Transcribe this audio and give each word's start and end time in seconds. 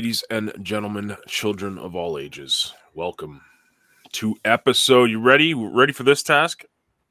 Ladies 0.00 0.24
and 0.30 0.54
gentlemen, 0.62 1.14
children 1.28 1.76
of 1.76 1.94
all 1.94 2.16
ages, 2.16 2.72
welcome 2.94 3.42
to 4.12 4.34
episode. 4.46 5.10
You 5.10 5.20
ready? 5.20 5.52
Ready 5.52 5.92
for 5.92 6.04
this 6.04 6.22
task? 6.22 6.64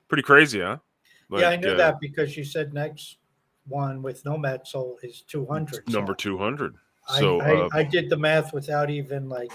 Pretty 0.06 0.22
crazy, 0.22 0.60
huh? 0.60 0.76
yeah, 1.32 1.48
I 1.48 1.56
knew 1.56 1.72
uh, 1.72 1.76
that 1.76 1.98
because 1.98 2.36
you 2.36 2.44
said 2.44 2.72
next 2.72 3.16
one 3.66 4.02
with 4.02 4.24
Nomad 4.24 4.68
Soul 4.68 5.00
is 5.02 5.22
200. 5.22 5.88
Number 5.88 6.12
so 6.12 6.30
200. 6.30 6.76
I, 7.08 7.18
So 7.18 7.40
I, 7.40 7.62
uh, 7.62 7.68
I 7.72 7.82
did 7.82 8.08
the 8.08 8.16
math 8.16 8.52
without 8.52 8.88
even 8.88 9.28
like 9.28 9.50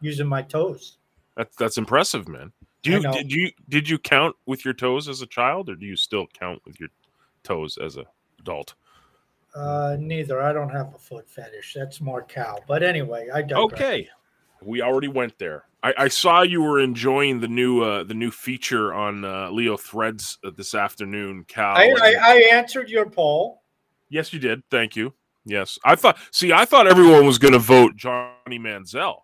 using 0.00 0.28
my 0.28 0.42
toes. 0.42 0.98
that's 1.36 1.56
that's 1.56 1.76
impressive, 1.76 2.28
man. 2.28 2.52
Do 2.82 2.92
you 2.92 3.02
did 3.02 3.32
you 3.32 3.50
did 3.68 3.88
you 3.88 3.98
count 3.98 4.36
with 4.46 4.64
your 4.64 4.74
toes 4.74 5.08
as 5.08 5.22
a 5.22 5.26
child, 5.26 5.68
or 5.68 5.74
do 5.74 5.86
you 5.86 5.96
still 5.96 6.26
count 6.26 6.62
with 6.64 6.80
your 6.80 6.88
toes 7.42 7.78
as 7.82 7.96
a 7.96 8.04
adult? 8.38 8.74
Uh, 9.54 9.96
neither. 9.98 10.40
I 10.40 10.52
don't 10.52 10.70
have 10.70 10.94
a 10.94 10.98
foot 10.98 11.28
fetish. 11.28 11.74
That's 11.74 12.00
more 12.00 12.22
cow. 12.22 12.58
But 12.66 12.82
anyway, 12.82 13.28
I 13.32 13.42
don't. 13.42 13.72
Okay, 13.72 14.08
we 14.62 14.80
already 14.80 15.08
went 15.08 15.38
there. 15.38 15.64
I, 15.82 15.94
I 15.96 16.08
saw 16.08 16.42
you 16.42 16.62
were 16.62 16.80
enjoying 16.80 17.40
the 17.40 17.48
new 17.48 17.82
uh, 17.82 18.04
the 18.04 18.14
new 18.14 18.30
feature 18.30 18.94
on 18.94 19.24
uh, 19.24 19.50
Leo 19.50 19.76
Threads 19.76 20.38
uh, 20.44 20.50
this 20.56 20.74
afternoon, 20.74 21.44
Cal. 21.48 21.76
I, 21.76 21.94
I, 22.00 22.16
I 22.20 22.34
answered 22.52 22.88
your 22.88 23.08
poll. 23.08 23.62
yes, 24.08 24.32
you 24.32 24.38
did. 24.38 24.62
Thank 24.70 24.96
you. 24.96 25.12
Yes, 25.44 25.78
I 25.84 25.96
thought. 25.96 26.18
See, 26.30 26.52
I 26.52 26.64
thought 26.64 26.86
everyone 26.86 27.26
was 27.26 27.38
going 27.38 27.54
to 27.54 27.58
vote 27.58 27.96
Johnny 27.96 28.58
Manziel 28.58 29.22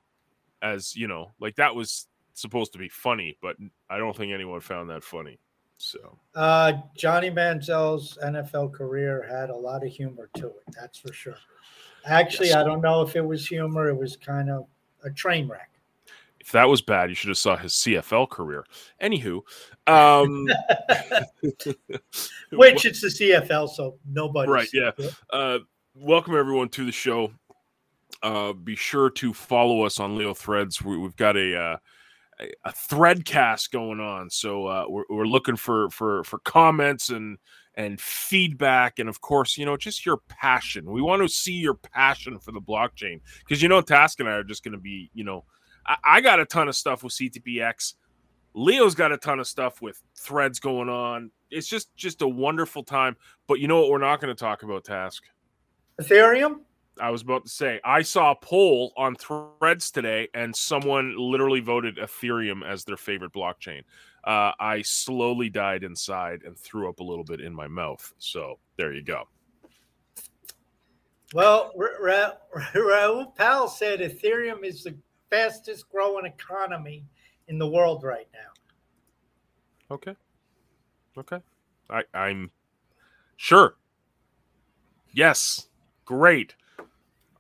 as 0.63 0.97
you 0.97 1.09
know, 1.09 1.33
like 1.41 1.57
that 1.57 1.75
was 1.75 2.07
supposed 2.41 2.73
to 2.73 2.79
be 2.79 2.89
funny, 2.89 3.37
but 3.41 3.57
I 3.91 3.99
don't 3.99 4.17
think 4.17 4.33
anyone 4.33 4.61
found 4.61 4.91
that 4.91 5.03
funny. 5.05 5.39
So 5.79 6.19
Uh, 6.35 6.73
Johnny 6.97 7.31
Manziel's 7.31 8.19
NFL 8.25 8.73
career 8.73 9.27
had 9.29 9.51
a 9.51 9.57
lot 9.57 9.85
of 9.85 9.91
humor 9.93 10.31
to 10.37 10.47
it. 10.47 10.63
That's 10.79 10.99
for 10.99 11.13
sure. 11.13 11.37
Actually, 12.07 12.49
Yes. 12.49 12.57
I 12.57 12.65
don't 12.65 12.81
know 12.81 13.03
if 13.03 13.15
it 13.17 13.21
was 13.21 13.47
humor. 13.47 13.89
It 13.89 13.97
was 13.97 14.17
kind 14.17 14.49
of 14.51 14.67
a 15.05 15.11
train 15.11 15.49
wreck. 15.49 15.71
if 16.41 16.53
that 16.53 16.69
was 16.69 16.81
bad, 16.81 17.09
you 17.11 17.15
should 17.17 17.29
have 17.29 17.37
saw 17.39 17.57
his 17.57 17.73
CFL 17.75 18.31
career. 18.31 18.65
Anywho, 19.03 19.43
um, 19.89 20.47
Which 22.53 22.85
it's 22.87 23.01
the 23.01 23.09
CFL, 23.09 23.69
so 23.69 23.99
nobody. 24.09 24.51
Right, 24.51 24.69
yeah. 24.73 24.93
uh, 25.33 25.59
welcome 25.95 26.37
everyone 26.37 26.69
to 26.71 26.85
the 26.87 26.93
show. 26.93 27.33
Uh, 28.23 28.53
be 28.53 28.77
sure 28.77 29.11
to 29.11 29.35
follow 29.35 29.83
us 29.83 29.99
on 30.01 30.17
Leo 30.17 30.33
Threads. 30.35 30.81
We, 30.83 30.97
we've 30.97 31.17
got 31.17 31.37
a 31.37 31.59
uh, 31.61 31.77
a, 32.39 32.73
thread 32.73 33.25
cast 33.25 33.73
going 33.73 34.01
on, 34.01 34.31
so 34.31 34.67
uh, 34.67 34.85
we're, 34.89 35.05
we're 35.09 35.27
looking 35.27 35.57
for 35.57 35.91
for 35.91 36.25
for 36.25 36.39
comments 36.41 37.11
and 37.11 37.39
and 37.75 38.01
feedback, 38.01 38.99
and 38.99 39.09
of 39.09 39.21
course, 39.21 39.57
you 39.57 39.67
know, 39.67 39.77
just 39.77 40.07
your 40.07 40.19
passion. 40.29 40.91
We 40.91 41.03
want 41.03 41.23
to 41.23 41.29
see 41.29 41.53
your 41.53 41.75
passion 41.75 42.39
for 42.39 42.53
the 42.53 42.61
blockchain 42.61 43.21
because 43.41 43.63
you 43.63 43.69
know, 43.69 43.81
Task 43.81 44.21
and 44.21 44.29
I 44.29 44.33
are 44.33 44.45
just 44.45 44.65
going 44.65 44.73
to 44.73 44.79
be, 44.79 45.11
you 45.15 45.25
know, 45.25 45.45
I, 45.87 45.97
I 46.05 46.21
got 46.21 46.41
a 46.41 46.47
ton 46.47 46.69
of 46.69 46.77
stuff 46.77 47.03
with 47.03 47.13
CTPX. 47.13 47.95
Leo's 48.55 48.95
got 48.95 49.13
a 49.13 49.19
ton 49.19 49.39
of 49.39 49.47
stuff 49.47 49.83
with 49.83 50.03
threads 50.19 50.59
going 50.59 50.89
on. 50.89 51.31
It's 51.51 51.69
just 51.69 51.95
just 51.97 52.23
a 52.23 52.29
wonderful 52.29 52.83
time. 52.83 53.17
But 53.47 53.61
you 53.61 53.69
know 53.69 53.81
what? 53.81 53.91
We're 53.91 53.99
not 53.99 54.21
going 54.21 54.35
to 54.35 54.39
talk 54.39 54.63
about 54.63 54.85
Task. 54.85 55.23
Ethereum. 56.01 56.61
I 57.01 57.11
was 57.11 57.23
about 57.23 57.45
to 57.45 57.51
say 57.51 57.81
I 57.85 58.03
saw 58.03 58.33
a 58.33 58.37
poll 58.37 58.93
on 58.97 59.17
Threads 59.17 59.91
today, 59.91 60.29
and 60.35 60.55
someone 60.55 61.15
literally 61.17 61.61
voted 61.61 61.97
Ethereum 61.97 62.65
as 62.67 62.85
their 62.85 62.97
favorite 62.97 63.33
blockchain. 63.33 63.83
Uh, 64.25 64.53
I 64.59 64.83
slowly 64.83 65.49
died 65.49 65.85
inside 65.85 66.43
and 66.45 66.59
threw 66.59 66.89
up 66.89 67.01
a 67.01 67.05
little 67.05 67.25
bit 67.25 67.41
in 67.41 67.55
my 67.55 67.69
mouth. 67.69 68.13
So 68.19 68.59
there 68.77 68.93
you 68.93 69.03
go. 69.03 69.25
Well, 71.35 71.73
Ra- 71.77 71.99
Ra- 72.01 72.65
Raoul 72.75 73.27
Pal 73.37 73.69
said 73.69 74.01
Ethereum 74.01 74.65
is 74.65 74.85
the 74.85 74.97
fastest 75.31 75.89
growing 75.91 76.27
economy 76.27 77.05
in 77.49 77.59
the 77.59 77.67
world 77.67 78.05
right 78.05 78.29
now. 78.33 79.95
Okay. 79.95 80.17
Okay. 81.17 81.41
I, 81.89 82.03
I'm 82.15 82.51
sure. 83.37 83.77
Yes. 85.13 85.69
Great. 86.05 86.55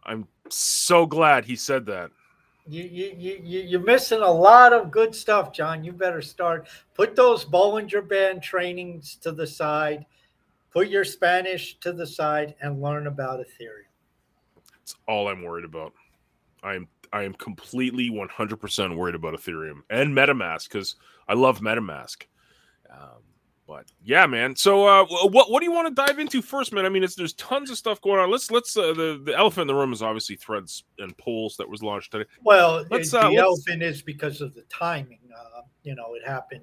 I'm 0.06 0.26
so 0.48 1.04
glad 1.06 1.44
he 1.44 1.56
said 1.56 1.84
that. 1.86 2.10
You, 2.68 2.82
you, 2.82 3.14
you, 3.16 3.40
you- 3.42 3.60
you're 3.62 3.80
missing 3.80 4.20
a 4.22 4.30
lot 4.30 4.72
of 4.72 4.90
good 4.90 5.14
stuff, 5.14 5.52
John. 5.52 5.84
You 5.84 5.92
better 5.92 6.22
start. 6.22 6.68
Put 6.94 7.14
those 7.14 7.44
Bollinger 7.44 8.08
Band 8.08 8.42
trainings 8.42 9.16
to 9.16 9.30
the 9.32 9.46
side, 9.46 10.06
put 10.72 10.88
your 10.88 11.04
Spanish 11.04 11.78
to 11.80 11.92
the 11.92 12.06
side, 12.06 12.54
and 12.60 12.80
learn 12.80 13.06
about 13.06 13.40
Ethereum. 13.40 13.90
That's 14.72 14.96
all 15.06 15.28
I'm 15.28 15.42
worried 15.42 15.64
about. 15.64 15.92
I 16.62 16.74
am 16.74 16.88
I 17.12 17.22
am 17.22 17.34
completely 17.34 18.10
100% 18.10 18.96
worried 18.96 19.14
about 19.14 19.34
Ethereum 19.34 19.80
and 19.90 20.12
MetaMask 20.14 20.68
because 20.68 20.96
I 21.28 21.34
love 21.34 21.60
MetaMask. 21.60 22.24
Um, 22.90 23.22
but 23.66 23.86
yeah, 24.04 24.26
man. 24.26 24.54
So 24.56 24.86
uh, 24.86 25.04
what 25.28 25.50
what 25.50 25.60
do 25.60 25.64
you 25.66 25.72
want 25.72 25.88
to 25.88 25.94
dive 25.94 26.18
into 26.18 26.40
first, 26.42 26.72
man? 26.72 26.86
I 26.86 26.88
mean, 26.88 27.02
it's, 27.04 27.14
there's 27.14 27.32
tons 27.34 27.70
of 27.70 27.76
stuff 27.78 28.00
going 28.00 28.20
on. 28.20 28.30
Let's 28.30 28.50
let's 28.50 28.76
uh, 28.76 28.92
the 28.92 29.20
the 29.24 29.36
elephant 29.36 29.62
in 29.62 29.66
the 29.68 29.74
room 29.74 29.92
is 29.92 30.02
obviously 30.02 30.36
threads 30.36 30.84
and 30.98 31.16
polls 31.18 31.56
that 31.56 31.68
was 31.68 31.82
launched 31.82 32.12
today. 32.12 32.28
Well, 32.42 32.84
Let's, 32.90 33.10
the 33.10 33.20
uh, 33.20 33.30
let's- 33.30 33.40
elephant 33.40 33.82
is 33.82 34.02
because 34.02 34.40
of 34.40 34.54
the 34.54 34.62
timing. 34.62 35.18
Uh, 35.36 35.62
you 35.82 35.94
know, 35.94 36.14
it 36.14 36.26
happened 36.26 36.62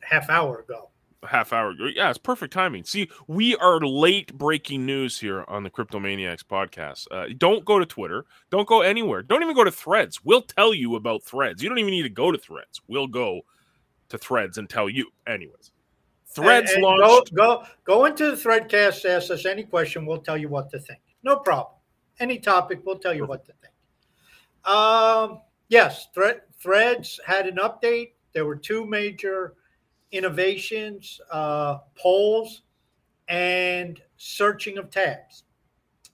half 0.00 0.28
hour 0.30 0.60
ago. 0.60 0.90
a 1.22 1.26
half 1.26 1.52
hour 1.52 1.70
ago. 1.70 1.88
Yeah, 1.92 2.08
it's 2.10 2.18
perfect 2.18 2.52
timing. 2.52 2.84
See, 2.84 3.08
we 3.26 3.56
are 3.56 3.80
late 3.80 4.32
breaking 4.36 4.86
news 4.86 5.18
here 5.18 5.44
on 5.48 5.62
the 5.64 5.70
Cryptomaniacs 5.70 6.44
podcast. 6.44 7.06
Uh, 7.10 7.32
don't 7.38 7.64
go 7.64 7.78
to 7.78 7.86
Twitter. 7.86 8.24
Don't 8.50 8.68
go 8.68 8.82
anywhere. 8.82 9.22
Don't 9.22 9.42
even 9.42 9.54
go 9.56 9.64
to 9.64 9.70
Threads. 9.72 10.24
We'll 10.24 10.42
tell 10.42 10.72
you 10.74 10.94
about 10.96 11.24
Threads. 11.24 11.62
You 11.62 11.68
don't 11.68 11.78
even 11.78 11.90
need 11.92 12.02
to 12.02 12.08
go 12.08 12.30
to 12.30 12.38
Threads. 12.38 12.80
We'll 12.86 13.08
go 13.08 13.40
to 14.10 14.18
Threads 14.18 14.58
and 14.58 14.68
tell 14.70 14.88
you. 14.88 15.08
Anyways, 15.26 15.72
Threads 16.28 16.72
And- 16.72 16.84
and 16.84 16.98
launched. 16.98 17.34
Go, 17.34 17.58
go 17.58 17.66
go 17.84 18.04
into 18.04 18.30
the 18.30 18.36
Threadcast. 18.36 19.04
Ask 19.04 19.30
us 19.30 19.46
any 19.46 19.64
question. 19.64 20.04
We'll 20.06 20.20
tell 20.20 20.36
you 20.36 20.48
what 20.48 20.70
to 20.70 20.78
think. 20.78 21.00
No 21.22 21.38
problem. 21.38 21.76
Any 22.20 22.38
topic, 22.38 22.80
we'll 22.84 22.98
tell 22.98 23.14
you 23.14 23.26
what 23.26 23.44
to 23.46 23.52
think. 23.52 23.72
Um, 24.64 25.40
yes, 25.68 26.08
Thread, 26.14 26.42
Threads 26.58 27.20
had 27.24 27.46
an 27.46 27.56
update. 27.56 28.12
There 28.32 28.44
were 28.44 28.56
two 28.56 28.84
major 28.86 29.54
innovations: 30.12 31.20
uh, 31.30 31.78
polls 31.96 32.62
and 33.28 34.00
searching 34.16 34.78
of 34.78 34.90
tabs. 34.90 35.44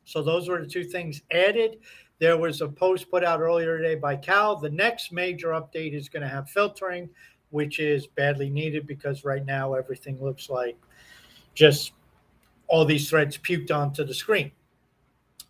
So 0.04 0.22
those 0.22 0.48
were 0.48 0.60
the 0.60 0.66
two 0.66 0.84
things 0.84 1.22
added. 1.30 1.78
There 2.18 2.36
was 2.36 2.60
a 2.60 2.68
post 2.68 3.10
put 3.10 3.24
out 3.24 3.40
earlier 3.40 3.78
today 3.78 3.97
by 3.97 4.16
Cal. 4.16 4.56
The 4.56 4.70
next 4.70 5.12
major 5.12 5.48
update 5.48 5.94
is 5.94 6.08
going 6.08 6.22
to 6.22 6.28
have 6.28 6.48
filtering, 6.48 7.08
which 7.53 7.78
is 7.78 8.07
badly 8.07 8.51
needed 8.51 8.87
because 8.87 9.25
right 9.25 9.45
now 9.45 9.75
everything 9.75 10.22
looks 10.22 10.51
like 10.51 10.77
just 11.54 11.93
all 12.66 12.84
these 12.84 13.09
threads 13.09 13.39
puked 13.39 13.71
onto 13.71 14.04
the 14.04 14.15
screen. 14.15 14.51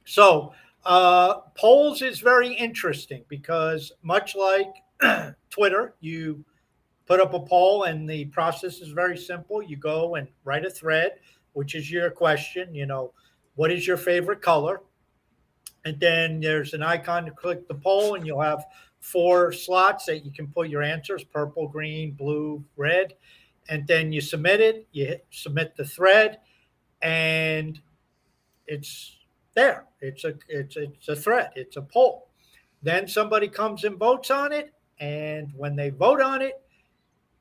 So 0.04 0.52
uh, 0.84 1.34
polls 1.56 2.02
is 2.02 2.18
very 2.18 2.52
interesting 2.52 3.24
because 3.28 3.92
much 4.02 4.34
like 4.34 4.74
Twitter, 5.50 5.94
you 6.00 6.44
put 7.06 7.20
up 7.20 7.34
a 7.34 7.40
poll 7.40 7.84
and 7.84 8.08
the 8.08 8.24
process 8.26 8.80
is 8.80 8.88
very 8.88 9.16
simple. 9.16 9.62
You 9.62 9.76
go 9.76 10.16
and 10.16 10.28
write 10.44 10.64
a 10.64 10.70
thread, 10.70 11.12
which 11.52 11.74
is 11.74 11.90
your 11.90 12.10
question. 12.10 12.74
You 12.74 12.86
know, 12.86 13.12
what 13.54 13.70
is 13.70 13.86
your 13.86 13.96
favorite 13.96 14.42
color? 14.42 14.82
And 15.84 15.98
then 15.98 16.40
there's 16.40 16.74
an 16.74 16.82
icon 16.82 17.24
to 17.24 17.32
click 17.32 17.66
the 17.66 17.74
poll, 17.74 18.14
and 18.14 18.24
you'll 18.24 18.40
have 18.40 18.64
four 19.02 19.52
slots 19.52 20.06
that 20.06 20.24
you 20.24 20.30
can 20.30 20.46
put 20.46 20.70
your 20.70 20.82
answers 20.82 21.24
purple, 21.24 21.68
green, 21.68 22.12
blue, 22.12 22.64
red. 22.76 23.14
And 23.68 23.86
then 23.86 24.12
you 24.12 24.20
submit 24.20 24.60
it, 24.60 24.86
you 24.92 25.06
hit, 25.06 25.26
submit 25.30 25.76
the 25.76 25.84
thread, 25.84 26.38
and 27.02 27.78
it's 28.66 29.16
there. 29.54 29.84
It's 30.00 30.24
a 30.24 30.34
it's 30.48 30.76
it's 30.76 31.08
a 31.08 31.16
thread. 31.16 31.50
It's 31.54 31.76
a 31.76 31.82
poll. 31.82 32.28
Then 32.82 33.06
somebody 33.06 33.48
comes 33.48 33.84
and 33.84 33.96
votes 33.96 34.30
on 34.30 34.52
it, 34.52 34.72
and 34.98 35.52
when 35.56 35.76
they 35.76 35.90
vote 35.90 36.20
on 36.20 36.42
it, 36.42 36.60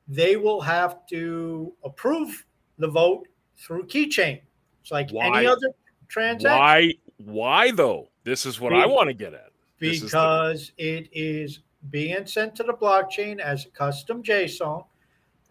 they 0.06 0.36
will 0.36 0.60
have 0.60 1.06
to 1.08 1.72
approve 1.84 2.44
the 2.78 2.88
vote 2.88 3.26
through 3.56 3.86
keychain. 3.86 4.40
It's 4.80 4.90
like 4.90 5.10
why, 5.10 5.38
any 5.38 5.46
other 5.46 5.68
transaction. 6.08 6.58
Why? 6.58 6.92
Why 7.18 7.70
though? 7.72 8.10
This 8.24 8.46
is 8.46 8.60
what 8.60 8.72
I 8.72 8.86
want 8.86 9.08
to 9.08 9.14
get 9.14 9.34
at. 9.34 9.51
Because 9.90 10.72
the... 10.76 10.96
it 10.96 11.08
is 11.12 11.60
being 11.90 12.26
sent 12.26 12.54
to 12.56 12.62
the 12.62 12.72
blockchain 12.72 13.40
as 13.40 13.66
a 13.66 13.70
custom 13.70 14.22
JSON. 14.22 14.84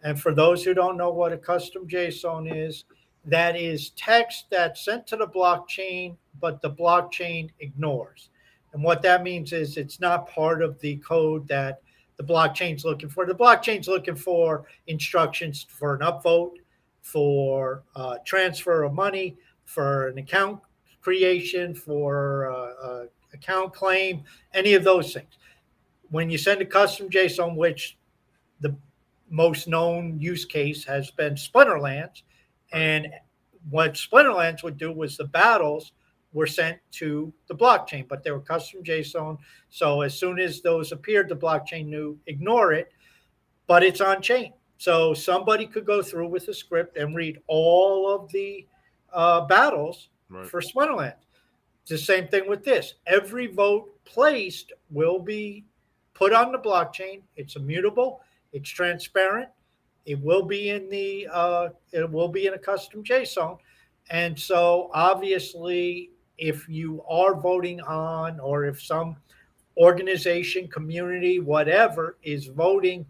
And 0.02 0.20
for 0.20 0.34
those 0.34 0.64
who 0.64 0.74
don't 0.74 0.96
know 0.96 1.10
what 1.10 1.32
a 1.32 1.38
custom 1.38 1.86
JSON 1.86 2.52
is, 2.54 2.84
that 3.24 3.54
is 3.54 3.90
text 3.90 4.46
that's 4.50 4.84
sent 4.84 5.06
to 5.08 5.16
the 5.16 5.28
blockchain, 5.28 6.16
but 6.40 6.60
the 6.60 6.70
blockchain 6.70 7.50
ignores. 7.60 8.30
And 8.72 8.82
what 8.82 9.02
that 9.02 9.22
means 9.22 9.52
is 9.52 9.76
it's 9.76 10.00
not 10.00 10.28
part 10.28 10.62
of 10.62 10.80
the 10.80 10.96
code 10.96 11.46
that 11.48 11.82
the 12.16 12.24
blockchain's 12.24 12.84
looking 12.84 13.08
for. 13.08 13.26
The 13.26 13.34
blockchain's 13.34 13.86
looking 13.86 14.16
for 14.16 14.64
instructions 14.86 15.66
for 15.68 15.94
an 15.94 16.00
upvote, 16.00 16.54
for 17.02 17.82
uh, 17.94 18.16
transfer 18.24 18.82
of 18.84 18.92
money, 18.92 19.36
for 19.64 20.08
an 20.08 20.18
account 20.18 20.60
creation, 21.00 21.74
for 21.74 22.50
uh, 22.50 22.86
uh, 22.86 23.04
account 23.32 23.74
claim, 23.74 24.24
any 24.54 24.74
of 24.74 24.84
those 24.84 25.12
things. 25.12 25.38
When 26.10 26.30
you 26.30 26.38
send 26.38 26.60
a 26.60 26.66
custom 26.66 27.08
JSON, 27.08 27.56
which 27.56 27.96
the 28.60 28.76
most 29.30 29.66
known 29.66 30.18
use 30.18 30.44
case 30.44 30.84
has 30.84 31.10
been 31.10 31.34
Splinterlands, 31.34 32.22
and 32.72 33.08
what 33.70 33.94
Splinterlands 33.94 34.62
would 34.62 34.76
do 34.76 34.92
was 34.92 35.16
the 35.16 35.24
battles 35.24 35.92
were 36.32 36.46
sent 36.46 36.78
to 36.92 37.32
the 37.46 37.54
blockchain, 37.54 38.08
but 38.08 38.22
they 38.22 38.30
were 38.30 38.40
custom 38.40 38.82
JSON. 38.82 39.38
So 39.68 40.00
as 40.02 40.18
soon 40.18 40.38
as 40.38 40.62
those 40.62 40.92
appeared, 40.92 41.28
the 41.28 41.36
blockchain 41.36 41.86
knew 41.86 42.18
ignore 42.26 42.72
it, 42.72 42.92
but 43.66 43.82
it's 43.82 44.00
on 44.00 44.22
chain. 44.22 44.52
So 44.78 45.14
somebody 45.14 45.66
could 45.66 45.84
go 45.84 46.02
through 46.02 46.28
with 46.28 46.48
a 46.48 46.54
script 46.54 46.96
and 46.96 47.14
read 47.14 47.40
all 47.46 48.12
of 48.12 48.30
the 48.32 48.66
uh, 49.12 49.42
battles 49.42 50.08
right. 50.28 50.46
for 50.46 50.60
Splinterlands. 50.60 51.22
It's 51.82 51.90
the 51.90 51.98
same 51.98 52.28
thing 52.28 52.48
with 52.48 52.64
this. 52.64 52.94
Every 53.06 53.48
vote 53.48 53.90
placed 54.04 54.72
will 54.90 55.18
be 55.18 55.64
put 56.14 56.32
on 56.32 56.52
the 56.52 56.58
blockchain. 56.58 57.22
It's 57.36 57.56
immutable. 57.56 58.20
It's 58.52 58.70
transparent. 58.70 59.48
It 60.06 60.20
will 60.20 60.44
be 60.44 60.70
in 60.70 60.88
the. 60.88 61.28
Uh, 61.30 61.68
it 61.92 62.10
will 62.10 62.28
be 62.28 62.46
in 62.46 62.54
a 62.54 62.58
custom 62.58 63.04
JSON, 63.04 63.58
and 64.10 64.38
so 64.38 64.90
obviously 64.92 66.10
if 66.38 66.68
you 66.68 67.02
are 67.08 67.34
voting 67.34 67.80
on 67.82 68.40
or 68.40 68.64
if 68.64 68.82
some 68.82 69.16
organization, 69.76 70.68
community, 70.68 71.38
whatever 71.38 72.16
is 72.22 72.46
voting 72.46 73.06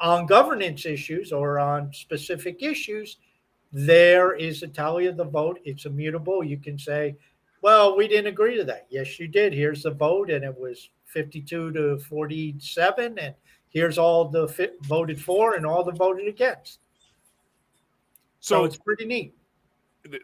on 0.00 0.26
governance 0.26 0.86
issues 0.86 1.32
or 1.32 1.58
on 1.58 1.92
specific 1.92 2.62
issues, 2.62 3.18
there 3.72 4.34
is 4.34 4.62
a 4.62 4.68
tally 4.68 5.06
of 5.06 5.16
the 5.16 5.24
vote. 5.24 5.58
It's 5.64 5.84
immutable. 5.84 6.44
You 6.44 6.58
can 6.58 6.78
say, 6.78 7.16
well, 7.62 7.96
we 7.96 8.08
didn't 8.08 8.26
agree 8.26 8.56
to 8.56 8.64
that. 8.64 8.86
Yes, 8.90 9.18
you 9.18 9.28
did. 9.28 9.52
Here's 9.52 9.84
the 9.84 9.90
vote, 9.90 10.30
and 10.30 10.44
it 10.44 10.56
was 10.56 10.90
52 11.06 11.72
to 11.72 11.98
47. 11.98 13.18
And 13.18 13.34
here's 13.70 13.98
all 13.98 14.26
the 14.26 14.46
fit 14.46 14.76
voted 14.82 15.20
for 15.20 15.54
and 15.54 15.64
all 15.64 15.82
the 15.82 15.92
voted 15.92 16.28
against. 16.28 16.80
So, 18.40 18.56
so 18.56 18.64
it's 18.64 18.76
pretty 18.76 19.06
neat 19.06 19.34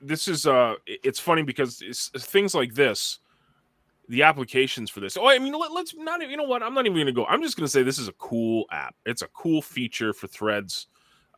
this 0.03 0.29
is 0.29 0.47
uh 0.47 0.75
it's 0.87 1.21
funny 1.21 1.43
because 1.43 1.83
it's, 1.83 2.09
things 2.09 2.55
like 2.55 2.75
this 2.75 3.21
the 4.09 4.23
applications 4.23 4.91
for 4.91 5.01
this 5.01 5.17
oh 5.17 5.29
i 5.29 5.39
mean 5.39 5.53
let, 5.53 5.71
us 5.71 5.95
not 5.97 6.27
you 6.29 6.37
know 6.37 6.45
what 6.45 6.63
i'm 6.63 6.75
not 6.75 6.87
even 6.87 6.99
gonna 6.99 7.13
go 7.13 7.27
i'm 7.27 7.43
just 7.43 7.57
gonna 7.57 7.69
say 7.69 7.83
this 7.83 7.99
is 7.99 8.09
a 8.09 8.13
cool 8.13 8.65
app 8.71 8.95
it's 9.07 9.23
a 9.23 9.29
cool 9.29 9.63
feature 9.63 10.13
for 10.13 10.27
threads 10.27 10.89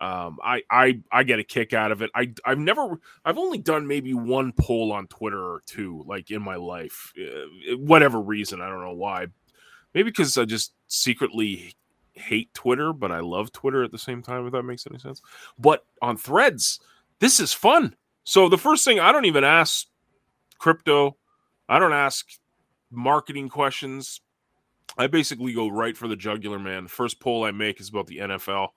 um 0.00 0.38
i 0.42 0.62
i 0.70 0.98
i 1.12 1.22
get 1.22 1.38
a 1.38 1.44
kick 1.44 1.72
out 1.72 1.92
of 1.92 2.02
it. 2.02 2.10
I 2.14 2.32
i've 2.44 2.58
never 2.58 3.00
i've 3.24 3.38
only 3.38 3.58
done 3.58 3.86
maybe 3.86 4.14
one 4.14 4.52
poll 4.52 4.92
on 4.92 5.06
twitter 5.08 5.40
or 5.40 5.62
two 5.66 6.04
like 6.06 6.30
in 6.30 6.42
my 6.42 6.56
life 6.56 7.12
uh, 7.20 7.76
whatever 7.76 8.20
reason 8.20 8.60
i 8.60 8.68
don't 8.68 8.82
know 8.82 8.94
why. 8.94 9.26
Maybe 9.94 10.10
because 10.10 10.38
i 10.38 10.44
just 10.44 10.72
secretly 10.86 11.74
hate 12.12 12.52
twitter 12.54 12.92
but 12.92 13.12
i 13.12 13.20
love 13.20 13.52
twitter 13.52 13.82
at 13.82 13.92
the 13.92 13.98
same 13.98 14.22
time 14.22 14.46
if 14.46 14.52
that 14.52 14.62
makes 14.62 14.86
any 14.86 14.98
sense. 14.98 15.20
But 15.58 15.84
on 16.00 16.16
threads 16.16 16.80
this 17.20 17.38
is 17.38 17.52
fun. 17.52 17.94
So 18.24 18.48
the 18.48 18.58
first 18.58 18.84
thing 18.84 18.98
I 18.98 19.12
don't 19.12 19.26
even 19.26 19.44
ask 19.44 19.86
crypto, 20.58 21.16
I 21.68 21.78
don't 21.78 21.92
ask 21.92 22.26
marketing 22.90 23.48
questions. 23.48 24.20
I 24.98 25.06
basically 25.06 25.52
go 25.52 25.68
right 25.68 25.96
for 25.96 26.08
the 26.08 26.16
jugular, 26.16 26.58
man. 26.58 26.84
The 26.84 26.90
First 26.90 27.20
poll 27.20 27.44
I 27.44 27.52
make 27.52 27.80
is 27.80 27.88
about 27.88 28.08
the 28.08 28.18
NFL 28.18 28.68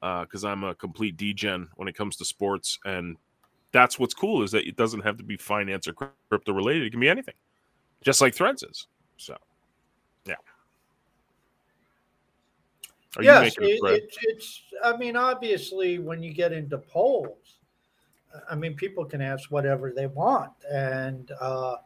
because 0.00 0.44
uh, 0.44 0.48
I'm 0.48 0.64
a 0.64 0.74
complete 0.74 1.16
degen 1.16 1.68
when 1.76 1.88
it 1.88 1.94
comes 1.94 2.16
to 2.16 2.24
sports, 2.24 2.78
and 2.84 3.16
that's 3.72 3.98
what's 3.98 4.14
cool 4.14 4.42
is 4.42 4.50
that 4.52 4.66
it 4.66 4.76
doesn't 4.76 5.00
have 5.00 5.16
to 5.18 5.24
be 5.24 5.36
finance 5.36 5.86
or 5.88 5.92
crypto 5.92 6.52
related. 6.52 6.84
It 6.84 6.90
can 6.90 7.00
be 7.00 7.08
anything, 7.08 7.34
just 8.02 8.20
like 8.20 8.34
Threads 8.34 8.62
is. 8.62 8.86
So, 9.16 9.36
yeah. 10.26 10.34
Are 13.16 13.22
yes, 13.22 13.56
it, 13.58 13.80
it, 13.82 14.16
it's. 14.22 14.62
I 14.84 14.96
mean, 14.96 15.16
obviously, 15.16 15.98
when 15.98 16.22
you 16.22 16.32
get 16.32 16.52
into 16.52 16.78
polls, 16.78 17.58
I 18.50 18.54
mean, 18.54 18.74
people 18.74 19.04
can 19.04 19.20
ask 19.20 19.50
whatever 19.50 19.90
they 19.90 20.06
want, 20.06 20.52
and 20.70 21.30
uh, 21.40 21.76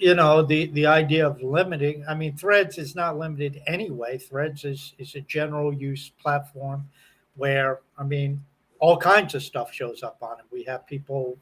you 0.00 0.14
know, 0.14 0.42
the 0.42 0.66
the 0.68 0.86
idea 0.86 1.26
of 1.26 1.42
limiting. 1.42 2.04
I 2.08 2.14
mean, 2.14 2.36
Threads 2.36 2.78
is 2.78 2.96
not 2.96 3.18
limited 3.18 3.60
anyway. 3.66 4.16
Threads 4.16 4.64
is 4.64 4.94
is 4.98 5.14
a 5.14 5.20
general 5.20 5.72
use 5.72 6.08
platform 6.08 6.88
where 7.36 7.80
I 7.98 8.04
mean, 8.04 8.42
all 8.78 8.96
kinds 8.96 9.34
of 9.34 9.42
stuff 9.42 9.72
shows 9.72 10.02
up 10.02 10.16
on 10.22 10.38
it. 10.38 10.46
We 10.50 10.64
have 10.64 10.86
people 10.86 11.36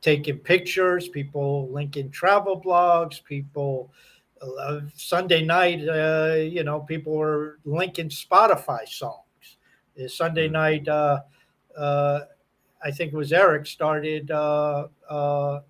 taking 0.00 0.38
pictures, 0.38 1.08
people 1.08 1.68
linking 1.68 2.10
travel 2.10 2.60
blogs, 2.60 3.22
people. 3.22 3.92
Uh, 4.40 4.82
Sunday 4.94 5.44
night, 5.44 5.80
uh, 5.88 6.36
you 6.36 6.62
know, 6.62 6.78
people 6.78 7.12
were 7.12 7.58
linking 7.64 8.08
Spotify 8.08 8.86
songs. 8.86 9.56
Sunday 10.06 10.46
hmm. 10.46 10.52
night, 10.52 10.88
uh, 10.88 11.20
uh 11.76 12.20
I 12.82 12.92
think 12.92 13.12
it 13.12 13.16
was 13.16 13.32
Eric 13.32 13.66
started 13.66 14.30
uh, 14.30 14.86
uh, 15.10 15.60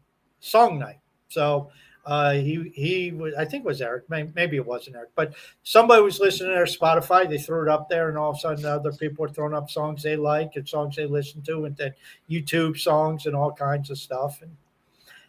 Song 0.40 0.78
Night. 0.78 1.00
So 1.28 1.70
uh, 2.08 2.32
he 2.32 2.72
he 2.74 3.12
was 3.12 3.34
I 3.34 3.44
think 3.44 3.64
it 3.64 3.66
was 3.66 3.82
Eric. 3.82 4.04
Maybe 4.08 4.56
it 4.56 4.64
wasn't 4.64 4.96
Eric, 4.96 5.10
but 5.14 5.34
somebody 5.62 6.00
was 6.00 6.18
listening 6.18 6.48
to 6.48 6.54
their 6.54 6.64
Spotify. 6.64 7.28
They 7.28 7.36
threw 7.36 7.60
it 7.60 7.68
up 7.68 7.90
there, 7.90 8.08
and 8.08 8.16
all 8.16 8.30
of 8.30 8.36
a 8.36 8.40
sudden, 8.40 8.64
other 8.64 8.92
people 8.92 9.20
were 9.22 9.28
throwing 9.28 9.52
up 9.52 9.68
songs 9.68 10.02
they 10.02 10.16
like 10.16 10.56
and 10.56 10.66
songs 10.66 10.96
they 10.96 11.04
listen 11.04 11.42
to, 11.42 11.66
and 11.66 11.76
then 11.76 11.92
YouTube 12.30 12.78
songs 12.78 13.26
and 13.26 13.36
all 13.36 13.52
kinds 13.52 13.90
of 13.90 13.98
stuff. 13.98 14.40
And 14.40 14.56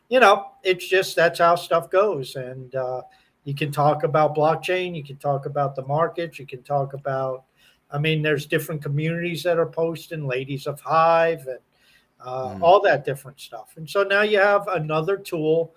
you 0.07 0.21
know, 0.21 0.51
it's 0.63 0.87
just 0.87 1.17
that's 1.17 1.39
how 1.39 1.55
stuff 1.55 1.89
goes. 1.89 2.37
And 2.37 2.73
uh, 2.73 3.01
you 3.43 3.53
can 3.53 3.73
talk 3.73 4.03
about 4.03 4.33
blockchain, 4.33 4.95
you 4.95 5.03
can 5.03 5.17
talk 5.17 5.47
about 5.47 5.75
the 5.75 5.85
markets, 5.85 6.39
you 6.39 6.47
can 6.47 6.63
talk 6.63 6.93
about. 6.93 7.43
I 7.91 7.97
mean, 7.97 8.21
there's 8.21 8.45
different 8.45 8.81
communities 8.81 9.43
that 9.43 9.59
are 9.59 9.65
posting, 9.65 10.25
Ladies 10.25 10.65
of 10.65 10.79
Hive, 10.79 11.45
and 11.45 11.59
uh, 12.21 12.55
mm. 12.55 12.61
all 12.61 12.79
that 12.83 13.03
different 13.03 13.41
stuff. 13.41 13.73
And 13.75 13.89
so 13.89 14.03
now 14.03 14.21
you 14.21 14.39
have 14.39 14.65
another 14.69 15.17
tool. 15.17 15.73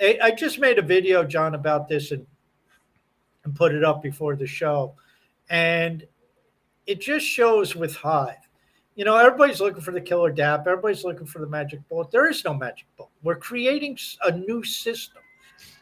I, 0.00 0.32
just 0.32 0.58
made 0.58 0.78
a 0.78 0.82
video, 0.82 1.24
John, 1.24 1.54
about 1.54 1.88
this 1.88 2.10
and 2.10 2.26
and 3.44 3.54
put 3.54 3.74
it 3.74 3.84
up 3.84 4.02
before 4.02 4.36
the 4.36 4.46
show, 4.46 4.94
and 5.50 6.06
it 6.86 7.00
just 7.00 7.26
shows 7.26 7.76
with 7.76 7.94
Hive. 7.94 8.36
You 8.94 9.04
know, 9.04 9.16
everybody's 9.16 9.60
looking 9.60 9.82
for 9.82 9.90
the 9.90 10.00
killer 10.00 10.32
DApp. 10.32 10.60
Everybody's 10.60 11.04
looking 11.04 11.26
for 11.26 11.40
the 11.40 11.48
magic 11.48 11.86
bullet. 11.88 12.10
There 12.10 12.28
is 12.28 12.44
no 12.44 12.54
magic 12.54 12.86
bullet. 12.96 13.10
We're 13.22 13.36
creating 13.36 13.98
a 14.24 14.32
new 14.32 14.62
system. 14.62 15.22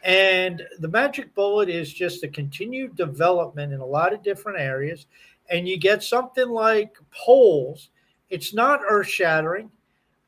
And 0.02 0.62
the 0.78 0.88
magic 0.88 1.35
bullet 1.35 1.69
is 1.69 1.92
just 1.92 2.25
a 2.25 2.28
continued 2.28 2.97
development 2.97 3.73
in 3.73 3.81
a 3.81 3.87
lot 3.87 4.12
of 4.12 4.23
different 4.23 4.59
areas. 4.59 5.07
And 5.50 5.69
you 5.69 5.78
get 5.78 6.02
something 6.02 6.49
like 6.49 6.97
polls. 7.11 7.90
It's 8.31 8.54
not 8.54 8.81
earth 8.88 9.09
shattering 9.09 9.71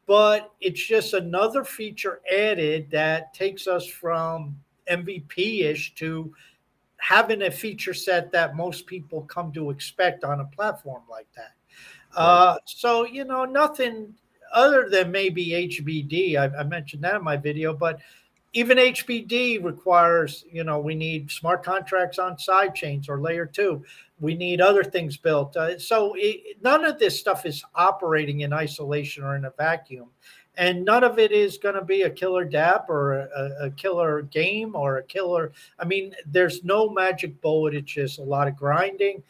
but 0.06 0.52
it's 0.60 0.84
just 0.84 1.14
another 1.14 1.64
feature 1.64 2.20
added 2.32 2.90
that 2.90 3.32
takes 3.34 3.66
us 3.66 3.86
from 3.86 4.56
MVP 4.90 5.62
ish 5.62 5.94
to 5.94 6.32
having 6.96 7.42
a 7.42 7.50
feature 7.50 7.94
set 7.94 8.32
that 8.32 8.56
most 8.56 8.86
people 8.86 9.22
come 9.22 9.52
to 9.52 9.70
expect 9.70 10.24
on 10.24 10.40
a 10.40 10.44
platform 10.46 11.02
like 11.10 11.28
that. 11.36 11.52
Right. 12.16 12.24
Uh, 12.24 12.58
so, 12.64 13.04
you 13.04 13.24
know, 13.24 13.44
nothing 13.44 14.14
other 14.52 14.88
than 14.88 15.10
maybe 15.10 15.48
HBD. 15.48 16.36
I, 16.36 16.60
I 16.60 16.62
mentioned 16.62 17.02
that 17.04 17.16
in 17.16 17.24
my 17.24 17.36
video, 17.36 17.74
but 17.74 17.98
even 18.54 18.78
HBD 18.78 19.62
requires, 19.62 20.44
you 20.50 20.62
know, 20.62 20.78
we 20.78 20.94
need 20.94 21.30
smart 21.30 21.64
contracts 21.64 22.20
on 22.20 22.38
side 22.38 22.74
chains 22.74 23.08
or 23.08 23.20
layer 23.20 23.46
two. 23.46 23.84
We 24.20 24.36
need 24.36 24.60
other 24.60 24.84
things 24.84 25.16
built. 25.16 25.56
Uh, 25.56 25.78
so 25.78 26.14
it, 26.16 26.62
none 26.62 26.84
of 26.84 27.00
this 27.00 27.18
stuff 27.18 27.44
is 27.46 27.64
operating 27.74 28.40
in 28.40 28.52
isolation 28.52 29.24
or 29.24 29.36
in 29.36 29.44
a 29.44 29.50
vacuum. 29.50 30.08
and 30.56 30.84
none 30.84 31.02
of 31.02 31.18
it 31.18 31.32
is 31.32 31.58
going 31.58 31.74
to 31.74 31.84
be 31.84 32.02
a 32.02 32.10
killer 32.10 32.48
DApp 32.48 32.88
or 32.88 33.14
a, 33.14 33.66
a, 33.66 33.70
killer 33.72 34.22
game 34.22 34.76
or 34.76 34.98
a 34.98 35.02
killer. 35.02 35.50
I 35.80 35.84
mean, 35.84 36.14
there's 36.24 36.62
no 36.62 36.88
magic 36.88 37.40
bullet. 37.40 37.74
It's 37.74 37.90
just 37.90 38.20
a 38.20 38.22
lot 38.22 38.46
of 38.46 38.54
grinding, 38.54 39.24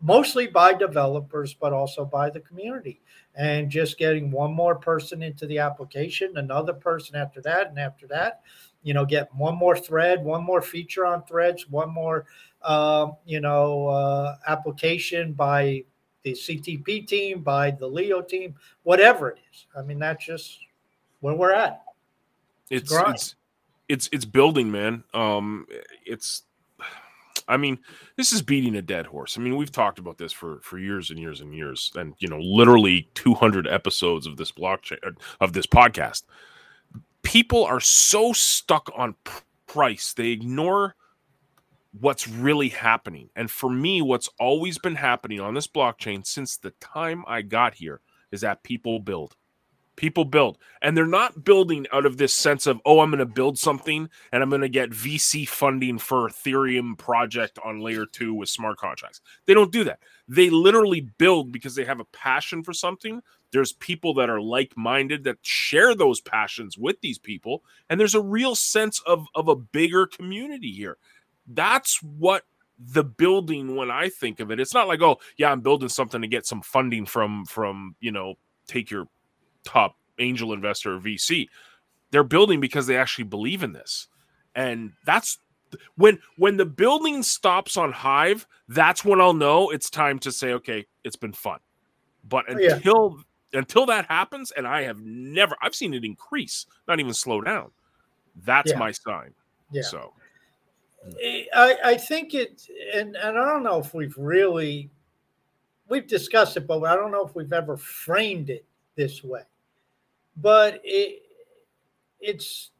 mostly 0.00 0.46
by 0.46 0.74
developers, 0.74 1.52
but 1.52 1.72
also 1.72 2.04
by 2.04 2.30
the 2.30 2.38
community. 2.38 3.00
And 3.38 3.70
just 3.70 3.98
getting 3.98 4.32
one 4.32 4.52
more 4.52 4.74
person 4.74 5.22
into 5.22 5.46
the 5.46 5.58
application, 5.58 6.36
another 6.38 6.72
person 6.72 7.14
after 7.14 7.40
that, 7.42 7.68
and 7.68 7.78
after 7.78 8.08
that, 8.08 8.40
you 8.82 8.94
know, 8.94 9.04
get 9.04 9.32
one 9.34 9.56
more 9.56 9.76
thread, 9.76 10.24
one 10.24 10.42
more 10.42 10.60
feature 10.60 11.06
on 11.06 11.24
threads, 11.24 11.68
one 11.70 11.88
more, 11.88 12.26
uh, 12.62 13.12
you 13.24 13.40
know, 13.40 13.86
uh, 13.86 14.36
application 14.48 15.32
by 15.32 15.84
the 16.24 16.32
CTP 16.32 17.06
team, 17.06 17.42
by 17.42 17.70
the 17.70 17.86
Leo 17.86 18.20
team, 18.20 18.56
whatever 18.82 19.30
it 19.30 19.38
is. 19.52 19.66
I 19.76 19.82
mean, 19.82 20.00
that's 20.00 20.24
just 20.24 20.58
where 21.20 21.34
we're 21.34 21.54
at. 21.54 21.82
It's 22.70 22.92
it's 22.92 23.02
it's, 23.08 23.34
it's, 23.88 24.08
it's 24.12 24.24
building, 24.24 24.70
man. 24.70 25.04
Um, 25.14 25.66
it's 26.04 26.42
I 27.48 27.56
mean, 27.56 27.78
this 28.16 28.32
is 28.32 28.42
beating 28.42 28.76
a 28.76 28.82
dead 28.82 29.06
horse. 29.06 29.36
I 29.36 29.40
mean, 29.40 29.56
we've 29.56 29.72
talked 29.72 29.98
about 29.98 30.18
this 30.18 30.32
for 30.32 30.60
for 30.62 30.78
years 30.78 31.10
and 31.10 31.18
years 31.18 31.40
and 31.40 31.54
years, 31.54 31.90
and 31.96 32.14
you 32.18 32.28
know, 32.28 32.38
literally 32.38 33.08
200 33.14 33.66
episodes 33.66 34.26
of 34.26 34.36
this 34.36 34.52
blockchain 34.52 34.98
uh, 35.04 35.12
of 35.40 35.52
this 35.52 35.66
podcast. 35.66 36.24
People 37.22 37.64
are 37.64 37.80
so 37.80 38.32
stuck 38.32 38.90
on 38.96 39.16
price, 39.66 40.12
they 40.12 40.28
ignore 40.28 40.94
what's 42.00 42.28
really 42.28 42.68
happening. 42.68 43.30
And 43.34 43.50
for 43.50 43.70
me, 43.70 44.02
what's 44.02 44.28
always 44.38 44.78
been 44.78 44.94
happening 44.94 45.40
on 45.40 45.54
this 45.54 45.66
blockchain 45.66 46.26
since 46.26 46.56
the 46.56 46.70
time 46.80 47.24
I 47.26 47.42
got 47.42 47.74
here 47.74 48.00
is 48.30 48.42
that 48.42 48.62
people 48.62 49.00
build 49.00 49.36
people 49.98 50.24
build. 50.24 50.56
And 50.80 50.96
they're 50.96 51.06
not 51.06 51.44
building 51.44 51.86
out 51.92 52.06
of 52.06 52.16
this 52.16 52.32
sense 52.32 52.66
of 52.66 52.80
oh 52.86 53.00
i'm 53.00 53.10
going 53.10 53.18
to 53.18 53.26
build 53.26 53.58
something 53.58 54.08
and 54.32 54.42
i'm 54.42 54.48
going 54.48 54.62
to 54.62 54.68
get 54.68 54.90
vc 54.90 55.46
funding 55.48 55.98
for 55.98 56.28
ethereum 56.28 56.96
project 56.96 57.58
on 57.64 57.80
layer 57.80 58.06
2 58.06 58.32
with 58.32 58.48
smart 58.48 58.78
contracts. 58.78 59.20
They 59.46 59.54
don't 59.54 59.72
do 59.72 59.84
that. 59.84 59.98
They 60.28 60.50
literally 60.50 61.00
build 61.18 61.52
because 61.52 61.74
they 61.74 61.84
have 61.84 62.00
a 62.00 62.04
passion 62.06 62.62
for 62.62 62.72
something. 62.72 63.20
There's 63.50 63.72
people 63.72 64.14
that 64.14 64.30
are 64.30 64.40
like-minded 64.40 65.24
that 65.24 65.38
share 65.42 65.94
those 65.94 66.20
passions 66.20 66.78
with 66.78 67.00
these 67.00 67.18
people. 67.18 67.64
And 67.90 67.98
there's 67.98 68.14
a 68.14 68.22
real 68.22 68.54
sense 68.54 69.00
of 69.00 69.26
of 69.34 69.48
a 69.48 69.56
bigger 69.56 70.06
community 70.06 70.70
here. 70.70 70.96
That's 71.46 72.00
what 72.02 72.44
the 72.78 73.02
building 73.02 73.74
when 73.74 73.90
i 73.90 74.08
think 74.08 74.38
of 74.38 74.52
it 74.52 74.60
it's 74.60 74.72
not 74.72 74.86
like 74.86 75.02
oh 75.02 75.18
yeah 75.36 75.50
i'm 75.50 75.60
building 75.60 75.88
something 75.88 76.22
to 76.22 76.28
get 76.28 76.46
some 76.46 76.62
funding 76.62 77.04
from 77.04 77.44
from 77.44 77.96
you 77.98 78.12
know 78.12 78.34
take 78.68 78.88
your 78.88 79.08
top 79.68 79.96
angel 80.18 80.52
investor 80.52 80.96
or 80.96 81.00
VC. 81.00 81.46
They're 82.10 82.24
building 82.24 82.58
because 82.58 82.86
they 82.86 82.96
actually 82.96 83.24
believe 83.24 83.62
in 83.62 83.72
this. 83.72 84.08
And 84.54 84.92
that's 85.04 85.38
when 85.96 86.18
when 86.38 86.56
the 86.56 86.64
building 86.64 87.22
stops 87.22 87.76
on 87.76 87.92
Hive, 87.92 88.46
that's 88.68 89.04
when 89.04 89.20
I'll 89.20 89.34
know 89.34 89.70
it's 89.70 89.90
time 89.90 90.18
to 90.20 90.32
say, 90.32 90.54
okay, 90.54 90.86
it's 91.04 91.16
been 91.16 91.34
fun. 91.34 91.58
But 92.26 92.46
oh, 92.48 92.56
until 92.56 93.16
yeah. 93.52 93.58
until 93.58 93.84
that 93.86 94.06
happens, 94.06 94.50
and 94.52 94.66
I 94.66 94.82
have 94.82 95.00
never 95.02 95.54
I've 95.62 95.74
seen 95.74 95.92
it 95.92 96.04
increase, 96.04 96.66
not 96.88 96.98
even 96.98 97.12
slow 97.12 97.42
down. 97.42 97.70
That's 98.44 98.72
yeah. 98.72 98.78
my 98.78 98.92
sign. 98.92 99.34
Yeah. 99.70 99.82
So 99.82 100.14
I, 101.54 101.76
I 101.84 101.96
think 101.96 102.34
it 102.34 102.62
and, 102.94 103.16
and 103.16 103.38
I 103.38 103.44
don't 103.44 103.62
know 103.62 103.78
if 103.78 103.92
we've 103.92 104.16
really 104.16 104.90
we've 105.88 106.06
discussed 106.06 106.56
it, 106.56 106.66
but 106.66 106.82
I 106.84 106.96
don't 106.96 107.12
know 107.12 107.26
if 107.26 107.34
we've 107.34 107.52
ever 107.52 107.76
framed 107.76 108.48
it 108.48 108.64
this 108.96 109.22
way. 109.22 109.42
But 110.40 110.80
it 110.84 111.22
it's 112.20 112.70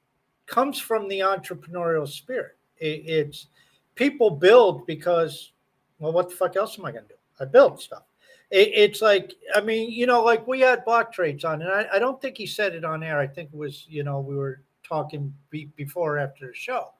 comes 0.46 0.78
from 0.78 1.08
the 1.08 1.20
entrepreneurial 1.20 2.08
spirit. 2.08 2.56
It, 2.78 3.02
it's 3.06 3.46
people 3.94 4.30
build 4.30 4.86
because 4.86 5.52
well, 5.98 6.12
what 6.12 6.30
the 6.30 6.36
fuck 6.36 6.56
else 6.56 6.78
am 6.78 6.84
I 6.84 6.92
gonna 6.92 7.06
do? 7.08 7.14
I 7.40 7.44
build 7.44 7.80
stuff. 7.80 8.04
It, 8.50 8.70
it's 8.74 9.02
like 9.02 9.34
I 9.54 9.60
mean, 9.60 9.90
you 9.90 10.06
know, 10.06 10.22
like 10.22 10.46
we 10.46 10.60
had 10.60 10.84
blocktrades 10.84 11.44
on, 11.44 11.62
and 11.62 11.70
I, 11.70 11.86
I, 11.94 11.98
don't 11.98 12.20
think 12.20 12.36
he 12.36 12.46
said 12.46 12.74
it 12.74 12.84
on 12.84 13.02
air. 13.02 13.18
I 13.18 13.26
think 13.26 13.50
it 13.52 13.56
was 13.56 13.86
you 13.88 14.04
know 14.04 14.20
we 14.20 14.36
were 14.36 14.62
talking 14.82 15.34
be, 15.50 15.66
before 15.76 16.18
after 16.18 16.46
the 16.48 16.54
show, 16.54 16.92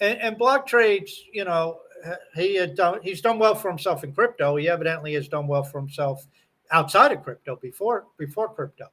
and, 0.00 0.18
and 0.18 0.38
blocktrades, 0.38 1.10
you 1.32 1.44
know, 1.44 1.80
he 2.34 2.56
had 2.56 2.74
done 2.74 3.00
he's 3.02 3.20
done 3.20 3.38
well 3.38 3.54
for 3.54 3.68
himself 3.68 4.02
in 4.02 4.12
crypto. 4.12 4.56
He 4.56 4.68
evidently 4.68 5.14
has 5.14 5.28
done 5.28 5.46
well 5.46 5.62
for 5.62 5.78
himself 5.78 6.26
outside 6.72 7.12
of 7.12 7.22
crypto 7.22 7.56
before 7.56 8.06
before 8.18 8.52
crypto 8.52 8.86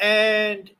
and 0.00 0.70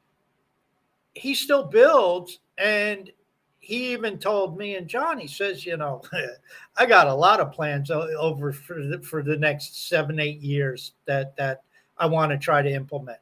he 1.14 1.34
still 1.34 1.64
builds 1.64 2.40
and 2.58 3.10
he 3.58 3.92
even 3.92 4.18
told 4.18 4.56
me 4.58 4.76
and 4.76 4.88
John, 4.88 5.18
he 5.18 5.28
says, 5.28 5.64
you 5.64 5.76
know, 5.76 6.02
I 6.76 6.86
got 6.86 7.06
a 7.06 7.14
lot 7.14 7.40
of 7.40 7.52
plans 7.52 7.90
over 7.90 8.52
for 8.52 8.82
the, 8.82 9.00
for 9.02 9.22
the 9.22 9.36
next 9.36 9.88
seven, 9.88 10.18
eight 10.18 10.40
years 10.40 10.92
that 11.06 11.36
that 11.36 11.62
I 11.98 12.06
want 12.06 12.32
to 12.32 12.38
try 12.38 12.62
to 12.62 12.72
implement. 12.72 13.18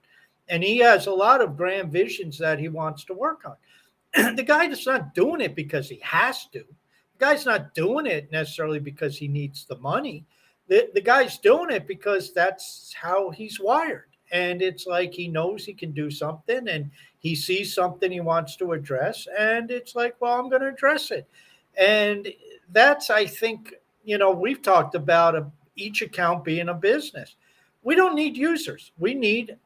And 0.48 0.62
he 0.62 0.78
has 0.78 1.06
a 1.06 1.12
lot 1.12 1.42
of 1.42 1.56
grand 1.56 1.92
visions 1.92 2.38
that 2.38 2.58
he 2.58 2.68
wants 2.68 3.04
to 3.04 3.14
work 3.14 3.42
on. 3.44 4.36
the 4.36 4.42
guy 4.42 4.66
is 4.66 4.86
not 4.86 5.14
doing 5.14 5.40
it 5.40 5.54
because 5.54 5.88
he 5.88 6.00
has 6.02 6.46
to. 6.52 6.60
The 6.60 7.24
guy's 7.26 7.44
not 7.44 7.74
doing 7.74 8.06
it 8.06 8.32
necessarily 8.32 8.78
because 8.78 9.18
he 9.18 9.28
needs 9.28 9.66
the 9.66 9.76
money 9.78 10.24
the, 10.68 10.90
the 10.94 11.00
guy's 11.00 11.38
doing 11.38 11.70
it 11.70 11.86
because 11.86 12.32
that's 12.32 12.94
how 12.94 13.30
he's 13.30 13.58
wired. 13.58 14.10
And 14.32 14.62
it's 14.62 14.86
like 14.86 15.12
he 15.12 15.28
knows 15.28 15.64
he 15.64 15.72
can 15.72 15.92
do 15.92 16.10
something 16.10 16.68
and 16.68 16.90
he 17.18 17.34
sees 17.34 17.74
something 17.74 18.10
he 18.10 18.20
wants 18.20 18.56
to 18.56 18.72
address. 18.72 19.26
And 19.38 19.70
it's 19.70 19.94
like, 19.94 20.16
well, 20.20 20.38
I'm 20.38 20.48
going 20.48 20.62
to 20.62 20.68
address 20.68 21.10
it. 21.10 21.26
And 21.78 22.28
that's, 22.72 23.10
I 23.10 23.26
think, 23.26 23.74
you 24.04 24.18
know, 24.18 24.30
we've 24.30 24.62
talked 24.62 24.94
about 24.94 25.34
a, 25.34 25.46
each 25.76 26.02
account 26.02 26.44
being 26.44 26.68
a 26.68 26.74
business. 26.74 27.36
We 27.82 27.94
don't 27.94 28.14
need 28.14 28.36
users, 28.36 28.92
we 28.98 29.14
need 29.14 29.56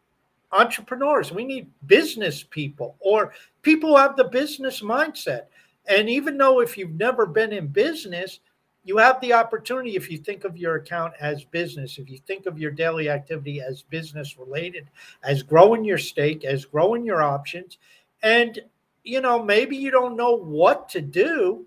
entrepreneurs, 0.53 1.33
we 1.33 1.45
need 1.45 1.71
business 1.87 2.43
people 2.43 2.95
or 3.01 3.33
people 3.63 3.91
who 3.91 3.97
have 3.97 4.17
the 4.17 4.25
business 4.25 4.83
mindset. 4.83 5.45
And 5.89 6.09
even 6.09 6.37
though 6.37 6.61
if 6.61 6.77
you've 6.77 6.93
never 6.93 7.27
been 7.27 7.53
in 7.53 7.67
business, 7.69 8.41
you 8.85 8.97
have 8.97 9.21
the 9.21 9.33
opportunity 9.33 9.95
if 9.95 10.11
you 10.11 10.19
think 10.19 10.45
of 10.45 10.57
your 10.57 10.77
account 10.77 11.13
as 11.21 11.45
business 11.45 11.99
if 11.99 12.11
you 12.11 12.19
think 12.19 12.47
of 12.47 12.59
your 12.59 12.71
daily 12.71 13.09
activity 13.09 13.61
as 13.61 13.83
business 13.83 14.39
related 14.39 14.89
as 15.23 15.43
growing 15.43 15.85
your 15.85 15.99
stake 15.99 16.45
as 16.45 16.65
growing 16.65 17.05
your 17.05 17.23
options 17.23 17.79
and 18.23 18.61
you 19.05 19.21
know 19.21 19.43
maybe 19.43 19.77
you 19.77 19.91
don't 19.91 20.17
know 20.17 20.37
what 20.37 20.89
to 20.89 21.01
do 21.01 21.65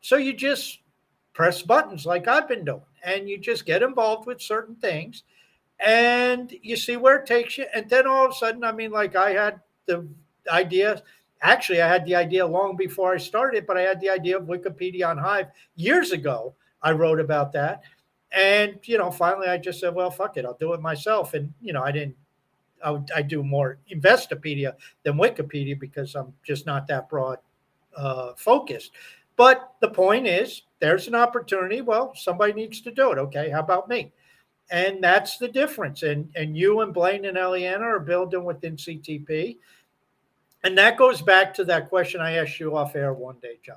so 0.00 0.16
you 0.16 0.32
just 0.32 0.80
press 1.32 1.62
buttons 1.62 2.06
like 2.06 2.28
i've 2.28 2.48
been 2.48 2.64
doing 2.64 2.80
and 3.04 3.28
you 3.28 3.38
just 3.38 3.64
get 3.64 3.82
involved 3.82 4.26
with 4.26 4.40
certain 4.40 4.74
things 4.76 5.22
and 5.80 6.54
you 6.62 6.76
see 6.76 6.96
where 6.96 7.16
it 7.16 7.26
takes 7.26 7.56
you 7.56 7.66
and 7.74 7.88
then 7.88 8.06
all 8.06 8.26
of 8.26 8.32
a 8.32 8.34
sudden 8.34 8.64
i 8.64 8.72
mean 8.72 8.90
like 8.90 9.16
i 9.16 9.30
had 9.30 9.60
the 9.86 10.06
idea 10.50 11.02
actually, 11.42 11.80
I 11.80 11.88
had 11.88 12.04
the 12.04 12.14
idea 12.14 12.46
long 12.46 12.76
before 12.76 13.14
I 13.14 13.18
started, 13.18 13.66
but 13.66 13.76
I 13.76 13.82
had 13.82 14.00
the 14.00 14.10
idea 14.10 14.36
of 14.36 14.44
Wikipedia 14.44 15.08
on 15.08 15.18
Hive 15.18 15.48
years 15.76 16.12
ago. 16.12 16.54
I 16.82 16.92
wrote 16.92 17.20
about 17.20 17.52
that. 17.52 17.82
And, 18.32 18.78
you 18.84 18.98
know, 18.98 19.10
finally 19.10 19.48
I 19.48 19.58
just 19.58 19.80
said, 19.80 19.94
well, 19.94 20.10
fuck 20.10 20.36
it, 20.36 20.44
I'll 20.44 20.54
do 20.54 20.74
it 20.74 20.80
myself. 20.80 21.34
And, 21.34 21.52
you 21.60 21.72
know, 21.72 21.82
I 21.82 21.92
didn't, 21.92 22.16
I, 22.84 22.90
would, 22.90 23.10
I 23.14 23.22
do 23.22 23.42
more 23.42 23.78
Investopedia 23.92 24.74
than 25.02 25.14
Wikipedia 25.14 25.78
because 25.78 26.14
I'm 26.14 26.32
just 26.44 26.66
not 26.66 26.86
that 26.88 27.08
broad 27.08 27.38
uh, 27.96 28.34
focused. 28.36 28.92
But 29.36 29.72
the 29.80 29.88
point 29.88 30.26
is, 30.26 30.62
there's 30.80 31.08
an 31.08 31.14
opportunity. 31.14 31.80
Well, 31.80 32.12
somebody 32.14 32.52
needs 32.52 32.80
to 32.82 32.90
do 32.90 33.12
it. 33.12 33.18
Okay. 33.18 33.50
How 33.50 33.60
about 33.60 33.88
me? 33.88 34.12
And 34.70 35.02
that's 35.02 35.38
the 35.38 35.48
difference. 35.48 36.02
And, 36.02 36.30
and 36.36 36.56
you 36.56 36.80
and 36.80 36.92
Blaine 36.92 37.24
and 37.24 37.38
Eliana 37.38 37.82
are 37.82 38.00
building 38.00 38.44
within 38.44 38.76
CTP 38.76 39.56
and 40.64 40.76
that 40.76 40.96
goes 40.96 41.22
back 41.22 41.54
to 41.54 41.64
that 41.64 41.88
question 41.88 42.20
I 42.20 42.32
asked 42.32 42.58
you 42.58 42.76
off 42.76 42.96
air 42.96 43.12
one 43.12 43.38
day, 43.40 43.58
John. 43.64 43.76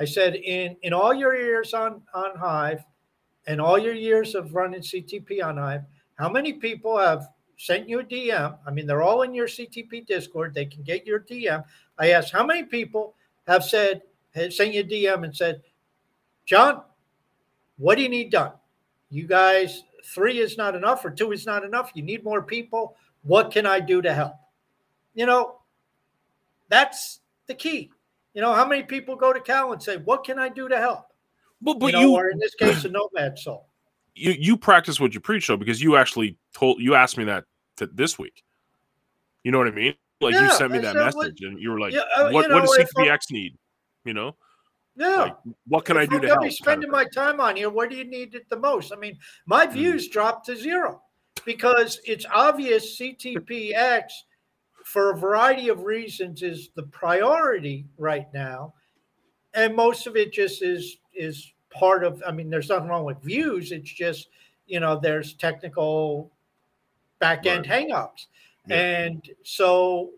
I 0.00 0.04
said, 0.04 0.36
in 0.36 0.76
in 0.82 0.92
all 0.92 1.14
your 1.14 1.36
years 1.36 1.74
on 1.74 2.02
on 2.14 2.36
Hive, 2.36 2.84
and 3.46 3.60
all 3.60 3.78
your 3.78 3.94
years 3.94 4.34
of 4.34 4.54
running 4.54 4.80
CTP 4.80 5.42
on 5.42 5.56
Hive, 5.56 5.82
how 6.16 6.28
many 6.28 6.52
people 6.52 6.98
have 6.98 7.28
sent 7.56 7.88
you 7.88 8.00
a 8.00 8.04
DM? 8.04 8.56
I 8.66 8.70
mean, 8.70 8.86
they're 8.86 9.02
all 9.02 9.22
in 9.22 9.34
your 9.34 9.48
CTP 9.48 10.06
Discord. 10.06 10.54
They 10.54 10.66
can 10.66 10.82
get 10.82 11.06
your 11.06 11.20
DM. 11.20 11.64
I 11.98 12.10
asked 12.10 12.32
how 12.32 12.44
many 12.44 12.64
people 12.64 13.14
have 13.46 13.64
said 13.64 14.02
have 14.34 14.52
sent 14.52 14.74
you 14.74 14.80
a 14.80 14.84
DM 14.84 15.24
and 15.24 15.34
said, 15.34 15.62
John, 16.44 16.82
what 17.78 17.96
do 17.96 18.02
you 18.02 18.08
need 18.08 18.30
done? 18.30 18.52
You 19.10 19.26
guys, 19.26 19.84
three 20.04 20.38
is 20.38 20.58
not 20.58 20.74
enough, 20.74 21.04
or 21.04 21.10
two 21.10 21.32
is 21.32 21.46
not 21.46 21.64
enough. 21.64 21.90
You 21.94 22.02
need 22.02 22.24
more 22.24 22.42
people. 22.42 22.96
What 23.22 23.50
can 23.50 23.66
I 23.66 23.80
do 23.80 24.02
to 24.02 24.12
help? 24.12 24.34
You 25.14 25.26
know, 25.26 25.57
that's 26.68 27.20
the 27.46 27.54
key. 27.54 27.90
You 28.34 28.42
know, 28.42 28.52
how 28.54 28.66
many 28.66 28.82
people 28.82 29.16
go 29.16 29.32
to 29.32 29.40
Cal 29.40 29.72
and 29.72 29.82
say, 29.82 29.96
"What 29.96 30.24
can 30.24 30.38
I 30.38 30.48
do 30.48 30.68
to 30.68 30.78
help?" 30.78 31.06
Well, 31.62 31.74
but 31.74 31.86
you, 31.86 31.92
know, 31.92 32.00
you 32.02 32.14
or 32.14 32.28
in 32.30 32.38
this 32.38 32.54
case, 32.54 32.84
a 32.84 32.88
nomad 32.90 33.38
soul. 33.38 33.66
You 34.14 34.32
you 34.32 34.56
practice 34.56 34.98
what 34.98 35.14
you 35.14 35.20
preach, 35.20 35.46
though, 35.46 35.56
because 35.56 35.80
you 35.80 35.96
actually 35.96 36.36
told 36.52 36.80
you 36.80 36.96
asked 36.96 37.16
me 37.16 37.22
that 37.24 37.44
this 37.92 38.18
week. 38.18 38.42
You 39.44 39.52
know 39.52 39.58
what 39.58 39.68
I 39.68 39.70
mean? 39.70 39.94
like 40.20 40.34
Yeah, 40.34 40.42
you 40.42 40.50
sent 40.54 40.72
me 40.72 40.78
that 40.80 40.94
said, 40.96 41.14
what- 41.14 41.26
message, 41.28 41.42
and 41.42 41.60
you 41.62 41.70
were 41.70 41.78
like, 41.78 41.92
Yeah, 41.94 42.00
uh, 42.16 42.30
"What 42.30 42.48
you 42.48 42.54
what 42.54 42.62
does 42.62 42.76
if 42.78 42.88
CTPX 42.96 43.30
need?" 43.30 43.56
You 44.04 44.14
know, 44.14 44.36
Yeah. 44.96 45.16
like 45.16 45.36
what 45.68 45.84
can 45.84 45.96
I 45.96 46.06
do 46.06 46.16
I'm 46.16 46.22
to 46.22 46.26
help? 46.26 46.40
be 46.40 46.46
kind 46.46 46.50
of 46.50 46.54
spending 46.54 46.90
my 46.90 47.04
time 47.14 47.38
on 47.40 47.54
here. 47.54 47.70
Where 47.70 47.86
do 47.88 47.94
you 47.94 48.02
need 48.04 48.34
it 48.34 48.48
the 48.48 48.58
most? 48.58 48.92
I 48.92 48.96
mean, 48.96 49.16
my 49.46 49.64
Mm. 49.64 49.72
views 49.74 50.08
dropped 50.08 50.46
to 50.46 50.56
zero 50.56 51.00
because 51.44 52.00
it's 52.04 52.26
obvious 52.34 52.98
CTPX, 52.98 54.02
for 54.88 55.10
a 55.12 55.16
variety 55.18 55.68
of 55.68 55.82
reasons, 55.84 56.42
is 56.42 56.70
the 56.74 56.82
priority 56.84 57.86
right 57.98 58.32
now, 58.32 58.72
and 59.54 59.76
most 59.76 60.06
of 60.06 60.16
it 60.16 60.32
just 60.32 60.62
is 60.62 60.98
is 61.14 61.52
part 61.70 62.04
of. 62.04 62.22
I 62.26 62.32
mean, 62.32 62.48
there's 62.50 62.68
nothing 62.70 62.88
wrong 62.88 63.04
with 63.04 63.22
views. 63.22 63.70
It's 63.72 63.90
just 63.92 64.28
you 64.66 64.80
know 64.80 64.98
there's 64.98 65.34
technical 65.34 66.30
back 67.18 67.46
end 67.46 67.66
hangups, 67.66 68.26
Yeah. 68.66 68.76
and 68.76 69.30
so 69.42 70.10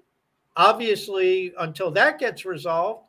obviously 0.57 1.53
until 1.59 1.91
that 1.93 2.19
gets 2.19 2.45
resolved 2.45 3.05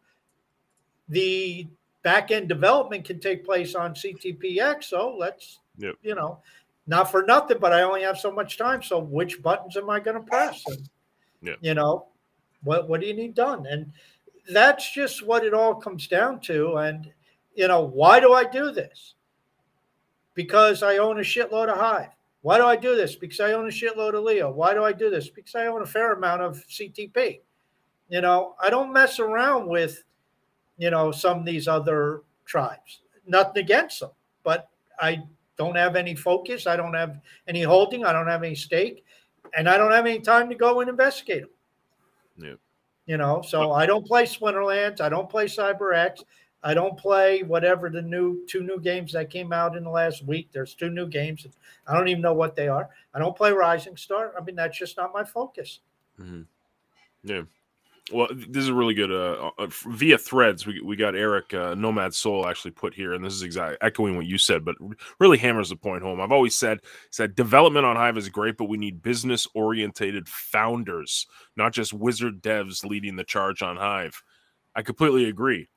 the 1.10 1.68
back 2.04 2.32
end 2.32 2.48
development 2.48 3.04
can 3.06 3.20
take 3.20 3.44
place 3.44 3.76
on 3.76 3.94
CTPX. 3.94 4.86
So 4.86 5.16
let's, 5.18 5.60
Yep. 5.78 5.96
you 6.02 6.16
know, 6.16 6.40
not 6.88 7.12
for 7.12 7.24
nothing, 7.24 7.58
but 7.60 7.74
I 7.74 7.82
only 7.82 8.04
have 8.04 8.18
so 8.18 8.32
much 8.32 8.58
time. 8.58 8.82
So 8.82 9.00
which 9.00 9.42
buttons 9.42 9.76
am 9.76 9.90
I 9.90 10.00
going 10.00 10.16
to 10.18 10.24
press? 10.24 10.64
And, 10.68 10.90
Yeah. 11.42 11.56
You 11.62 11.74
know, 11.74 12.08
what 12.64 12.88
what 12.88 13.02
do 13.02 13.08
you 13.08 13.14
need 13.14 13.36
done? 13.36 13.66
And 13.66 13.92
that's 14.52 14.92
just 14.92 15.26
what 15.26 15.46
it 15.46 15.54
all 15.54 15.76
comes 15.76 16.08
down 16.08 16.40
to. 16.42 16.78
And 16.78 17.12
you 17.56 17.68
know, 17.68 17.82
why 17.82 18.20
do 18.20 18.34
I 18.34 18.44
do 18.44 18.72
this? 18.72 19.16
Because 20.34 20.84
I 20.84 20.98
own 20.98 21.18
a 21.18 21.24
shitload 21.24 21.70
of 21.70 21.78
Hive. 21.78 22.10
Why 22.42 22.58
do 22.58 22.66
I 22.66 22.76
do 22.76 22.96
this? 22.96 23.16
Because 23.16 23.40
I 23.40 23.54
own 23.54 23.68
a 23.68 23.72
shitload 23.72 24.16
of 24.16 24.24
Leo. 24.24 24.52
Why 24.52 24.74
do 24.74 24.84
I 24.84 24.94
do 24.94 25.10
this? 25.10 25.30
Because 25.30 25.56
I 25.56 25.68
own 25.68 25.82
a 25.82 25.86
fair 25.86 26.14
amount 26.14 26.42
of 26.42 26.66
CTP. 26.68 27.42
You 28.10 28.22
know, 28.22 28.56
I 28.62 28.70
don't 28.70 28.92
mess 28.92 29.20
around 29.20 29.68
with 29.68 30.04
you 30.82 30.90
know, 30.90 31.12
some 31.12 31.38
of 31.38 31.46
these 31.46 31.68
other 31.68 32.24
tribes. 32.46 33.02
Nothing 33.28 33.64
against 33.64 34.00
them, 34.00 34.10
but 34.44 34.70
I 35.00 35.22
don't 35.56 35.76
have 35.76 35.96
any 35.96 36.16
focus. 36.16 36.66
I 36.66 36.76
don't 36.76 36.96
have 36.96 37.22
any 37.48 37.62
holding. 37.62 38.04
I 38.04 38.12
don't 38.12 38.26
have 38.26 38.42
any 38.42 38.56
stake, 38.56 39.06
and 39.56 39.70
I 39.70 39.78
don't 39.78 39.92
have 39.92 40.06
any 40.06 40.20
time 40.20 40.50
to 40.50 40.56
go 40.56 40.80
and 40.80 40.90
investigate 40.90 41.42
them. 41.42 41.50
Yeah. 42.38 42.56
You 43.06 43.18
know, 43.18 43.42
so 43.42 43.72
I 43.72 43.86
don't 43.86 44.06
play 44.06 44.24
Splinterlands. 44.24 45.02
I 45.02 45.10
don't 45.10 45.30
play 45.30 45.46
CyberX. 45.46 46.24
I 46.64 46.74
don't 46.74 46.98
play 46.98 47.42
whatever 47.42 47.90
the 47.90 48.02
new 48.02 48.46
two 48.46 48.62
new 48.62 48.80
games 48.80 49.12
that 49.14 49.30
came 49.30 49.52
out 49.52 49.76
in 49.76 49.84
the 49.84 49.90
last 49.90 50.24
week. 50.26 50.50
There's 50.52 50.76
two 50.76 50.90
new 50.90 51.08
games. 51.08 51.48
I 51.88 51.98
don't 51.98 52.08
even 52.08 52.22
know 52.22 52.34
what 52.34 52.56
they 52.56 52.68
are. 52.68 52.90
I 53.14 53.20
don't 53.20 53.36
play 53.36 53.52
Rising 53.52 53.98
Star. 53.98 54.34
I 54.40 54.44
mean, 54.44 54.56
that's 54.56 54.78
just 54.78 54.96
not 54.98 55.12
my 55.14 55.24
focus. 55.24 55.80
Mm-hmm. 56.20 56.42
Yeah. 57.24 57.42
Well, 58.12 58.28
this 58.32 58.64
is 58.64 58.72
really 58.72 58.94
good. 58.94 59.12
Uh, 59.12 59.52
uh, 59.58 59.68
via 59.86 60.18
threads, 60.18 60.66
we, 60.66 60.82
we 60.82 60.96
got 60.96 61.16
Eric 61.16 61.54
uh, 61.54 61.76
Nomad 61.76 62.14
Soul 62.14 62.48
actually 62.48 62.72
put 62.72 62.94
here, 62.94 63.14
and 63.14 63.24
this 63.24 63.34
is 63.34 63.44
exactly 63.44 63.78
echoing 63.82 64.16
what 64.16 64.26
you 64.26 64.38
said, 64.38 64.66
but 64.66 64.76
really 65.20 65.38
hammers 65.38 65.70
the 65.70 65.76
point 65.76 66.02
home. 66.02 66.20
I've 66.20 66.32
always 66.32 66.56
said 66.56 66.80
said 67.12 67.36
development 67.36 67.86
on 67.86 67.96
Hive 67.96 68.18
is 68.18 68.28
great, 68.28 68.58
but 68.58 68.70
we 68.70 68.78
need 68.78 69.04
business 69.04 69.48
orientated 69.54 70.28
founders, 70.28 71.28
not 71.56 71.74
just 71.74 71.94
wizard 71.94 72.42
devs 72.42 72.84
leading 72.84 73.16
the 73.16 73.24
charge 73.24 73.62
on 73.62 73.78
Hive. 73.78 74.24
I 74.76 74.82
completely 74.82 75.26
agree. 75.26 75.70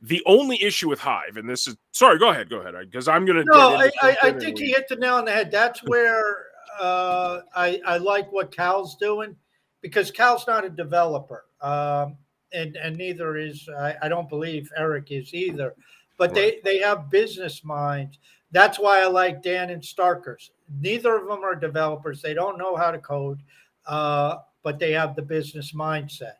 The 0.00 0.22
only 0.26 0.62
issue 0.62 0.88
with 0.88 1.00
Hive, 1.00 1.36
and 1.36 1.48
this 1.48 1.66
is 1.66 1.76
sorry, 1.92 2.18
go 2.18 2.30
ahead, 2.30 2.50
go 2.50 2.58
ahead, 2.58 2.74
because 2.80 3.08
I'm 3.08 3.24
gonna. 3.24 3.44
No, 3.44 3.76
I, 3.76 3.90
I, 4.02 4.16
I 4.22 4.32
think 4.32 4.58
he 4.58 4.72
hit 4.72 4.88
the 4.88 4.96
nail 4.96 5.14
on 5.14 5.24
the 5.24 5.32
head. 5.32 5.50
That's 5.50 5.80
where 5.84 6.48
uh, 6.78 7.40
I, 7.54 7.80
I 7.86 7.96
like 7.96 8.30
what 8.30 8.54
Cal's 8.54 8.96
doing 8.96 9.36
because 9.82 10.10
Cal's 10.10 10.46
not 10.46 10.64
a 10.64 10.70
developer. 10.70 11.44
Um, 11.60 12.16
and, 12.54 12.76
and 12.76 12.96
neither 12.96 13.36
is, 13.36 13.68
I, 13.78 13.96
I 14.02 14.08
don't 14.08 14.28
believe 14.28 14.70
Eric 14.76 15.10
is 15.10 15.34
either, 15.34 15.74
but 16.16 16.34
they, 16.34 16.60
they 16.64 16.78
have 16.78 17.10
business 17.10 17.64
minds. 17.64 18.18
That's 18.52 18.78
why 18.78 19.02
I 19.02 19.06
like 19.06 19.42
Dan 19.42 19.70
and 19.70 19.82
Starkerz. 19.82 20.50
Neither 20.80 21.16
of 21.16 21.26
them 21.26 21.42
are 21.42 21.54
developers. 21.54 22.22
They 22.22 22.34
don't 22.34 22.58
know 22.58 22.76
how 22.76 22.90
to 22.90 22.98
code, 22.98 23.42
uh, 23.86 24.38
but 24.62 24.78
they 24.78 24.92
have 24.92 25.16
the 25.16 25.22
business 25.22 25.72
mindset. 25.72 26.36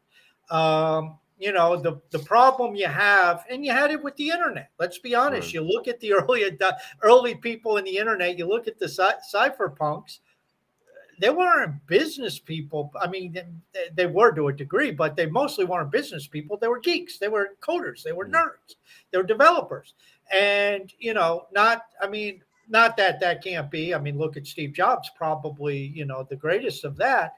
Um, 0.51 1.19
you 1.43 1.51
know 1.51 1.77
the 1.77 2.01
the 2.11 2.21
problem 2.21 2.77
you 2.77 2.87
have, 2.87 3.45
and 3.51 3.65
you 3.65 3.73
had 3.73 3.91
it 3.91 4.03
with 4.03 4.15
the 4.15 4.31
internet. 4.31 4.71
Let's 4.79 4.99
be 4.99 5.17
honest. 5.17 5.49
Right. 5.49 5.55
You 5.55 5.63
look 5.63 5.89
at 5.89 5.99
the 5.99 6.13
early 6.13 6.45
early 7.03 7.35
people 7.35 7.79
in 7.79 7.85
the 7.85 7.97
internet. 7.97 8.39
You 8.39 8.47
look 8.47 8.69
at 8.69 8.79
the 8.79 8.89
cy- 8.89 9.19
cypherpunks. 9.35 10.21
They 11.21 11.31
weren't 11.31 11.87
business 11.87 12.39
people. 12.39 12.93
I 13.01 13.07
mean, 13.07 13.33
they, 13.33 13.89
they 13.95 14.07
were 14.07 14.33
to 14.33 14.49
a 14.49 14.53
degree, 14.53 14.91
but 14.91 15.15
they 15.17 15.27
mostly 15.27 15.65
weren't 15.65 15.91
business 15.93 16.27
people. 16.27 16.57
They 16.57 16.69
were 16.69 16.81
geeks. 16.81 17.19
They 17.19 17.29
were 17.29 17.57
coders. 17.61 18.03
They 18.03 18.13
were 18.13 18.27
Mm. 18.27 18.35
nerds. 18.35 18.75
They 19.11 19.19
were 19.19 19.25
developers. 19.25 19.95
And 20.33 20.93
you 20.99 21.15
know, 21.15 21.47
not. 21.53 21.83
I 22.01 22.09
mean, 22.09 22.43
not 22.69 22.97
that 22.97 23.21
that 23.21 23.43
can't 23.45 23.71
be. 23.71 23.95
I 23.95 23.99
mean, 23.99 24.19
look 24.19 24.37
at 24.37 24.47
Steve 24.47 24.73
Jobs, 24.73 25.11
probably 25.17 25.79
you 25.79 26.05
know 26.05 26.23
the 26.29 26.37
greatest 26.37 26.85
of 26.85 26.97
that. 26.97 27.35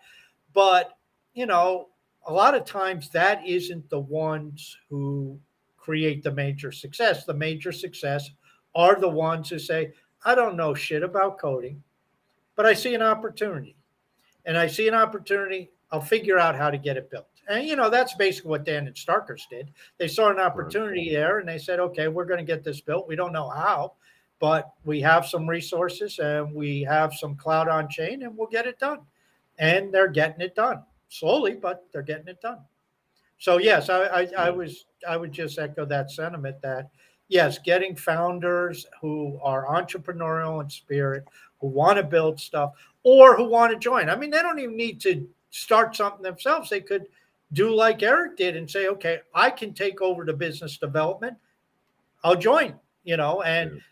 But 0.53 0.97
you 1.35 1.47
know, 1.47 1.89
a 2.27 2.33
lot 2.33 2.55
of 2.55 2.65
times 2.65 3.11
that 3.11 3.45
isn't 3.47 3.91
the 3.91 4.01
ones 4.01 4.77
who 4.89 5.39
create 5.77 6.23
the 6.23 6.31
major 6.33 6.71
success. 6.73 7.25
The 7.25 7.35
major 7.35 7.73
success 7.73 8.31
are 8.75 8.99
the 8.99 9.09
ones 9.09 9.51
who 9.51 9.59
say, 9.59 9.93
I 10.25 10.35
don't 10.35 10.57
know 10.57 10.73
shit 10.75 11.03
about 11.03 11.39
coding, 11.39 11.83
but 12.57 12.67
I 12.67 12.75
see 12.75 12.95
an 12.95 13.03
opportunity. 13.03 13.77
And 14.47 14.59
I 14.59 14.67
see 14.67 14.89
an 14.89 14.95
opportunity, 14.95 15.71
I'll 15.91 16.01
figure 16.01 16.39
out 16.39 16.57
how 16.57 16.71
to 16.71 16.79
get 16.79 16.97
it 16.97 17.11
built. 17.11 17.27
And 17.49 17.67
you 17.67 17.77
know, 17.77 17.91
that's 17.91 18.15
basically 18.15 18.51
what 18.51 18.65
Dan 18.65 18.87
and 18.87 18.97
Starkerz 18.97 19.43
did. 19.51 19.71
They 19.99 20.09
saw 20.09 20.31
an 20.31 20.41
opportunity 20.41 21.11
there 21.11 21.39
and 21.39 21.49
they 21.49 21.59
said, 21.59 21.81
okay, 21.81 22.09
we're 22.09 22.25
going 22.25 22.39
to 22.39 22.45
get 22.45 22.65
this 22.65 22.81
built. 22.81 23.09
We 23.09 23.17
don't 23.17 23.33
know 23.33 23.49
how, 23.49 23.95
but 24.39 24.73
we 24.85 25.01
have 25.01 25.27
some 25.27 25.49
resources 25.49 26.19
and 26.19 26.55
we 26.55 26.83
have 26.83 27.15
some 27.15 27.37
cloud 27.37 27.69
on 27.69 27.89
chain 27.89 28.23
and 28.23 28.37
we'll 28.37 28.49
get 28.49 28.67
it 28.67 28.79
done. 28.79 29.01
And 29.59 29.93
they're 29.93 30.09
getting 30.09 30.41
it 30.41 30.55
done 30.55 30.83
slowly, 31.09 31.55
but 31.55 31.87
they're 31.93 32.03
getting 32.03 32.29
it 32.29 32.41
done. 32.41 32.59
So 33.39 33.59
yes, 33.59 33.91
I, 33.91 34.05
I, 34.05 34.29
I 34.39 34.51
was 34.51 34.87
I 35.07 35.17
would 35.17 35.33
just 35.33 35.59
echo 35.59 35.85
that 35.87 36.11
sentiment 36.11 36.61
that 36.63 36.89
yes, 37.35 37.59
getting 37.59 37.97
founders 37.97 38.87
who 39.01 39.41
are 39.43 39.67
entrepreneurial 39.67 40.63
in 40.63 40.71
spirit, 40.71 41.25
who 41.61 41.67
want 41.67 41.97
to 41.97 42.05
build 42.05 42.39
stuff, 42.39 42.75
or 43.03 43.37
who 43.37 43.49
want 43.49 43.73
to 43.73 43.79
join. 43.79 44.09
I 44.09 44.15
mean, 44.15 44.31
they 44.31 44.41
don't 44.41 44.61
even 44.61 44.77
need 44.77 45.01
to 45.01 45.29
start 45.51 45.97
something 45.97 46.23
themselves. 46.23 46.71
They 46.71 46.81
could 46.81 47.07
do 47.53 47.75
like 47.75 48.05
Eric 48.05 48.37
did 48.37 48.57
and 48.57 48.71
say, 48.71 48.87
okay, 48.87 49.19
I 49.35 49.51
can 49.51 49.75
take 49.75 50.01
over 50.01 50.25
the 50.25 50.33
business 50.33 50.79
development. 50.79 51.37
I'll 52.23 52.37
join, 52.37 52.79
you 53.03 53.17
know, 53.17 53.43
and 53.43 53.83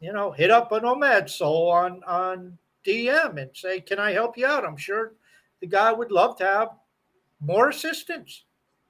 you 0.00 0.12
know, 0.12 0.30
hit 0.30 0.52
up 0.52 0.70
a 0.70 0.80
nomad 0.80 1.28
soul 1.28 1.70
on 1.70 2.00
on 2.04 2.56
DM 2.86 3.42
and 3.42 3.50
say, 3.54 3.80
Can 3.80 3.98
I 3.98 4.12
help 4.12 4.38
you 4.38 4.46
out? 4.46 4.64
I'm 4.64 4.76
sure 4.76 5.14
the 5.60 5.66
guy 5.66 5.92
would 5.92 6.12
love 6.12 6.36
to 6.38 6.44
have 6.44 6.68
more 7.40 7.70
assistance. 7.70 8.44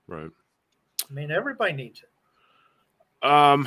right. 0.06 0.30
I 1.08 1.12
mean, 1.12 1.30
everybody 1.30 1.72
needs 1.72 2.02
it. 2.02 2.10
Um, 3.24 3.66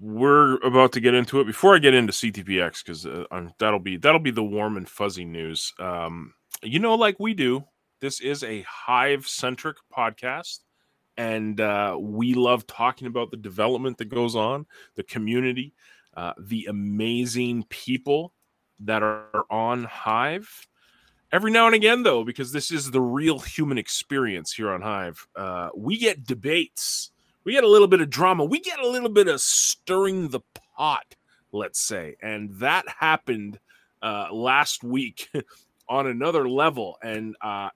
we're 0.00 0.56
about 0.56 0.92
to 0.92 1.00
get 1.00 1.14
into 1.14 1.40
it. 1.40 1.46
Before 1.46 1.76
I 1.76 1.78
get 1.78 1.94
into 1.94 2.12
CTPX, 2.12 2.84
because 2.84 3.06
uh, 3.06 3.24
that'll 3.58 3.78
be 3.78 3.98
that'll 3.98 4.18
be 4.18 4.32
the 4.32 4.42
warm 4.42 4.76
and 4.76 4.88
fuzzy 4.88 5.24
news. 5.24 5.72
Um, 5.78 6.34
you 6.62 6.80
know, 6.80 6.96
like 6.96 7.20
we 7.20 7.34
do, 7.34 7.64
this 8.00 8.20
is 8.20 8.42
a 8.42 8.62
Hive 8.62 9.28
centric 9.28 9.76
podcast, 9.96 10.60
and 11.16 11.60
uh, 11.60 11.96
we 12.00 12.34
love 12.34 12.66
talking 12.66 13.06
about 13.06 13.30
the 13.30 13.36
development 13.36 13.98
that 13.98 14.08
goes 14.08 14.34
on, 14.34 14.66
the 14.96 15.04
community, 15.04 15.72
uh, 16.16 16.32
the 16.40 16.66
amazing 16.66 17.64
people 17.68 18.32
that 18.80 19.04
are 19.04 19.44
on 19.50 19.84
Hive. 19.84 20.66
Every 21.30 21.52
now 21.52 21.66
and 21.66 21.74
again, 21.74 22.02
though, 22.02 22.24
because 22.24 22.52
this 22.52 22.70
is 22.70 22.90
the 22.90 23.00
real 23.00 23.38
human 23.38 23.78
experience 23.78 24.52
here 24.52 24.70
on 24.70 24.82
Hive, 24.82 25.28
uh, 25.36 25.68
we 25.76 25.96
get 25.96 26.26
debates 26.26 27.11
we 27.44 27.52
get 27.52 27.64
a 27.64 27.68
little 27.68 27.88
bit 27.88 28.00
of 28.00 28.10
drama. 28.10 28.44
We 28.44 28.60
get 28.60 28.78
a 28.78 28.88
little 28.88 29.08
bit 29.08 29.28
of 29.28 29.40
stirring 29.40 30.28
the 30.28 30.40
pot 30.76 31.14
let's 31.52 31.80
say. 31.80 32.16
And 32.20 32.50
that 32.54 32.84
happened 32.88 33.60
uh 34.02 34.28
last 34.32 34.82
week 34.82 35.28
on 35.88 36.06
another 36.06 36.48
level. 36.48 36.98
And 37.02 37.36
uh 37.40 37.68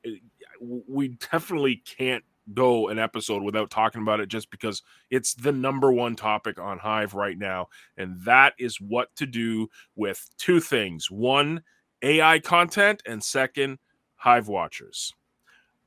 we 0.61 1.09
definitely 1.31 1.77
can't 1.77 2.25
go 2.55 2.89
an 2.89 2.99
episode 2.99 3.43
without 3.43 3.71
talking 3.71 4.03
about 4.03 4.21
it 4.21 4.29
just 4.29 4.51
because 4.51 4.83
it's 5.11 5.35
the 5.35 5.53
number 5.53 5.93
one 5.93 6.17
topic 6.17 6.59
on 6.59 6.79
hive 6.79 7.13
right 7.15 7.37
now. 7.37 7.69
And 7.97 8.19
that 8.25 8.55
is 8.59 8.81
what 8.81 9.15
to 9.17 9.27
do 9.27 9.69
with 9.97 10.29
two 10.39 10.61
things. 10.61 11.11
One 11.11 11.63
ai 12.03 12.39
content 12.39 13.03
and 13.07 13.23
second 13.23 13.79
hive 14.15 14.49
watchers. 14.49 15.13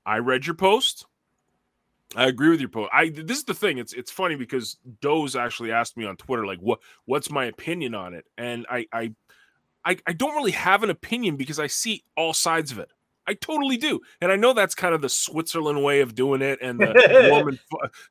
I 0.06 0.18
read 0.18 0.46
your 0.46 0.56
post 0.56 1.06
I 2.16 2.26
agree 2.26 2.50
with 2.50 2.60
your 2.60 2.70
post. 2.70 2.90
I 2.92 3.10
this 3.10 3.38
is 3.38 3.44
the 3.44 3.54
thing. 3.54 3.78
It's 3.78 3.94
it's 3.94 4.12
funny 4.12 4.36
because 4.36 4.78
Doze 5.02 5.36
actually 5.36 5.72
asked 5.72 5.96
me 5.96 6.06
on 6.06 6.18
Twitter 6.18 6.46
like 6.46 6.60
what 6.60 6.80
what's 7.06 7.30
my 7.30 7.46
opinion 7.46 7.94
on 7.94 8.14
it, 8.14 8.26
and 8.38 8.66
I 8.70 8.86
I 8.92 9.14
I, 9.86 9.98
I 10.06 10.14
don't 10.14 10.36
really 10.36 10.52
have 10.52 10.84
an 10.84 10.90
opinion 10.90 11.38
because 11.38 11.60
I 11.60 11.68
see 11.68 12.04
all 12.18 12.34
sides 12.34 12.72
of 12.72 12.80
it. 12.80 12.90
I 13.28 13.36
totally 13.36 13.78
do. 13.78 14.00
And 14.22 14.32
I 14.32 14.36
know 14.36 14.54
that's 14.54 14.76
kind 14.76 14.94
of 14.96 15.02
the 15.02 15.10
Switzerland 15.10 15.84
way 15.84 16.02
of 16.02 16.16
doing 16.16 16.42
it 16.42 16.60
and 16.62 16.80
the 16.80 17.30
woman 17.32 17.60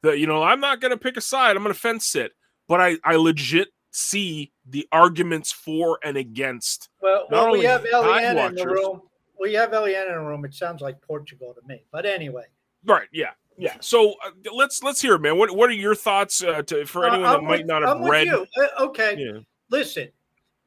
the 0.03 0.17
you 0.17 0.27
know, 0.27 0.43
I'm 0.43 0.61
not 0.61 0.81
going 0.81 0.93
to 0.93 0.97
pick 0.97 1.17
a 1.17 1.21
side. 1.21 1.57
I'm 1.57 1.63
going 1.63 1.75
to 1.75 1.79
fence 1.79 2.07
sit. 2.07 2.33
But 2.69 2.81
I 2.81 2.99
I 3.05 3.17
legit 3.17 3.69
see 3.91 4.53
the 4.69 4.87
arguments 4.93 5.51
for 5.51 5.99
and 6.05 6.17
against. 6.17 6.89
Well, 7.03 7.27
well 7.31 7.51
we 7.51 7.65
have 7.65 7.83
Eliana 7.83 8.51
in 8.51 8.55
the 8.55 8.67
room. 8.67 9.03
We 9.41 9.55
have 9.55 9.71
Eliana 9.71 10.09
in 10.09 10.15
the 10.15 10.21
room. 10.21 10.45
It 10.45 10.55
sounds 10.55 10.83
like 10.83 11.01
Portugal 11.01 11.55
to 11.55 11.67
me. 11.67 11.85
But 11.91 12.07
anyway. 12.07 12.45
Right, 12.85 13.09
yeah. 13.13 13.31
Yeah. 13.59 13.77
So 13.81 14.15
uh, 14.25 14.31
let's 14.55 14.83
let's 14.83 15.01
hear 15.01 15.15
it, 15.15 15.21
man. 15.21 15.37
What 15.37 15.55
what 15.55 15.69
are 15.69 15.75
your 15.75 15.95
thoughts 15.95 16.43
uh, 16.43 16.63
to, 16.63 16.87
for 16.87 17.05
uh, 17.05 17.13
anyone 17.13 17.29
uh, 17.29 17.33
that 17.33 17.43
might 17.43 17.67
not 17.67 17.83
have 17.83 17.99
I'm 17.99 18.09
read? 18.09 18.29
Uh, 18.29 18.45
okay. 18.81 19.17
Yeah. 19.19 19.41
Listen. 19.71 20.09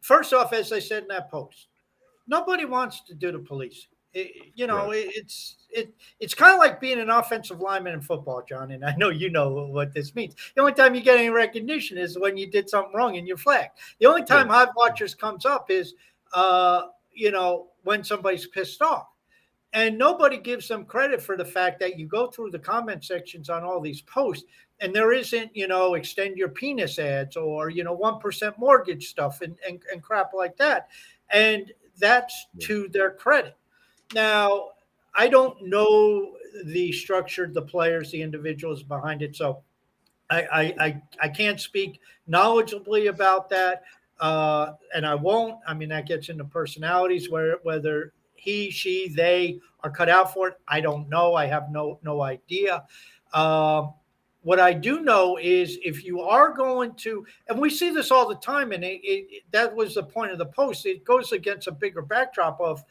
First 0.02 0.34
off, 0.34 0.52
as 0.52 0.72
I 0.72 0.80
said 0.80 1.04
in 1.04 1.10
that 1.10 1.30
post, 1.30 1.68
nobody 2.28 2.66
wants 2.66 3.02
to 3.04 3.14
do 3.14 3.32
the 3.32 3.40
police. 3.40 3.88
It, 4.14 4.52
you 4.56 4.68
know, 4.68 4.88
right. 4.88 4.98
it, 4.98 5.12
it's 5.16 5.56
it 5.70 5.94
it's 6.20 6.34
kind 6.34 6.54
of 6.54 6.60
like 6.60 6.82
being 6.82 7.00
an 7.00 7.10
offensive 7.10 7.62
lineman 7.62 7.94
in 7.94 8.02
football, 8.02 8.44
John. 8.48 8.72
And 8.72 8.84
I 8.84 8.94
know 8.96 9.10
you 9.10 9.30
know 9.30 9.68
what 9.68 9.94
this 9.94 10.16
means. 10.16 10.36
The 10.56 10.62
only 10.62 10.74
time 10.74 10.96
you 10.96 11.02
get 11.02 11.18
any 11.18 11.30
recognition 11.30 11.98
is 11.98 12.20
when 12.20 12.36
you 12.36 12.50
did 12.52 12.70
something 12.70 12.94
wrong 12.94 13.16
and 13.16 13.26
you're 13.26 13.38
flagged. 13.38 13.78
The 14.00 14.08
only 14.08 14.24
time 14.24 14.48
yeah. 14.48 14.54
Hive 14.54 14.70
Watchers 14.76 15.16
comes 15.16 15.46
up 15.46 15.72
is, 15.72 15.94
uh, 16.34 16.88
you 17.14 17.32
know, 17.32 17.68
when 17.84 18.04
somebody's 18.04 18.48
pissed 18.48 18.82
off. 18.82 19.08
And 19.74 19.98
nobody 19.98 20.38
gives 20.38 20.68
them 20.68 20.84
credit 20.84 21.22
for 21.22 21.38
the 21.38 21.46
fact 21.46 21.80
that 21.80 21.98
you 21.98 22.06
go 22.06 22.28
through 22.28 22.52
the 22.52 22.60
comment 22.60 23.06
sections 23.06 23.50
on 23.50 23.64
all 23.64 23.80
these 23.80 24.02
posts 24.02 24.46
and 24.82 24.96
there 24.96 25.14
isn't, 25.14 25.56
you 25.56 25.68
know, 25.68 25.94
extend 25.94 26.38
your 26.38 26.50
penis 26.50 26.98
ads 26.98 27.38
or, 27.38 27.70
you 27.70 27.84
know, 27.84 27.96
1% 27.96 28.58
mortgage 28.58 29.08
stuff 29.08 29.42
and, 29.42 29.56
and, 29.66 29.80
and 29.92 30.02
crap 30.02 30.34
like 30.34 30.58
that. 30.58 30.90
And 31.30 31.72
that's 32.00 32.48
to 32.62 32.88
their 32.90 33.12
credit. 33.12 33.56
Now, 34.14 34.70
I 35.14 35.28
don't 35.28 35.56
know 35.62 36.34
the 36.66 36.92
structure, 36.92 37.48
the 37.48 37.62
players, 37.62 38.12
the 38.12 38.24
individuals 38.24 38.82
behind 38.82 39.22
it. 39.22 39.36
So 39.36 39.62
I, 40.32 40.42
I, 40.42 40.62
I, 40.80 41.02
I 41.22 41.30
can't 41.30 41.62
speak 41.62 42.00
knowledgeably 42.28 43.08
about 43.08 43.50
that. 43.50 43.84
Uh, 44.20 44.74
and 44.96 45.06
I 45.06 45.14
won't. 45.14 45.60
I 45.68 45.76
mean, 45.76 45.90
that 45.90 46.08
gets 46.08 46.30
into 46.30 46.44
personalities 46.44 47.30
where 47.30 47.58
whether 47.64 48.14
he, 48.42 48.72
she, 48.72 49.08
they 49.08 49.60
are 49.84 49.92
cut 49.92 50.10
out 50.10 50.34
for 50.34 50.48
it. 50.48 50.56
I 50.68 50.82
don't 50.82 51.08
know. 51.10 51.36
I 51.36 51.46
have 51.46 51.72
no 51.72 52.00
no 52.04 52.22
idea. 52.22 52.84
Um, 53.34 53.94
what 54.42 54.60
I 54.60 54.74
do 54.74 55.02
know 55.02 55.38
is 55.38 55.78
if 55.84 56.04
you 56.04 56.22
are 56.22 56.52
going 56.52 56.96
to, 56.96 57.24
and 57.48 57.60
we 57.60 57.70
see 57.70 57.92
this 57.92 58.10
all 58.10 58.28
the 58.28 58.36
time, 58.36 58.72
and 58.72 58.84
it, 58.84 59.00
it, 59.04 59.44
that 59.52 59.74
was 59.76 59.94
the 59.94 60.04
point 60.04 60.32
of 60.32 60.40
the 60.40 60.48
post. 60.48 60.88
It 60.88 61.06
goes 61.06 61.32
against 61.32 61.68
a 61.68 61.72
bigger 61.72 62.02
backdrop 62.02 62.60
of 62.60 62.84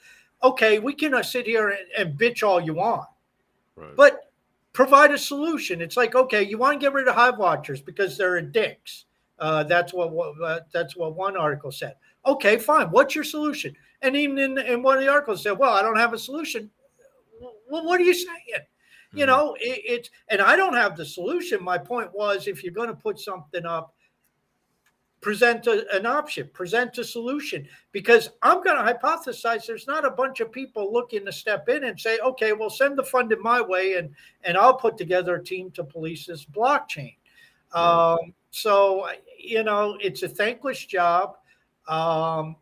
okay, 0.43 0.79
we 0.79 0.95
can 0.95 1.15
uh, 1.15 1.23
sit 1.23 1.47
here 1.47 1.71
and, 1.71 1.87
and 1.99 2.19
bitch 2.19 2.43
all 2.43 2.61
you 2.61 2.75
want, 2.75 3.09
right. 3.75 3.97
but 3.97 4.31
provide 4.73 5.11
a 5.11 5.19
solution. 5.19 5.83
It's 5.83 5.97
like, 5.97 6.15
okay, 6.15 6.45
you 6.45 6.59
want 6.59 6.81
to 6.81 6.87
get 6.87 6.95
rid 6.95 7.09
of 7.09 7.17
hive 7.17 7.39
watchers 7.39 7.83
because 7.83 8.17
they're 8.17 8.41
dicks. 8.41 9.07
Uh, 9.41 9.65
that's 9.65 9.93
what, 9.93 10.13
what 10.13 10.41
uh, 10.41 10.61
that's 10.73 10.97
what 10.97 11.17
one 11.17 11.37
article 11.37 11.73
said. 11.73 11.97
Okay, 12.25 12.57
fine. 12.57 12.87
What's 12.87 13.17
your 13.17 13.25
solution? 13.25 13.75
And 14.03 14.17
even 14.17 14.39
in, 14.39 14.59
in 14.59 14.83
one 14.83 14.97
of 14.97 15.05
the 15.05 15.11
articles 15.11 15.43
said, 15.43 15.59
well, 15.59 15.73
I 15.73 15.83
don't 15.83 15.99
have 15.99 16.13
a 16.13 16.19
solution. 16.19 16.71
Well, 17.41 17.85
what 17.85 18.01
are 18.01 18.05
you 18.05 18.15
saying? 18.15 18.29
Mm-hmm. 18.55 19.19
You 19.19 19.27
know, 19.27 19.57
it, 19.61 19.83
it's 19.85 20.11
and 20.29 20.41
I 20.41 20.57
don't 20.57 20.75
have 20.75 20.97
the 20.97 21.05
solution. 21.05 21.63
My 21.63 21.79
point 21.79 22.13
was, 22.15 22.47
if 22.47 22.63
you're 22.63 22.73
going 22.73 22.89
to 22.89 22.95
put 22.95 23.19
something 23.19 23.67
up 23.67 23.95
present 25.21 25.67
a, 25.67 25.85
an 25.95 26.07
option, 26.07 26.49
present 26.53 26.97
a 26.99 27.05
solution. 27.05 27.67
Because 27.93 28.31
I'm 28.43 28.63
going 28.63 28.77
to 28.77 28.93
hypothesize 28.93 29.67
there's 29.67 29.87
not 29.87 30.05
a 30.05 30.11
bunch 30.11 30.41
of 30.41 30.51
people 30.51 30.93
looking 30.93 31.25
to 31.27 31.33
step 31.33 31.69
in 31.69 31.85
and 31.85 31.99
say, 31.99 32.19
okay, 32.21 32.53
well, 32.53 32.71
send 32.71 32.99
the 32.99 33.05
funding 33.05 33.43
my 33.43 33.61
way 33.61 33.95
and, 33.95 34.11
and 34.45 34.57
I'll 34.57 34.77
put 34.77 34.97
together 34.97 35.37
a 35.37 35.45
team 35.45 35.71
to 35.73 35.85
police 35.85 36.27
this 36.27 36.45
blockchain. 36.45 37.17
Um, 37.73 38.35
so, 38.51 39.09
you 39.39 39.63
know, 39.63 39.97
it's 40.01 40.23
a 40.23 40.29
thankless 40.29 40.85
job. 40.87 41.37
Um, 41.87 42.57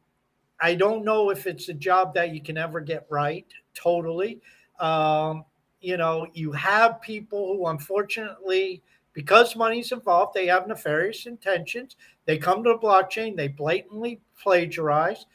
I 0.60 0.74
don't 0.74 1.04
know 1.04 1.30
if 1.30 1.46
it's 1.46 1.68
a 1.68 1.74
job 1.74 2.14
that 2.14 2.34
you 2.34 2.42
can 2.42 2.56
ever 2.56 2.80
get 2.80 3.06
right 3.10 3.46
totally. 3.74 4.40
Um, 4.80 5.44
you 5.80 5.96
know, 5.96 6.26
you 6.32 6.52
have 6.52 7.00
people 7.00 7.56
who 7.56 7.66
unfortunately 7.66 8.82
because 9.18 9.56
money's 9.56 9.90
involved, 9.90 10.32
they 10.32 10.46
have 10.46 10.68
nefarious 10.68 11.26
intentions. 11.26 11.96
They 12.24 12.38
come 12.38 12.62
to 12.62 12.70
the 12.70 12.78
blockchain, 12.78 13.36
they 13.36 13.48
blatantly 13.48 14.20
plagiarize. 14.40 15.26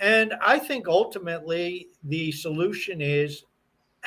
And 0.00 0.32
I 0.40 0.58
think 0.58 0.88
ultimately 0.88 1.88
the 2.04 2.32
solution 2.32 3.02
is, 3.02 3.44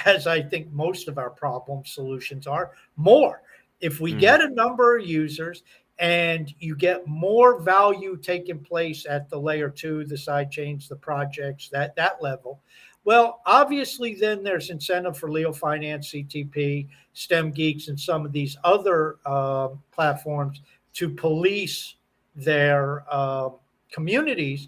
as 0.06 0.26
I 0.26 0.42
think 0.42 0.72
most 0.72 1.08
of 1.08 1.20
our 1.20 1.30
problem 1.30 1.84
solutions 1.86 2.48
are, 2.48 2.72
more. 2.96 3.44
If 3.82 4.00
we 4.00 4.14
mm. 4.14 4.20
get 4.20 4.42
a 4.42 4.50
number 4.50 4.98
of 4.98 5.06
users 5.06 5.64
and 6.00 6.54
you 6.60 6.76
get 6.76 7.08
more 7.08 7.62
value 7.62 8.18
taking 8.18 8.60
place 8.60 9.06
at 9.08 9.30
the 9.30 9.38
layer 9.38 9.70
two, 9.70 10.06
the 10.06 10.18
side 10.18 10.50
chains, 10.50 10.88
the 10.88 10.96
projects, 10.96 11.70
that 11.70 11.96
that 11.96 12.22
level, 12.22 12.62
well, 13.06 13.42
obviously, 13.46 14.14
then 14.14 14.44
there's 14.44 14.70
incentive 14.70 15.18
for 15.18 15.32
Leo 15.32 15.54
Finance, 15.54 16.12
CTP, 16.12 16.88
STEM 17.14 17.52
Geeks, 17.52 17.88
and 17.88 18.00
some 18.00 18.26
of 18.26 18.32
these 18.32 18.58
other 18.64 19.18
uh, 19.26 19.70
platforms 19.92 20.62
to 20.94 21.10
police 21.10 21.96
their 22.36 23.06
uh, 23.10 23.50
communities. 23.92 24.68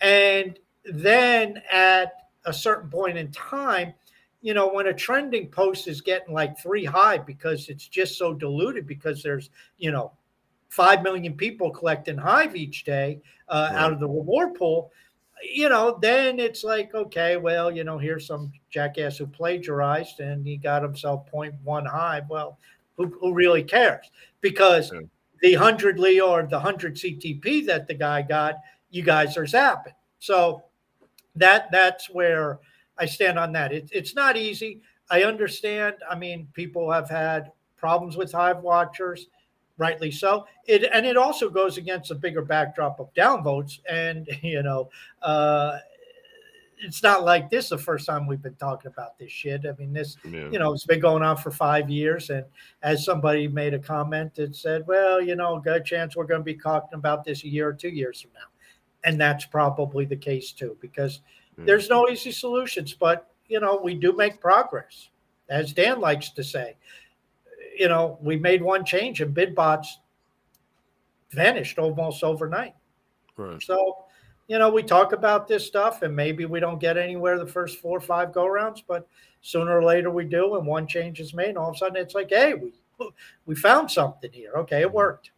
And 0.00 0.58
then 0.84 1.60
at 1.70 2.28
a 2.44 2.52
certain 2.52 2.88
point 2.88 3.18
in 3.18 3.30
time, 3.30 3.94
you 4.40 4.54
know, 4.54 4.68
when 4.68 4.86
a 4.86 4.94
trending 4.94 5.48
post 5.48 5.86
is 5.86 6.00
getting 6.00 6.34
like 6.34 6.58
three 6.58 6.84
Hive 6.84 7.26
because 7.26 7.68
it's 7.68 7.86
just 7.86 8.16
so 8.16 8.32
diluted 8.34 8.86
because 8.86 9.22
there's, 9.22 9.50
you 9.78 9.92
know, 9.92 10.12
5 10.72 11.02
million 11.02 11.34
people 11.34 11.70
collecting 11.70 12.16
Hive 12.16 12.56
each 12.56 12.84
day 12.84 13.20
uh, 13.48 13.68
right. 13.70 13.78
out 13.78 13.92
of 13.92 14.00
the 14.00 14.08
reward 14.08 14.54
pool 14.54 14.90
you 15.42 15.68
know, 15.68 15.98
then 16.00 16.38
it's 16.38 16.64
like, 16.64 16.94
okay, 16.94 17.36
well, 17.36 17.70
you 17.70 17.84
know, 17.84 17.98
here's 17.98 18.26
some 18.26 18.52
jackass 18.70 19.18
who 19.18 19.26
plagiarized 19.26 20.20
and 20.20 20.46
he 20.46 20.56
got 20.56 20.82
himself 20.82 21.30
0.1 21.32 21.86
Hive. 21.86 22.28
Well, 22.28 22.58
who, 22.96 23.06
who 23.20 23.34
really 23.34 23.62
cares? 23.62 24.10
Because 24.40 24.92
the 25.40 25.56
100 25.56 25.98
Leo 25.98 26.28
or 26.28 26.42
the 26.42 26.56
100 26.56 26.96
CTP 26.96 27.66
that 27.66 27.88
the 27.88 27.94
guy 27.94 28.22
got, 28.22 28.56
you 28.90 29.02
guys 29.02 29.36
are 29.36 29.44
zapping. 29.44 29.94
So 30.18 30.62
that 31.34 31.70
that's 31.72 32.10
where 32.10 32.60
I 32.98 33.06
stand 33.06 33.38
on 33.38 33.52
that. 33.52 33.72
It, 33.72 33.88
it's 33.92 34.14
not 34.14 34.36
easy. 34.36 34.80
I 35.10 35.24
understand. 35.24 35.96
I 36.08 36.14
mean, 36.14 36.48
people 36.52 36.90
have 36.90 37.08
had 37.08 37.50
problems 37.76 38.16
with 38.16 38.30
Hive 38.30 38.60
Watchers 38.60 39.26
rightly 39.82 40.12
so. 40.12 40.46
It 40.66 40.84
and 40.92 41.04
it 41.04 41.16
also 41.16 41.50
goes 41.50 41.76
against 41.76 42.12
a 42.12 42.14
bigger 42.14 42.42
backdrop 42.42 43.00
of 43.00 43.12
downvotes, 43.14 43.80
and 43.90 44.28
you 44.42 44.62
know, 44.62 44.90
uh, 45.20 45.78
it's 46.78 47.02
not 47.02 47.24
like 47.24 47.50
this 47.50 47.68
the 47.68 47.78
first 47.78 48.06
time 48.06 48.26
we've 48.28 48.40
been 48.40 48.54
talking 48.54 48.90
about 48.90 49.18
this 49.18 49.32
shit. 49.32 49.66
I 49.66 49.72
mean, 49.76 49.92
this 49.92 50.16
yeah. 50.24 50.48
you 50.50 50.60
know, 50.60 50.72
it's 50.72 50.86
been 50.86 51.00
going 51.00 51.24
on 51.24 51.36
for 51.36 51.50
five 51.50 51.90
years, 51.90 52.30
and 52.30 52.44
as 52.82 53.04
somebody 53.04 53.48
made 53.48 53.74
a 53.74 53.78
comment 53.80 54.36
that 54.36 54.54
said, 54.54 54.86
"Well, 54.86 55.20
you 55.20 55.34
know, 55.34 55.58
good 55.58 55.84
chance 55.84 56.14
we're 56.14 56.26
going 56.26 56.40
to 56.40 56.44
be 56.44 56.54
talking 56.54 56.96
about 56.96 57.24
this 57.24 57.42
a 57.42 57.48
year 57.48 57.68
or 57.68 57.72
two 57.72 57.90
years 57.90 58.20
from 58.20 58.30
now," 58.34 58.50
and 59.04 59.20
that's 59.20 59.46
probably 59.46 60.04
the 60.04 60.16
case 60.16 60.52
too, 60.52 60.76
because 60.80 61.20
yeah. 61.58 61.64
there's 61.66 61.90
no 61.90 62.08
easy 62.08 62.30
solutions, 62.30 62.94
but 62.94 63.28
you 63.48 63.58
know, 63.58 63.80
we 63.82 63.94
do 63.94 64.12
make 64.12 64.40
progress, 64.40 65.10
as 65.50 65.72
Dan 65.72 66.00
likes 66.00 66.30
to 66.30 66.44
say 66.44 66.76
you 67.78 67.88
know, 67.88 68.18
we 68.20 68.36
made 68.36 68.62
one 68.62 68.84
change 68.84 69.20
and 69.20 69.34
bid 69.34 69.54
bots 69.54 69.98
vanished 71.30 71.78
almost 71.78 72.22
overnight. 72.22 72.74
Right. 73.36 73.62
So, 73.62 74.04
you 74.48 74.58
know, 74.58 74.70
we 74.70 74.82
talk 74.82 75.12
about 75.12 75.48
this 75.48 75.66
stuff 75.66 76.02
and 76.02 76.14
maybe 76.14 76.44
we 76.44 76.60
don't 76.60 76.78
get 76.78 76.96
anywhere 76.96 77.38
the 77.38 77.46
first 77.46 77.78
four 77.78 77.98
or 77.98 78.00
five 78.00 78.32
go 78.32 78.46
rounds, 78.46 78.82
but 78.86 79.06
sooner 79.40 79.78
or 79.78 79.84
later 79.84 80.10
we 80.10 80.24
do. 80.24 80.56
And 80.56 80.66
one 80.66 80.86
change 80.86 81.20
is 81.20 81.34
made. 81.34 81.50
And 81.50 81.58
all 81.58 81.70
of 81.70 81.76
a 81.76 81.78
sudden 81.78 81.96
it's 81.96 82.14
like, 82.14 82.28
hey, 82.30 82.54
we, 82.54 82.72
we 83.46 83.54
found 83.54 83.90
something 83.90 84.30
here. 84.32 84.52
Okay, 84.56 84.82
it 84.82 84.86
mm-hmm. 84.86 84.96
worked. 84.96 85.30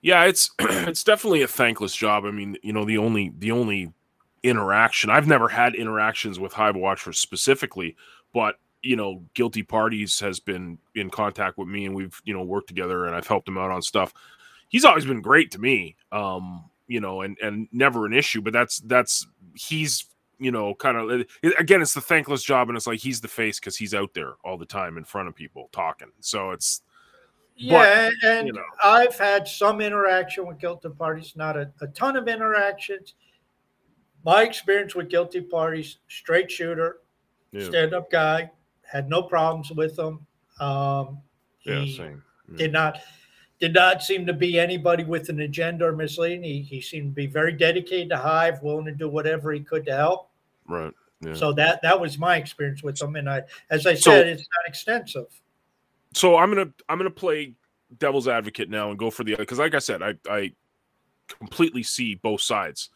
Yeah, 0.00 0.24
it's 0.24 0.50
it's 0.60 1.04
definitely 1.04 1.42
a 1.42 1.48
thankless 1.48 1.94
job. 1.94 2.24
I 2.24 2.30
mean, 2.30 2.56
you 2.62 2.72
know, 2.72 2.84
the 2.84 2.98
only 2.98 3.32
the 3.38 3.50
only 3.50 3.92
interaction 4.42 5.10
I've 5.10 5.26
never 5.26 5.48
had 5.48 5.74
interactions 5.74 6.38
with 6.38 6.52
Hive 6.52 6.76
Watchers 6.76 7.18
specifically, 7.18 7.96
but 8.32 8.56
you 8.82 8.96
know, 8.96 9.22
guilty 9.34 9.62
parties 9.62 10.20
has 10.20 10.40
been 10.40 10.78
in 10.94 11.10
contact 11.10 11.58
with 11.58 11.68
me 11.68 11.86
and 11.86 11.94
we've, 11.94 12.20
you 12.24 12.34
know, 12.34 12.42
worked 12.42 12.68
together 12.68 13.06
and 13.06 13.14
I've 13.14 13.26
helped 13.26 13.48
him 13.48 13.58
out 13.58 13.70
on 13.70 13.82
stuff. 13.82 14.12
He's 14.68 14.84
always 14.84 15.04
been 15.04 15.22
great 15.22 15.50
to 15.52 15.58
me. 15.58 15.96
Um, 16.12 16.64
you 16.88 17.00
know, 17.00 17.22
and 17.22 17.36
and 17.42 17.68
never 17.72 18.06
an 18.06 18.12
issue, 18.12 18.40
but 18.40 18.52
that's 18.52 18.78
that's 18.78 19.26
he's 19.54 20.06
you 20.38 20.50
know, 20.50 20.74
kind 20.74 20.96
of 20.96 21.10
it, 21.42 21.54
again, 21.58 21.80
it's 21.80 21.94
the 21.94 22.00
thankless 22.00 22.42
job, 22.42 22.68
and 22.68 22.76
it's 22.76 22.86
like 22.86 23.00
he's 23.00 23.20
the 23.20 23.28
face 23.28 23.58
because 23.58 23.76
he's 23.76 23.94
out 23.94 24.12
there 24.14 24.34
all 24.44 24.58
the 24.58 24.66
time 24.66 24.98
in 24.98 25.04
front 25.04 25.28
of 25.28 25.34
people 25.34 25.68
talking. 25.72 26.08
So 26.20 26.50
it's 26.50 26.82
yeah, 27.56 28.10
but, 28.22 28.28
and 28.28 28.46
you 28.46 28.52
know. 28.52 28.62
I've 28.84 29.18
had 29.18 29.48
some 29.48 29.80
interaction 29.80 30.46
with 30.46 30.58
guilty 30.58 30.90
parties, 30.90 31.32
not 31.36 31.56
a, 31.56 31.70
a 31.80 31.86
ton 31.88 32.16
of 32.16 32.28
interactions. 32.28 33.14
My 34.24 34.42
experience 34.42 34.94
with 34.94 35.08
guilty 35.08 35.40
parties, 35.40 35.98
straight 36.08 36.50
shooter, 36.50 36.98
Yeah. 37.52 37.64
stand 37.64 37.94
up 37.94 38.10
guy, 38.10 38.50
had 38.90 39.08
no 39.08 39.22
problems 39.22 39.70
with 39.70 39.98
him. 39.98 40.26
Um, 40.60 41.20
Yeah, 41.64 41.84
same. 41.86 42.22
Yeah. 42.50 42.56
did 42.58 42.72
not 42.72 43.00
did 43.58 43.72
not 43.74 44.02
seem 44.02 44.26
to 44.26 44.32
be 44.32 44.58
anybody 44.58 45.02
with 45.04 45.28
an 45.30 45.40
agenda 45.40 45.86
or 45.86 45.92
misleading. 45.92 46.42
He, 46.42 46.60
he 46.60 46.80
seemed 46.80 47.12
to 47.12 47.14
be 47.14 47.26
very 47.26 47.52
dedicated 47.52 48.10
to 48.10 48.16
Hive, 48.18 48.62
willing 48.62 48.84
to 48.84 48.92
do 48.92 49.08
whatever 49.08 49.50
he 49.52 49.60
could 49.60 49.86
to 49.86 49.96
help. 49.96 50.30
Right. 50.68 50.92
Yeah. 51.22 51.32
So 51.34 51.52
that 51.54 51.80
that 51.82 51.98
was 51.98 52.18
my 52.18 52.36
experience 52.36 52.82
with 52.82 53.00
him. 53.00 53.16
And 53.16 53.28
I, 53.30 53.42
as 53.70 53.86
I 53.86 53.94
So- 53.94 54.10
said, 54.10 54.26
it's 54.26 54.42
not 54.42 54.68
extensive. 54.68 55.26
so 56.12 56.36
I'm 56.36 56.50
gonna 56.50 56.70
I'm 56.88 56.98
gonna 56.98 57.10
play 57.10 57.54
devil's 57.98 58.28
advocate 58.28 58.68
now 58.68 58.90
and 58.90 58.98
go 58.98 59.10
for 59.10 59.24
the 59.24 59.32
other 59.34 59.42
because 59.42 59.58
like 59.58 59.74
I 59.74 59.78
said, 59.80 60.02
I 60.02 60.14
I 60.28 60.52
completely 61.28 61.82
see 61.82 62.14
both 62.14 62.40
sides. 62.42 62.90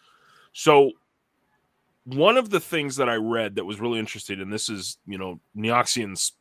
So 0.52 0.92
one 2.04 2.36
of 2.36 2.50
the 2.50 2.60
things 2.60 2.96
that 2.96 3.08
I 3.08 3.16
read 3.16 3.56
that 3.56 3.64
was 3.64 3.80
really 3.80 3.98
interesting, 3.98 4.40
and 4.40 4.52
this 4.52 4.68
is 4.68 4.98
you 5.06 5.18
know 5.18 5.40
Neoxian's 5.56 6.32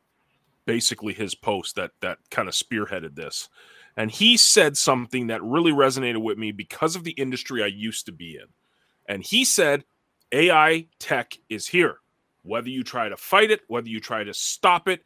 basically 0.65 1.13
his 1.13 1.35
post 1.35 1.75
that 1.75 1.91
that 2.01 2.19
kind 2.31 2.47
of 2.47 2.53
spearheaded 2.53 3.15
this, 3.15 3.49
and 3.97 4.11
he 4.11 4.37
said 4.37 4.77
something 4.77 5.27
that 5.27 5.43
really 5.43 5.71
resonated 5.71 6.21
with 6.21 6.37
me 6.37 6.51
because 6.51 6.95
of 6.95 7.03
the 7.03 7.11
industry 7.11 7.63
I 7.63 7.67
used 7.67 8.05
to 8.05 8.11
be 8.11 8.35
in, 8.35 8.47
and 9.07 9.23
he 9.23 9.45
said 9.45 9.83
AI 10.31 10.87
tech 10.99 11.37
is 11.49 11.67
here. 11.67 11.97
Whether 12.43 12.69
you 12.69 12.83
try 12.83 13.09
to 13.09 13.17
fight 13.17 13.51
it, 13.51 13.61
whether 13.67 13.89
you 13.89 13.99
try 13.99 14.23
to 14.23 14.33
stop 14.33 14.87
it, 14.87 15.03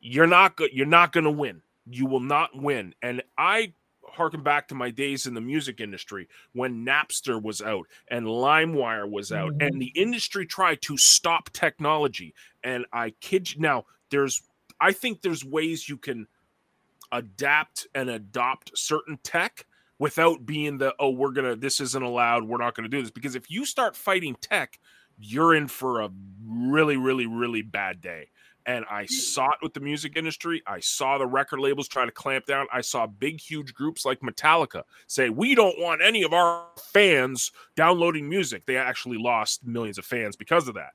you're 0.00 0.26
not 0.26 0.56
good. 0.56 0.70
You're 0.72 0.86
not 0.86 1.12
going 1.12 1.24
to 1.24 1.30
win. 1.30 1.62
You 1.86 2.06
will 2.06 2.20
not 2.20 2.50
win. 2.54 2.94
And 3.00 3.22
I 3.36 3.72
harken 4.12 4.42
back 4.42 4.68
to 4.68 4.74
my 4.74 4.90
days 4.90 5.26
in 5.26 5.34
the 5.34 5.40
music 5.40 5.80
industry 5.80 6.28
when 6.52 6.84
Napster 6.84 7.40
was 7.42 7.60
out 7.62 7.86
and 8.08 8.26
LimeWire 8.26 9.10
was 9.10 9.32
out, 9.32 9.52
Mhm. 9.54 9.66
and 9.66 9.80
the 9.82 9.92
industry 9.94 10.46
tried 10.46 10.82
to 10.82 10.96
stop 10.96 11.50
technology. 11.50 12.34
And 12.62 12.86
I 12.92 13.10
kid 13.20 13.52
you 13.54 13.60
now, 13.60 13.86
there's 14.10 14.42
I 14.80 14.92
think 14.92 15.22
there's 15.22 15.44
ways 15.44 15.88
you 15.88 15.96
can 15.98 16.28
adapt 17.12 17.86
and 17.94 18.10
adopt 18.10 18.76
certain 18.76 19.18
tech 19.22 19.66
without 19.98 20.44
being 20.46 20.78
the 20.78 20.94
oh 20.98 21.10
we're 21.10 21.32
gonna 21.32 21.56
this 21.56 21.80
isn't 21.80 22.02
allowed 22.02 22.44
we're 22.44 22.58
not 22.58 22.74
gonna 22.74 22.88
do 22.88 23.00
this 23.00 23.10
because 23.10 23.34
if 23.34 23.50
you 23.50 23.64
start 23.64 23.96
fighting 23.96 24.36
tech 24.40 24.78
you're 25.18 25.54
in 25.54 25.66
for 25.66 26.02
a 26.02 26.10
really 26.46 26.96
really 26.96 27.26
really 27.26 27.62
bad 27.62 28.00
day 28.00 28.28
and 28.68 28.84
i 28.90 29.04
saw 29.06 29.46
it 29.50 29.58
with 29.62 29.74
the 29.74 29.80
music 29.80 30.12
industry 30.16 30.62
i 30.68 30.78
saw 30.78 31.18
the 31.18 31.26
record 31.26 31.58
labels 31.58 31.88
try 31.88 32.04
to 32.04 32.12
clamp 32.12 32.46
down 32.46 32.66
i 32.72 32.80
saw 32.80 33.06
big 33.06 33.40
huge 33.40 33.74
groups 33.74 34.04
like 34.04 34.20
metallica 34.20 34.82
say 35.08 35.28
we 35.30 35.56
don't 35.56 35.78
want 35.80 36.00
any 36.00 36.22
of 36.22 36.32
our 36.32 36.66
fans 36.92 37.50
downloading 37.74 38.28
music 38.28 38.64
they 38.66 38.76
actually 38.76 39.18
lost 39.18 39.66
millions 39.66 39.98
of 39.98 40.04
fans 40.04 40.36
because 40.36 40.68
of 40.68 40.74
that 40.76 40.92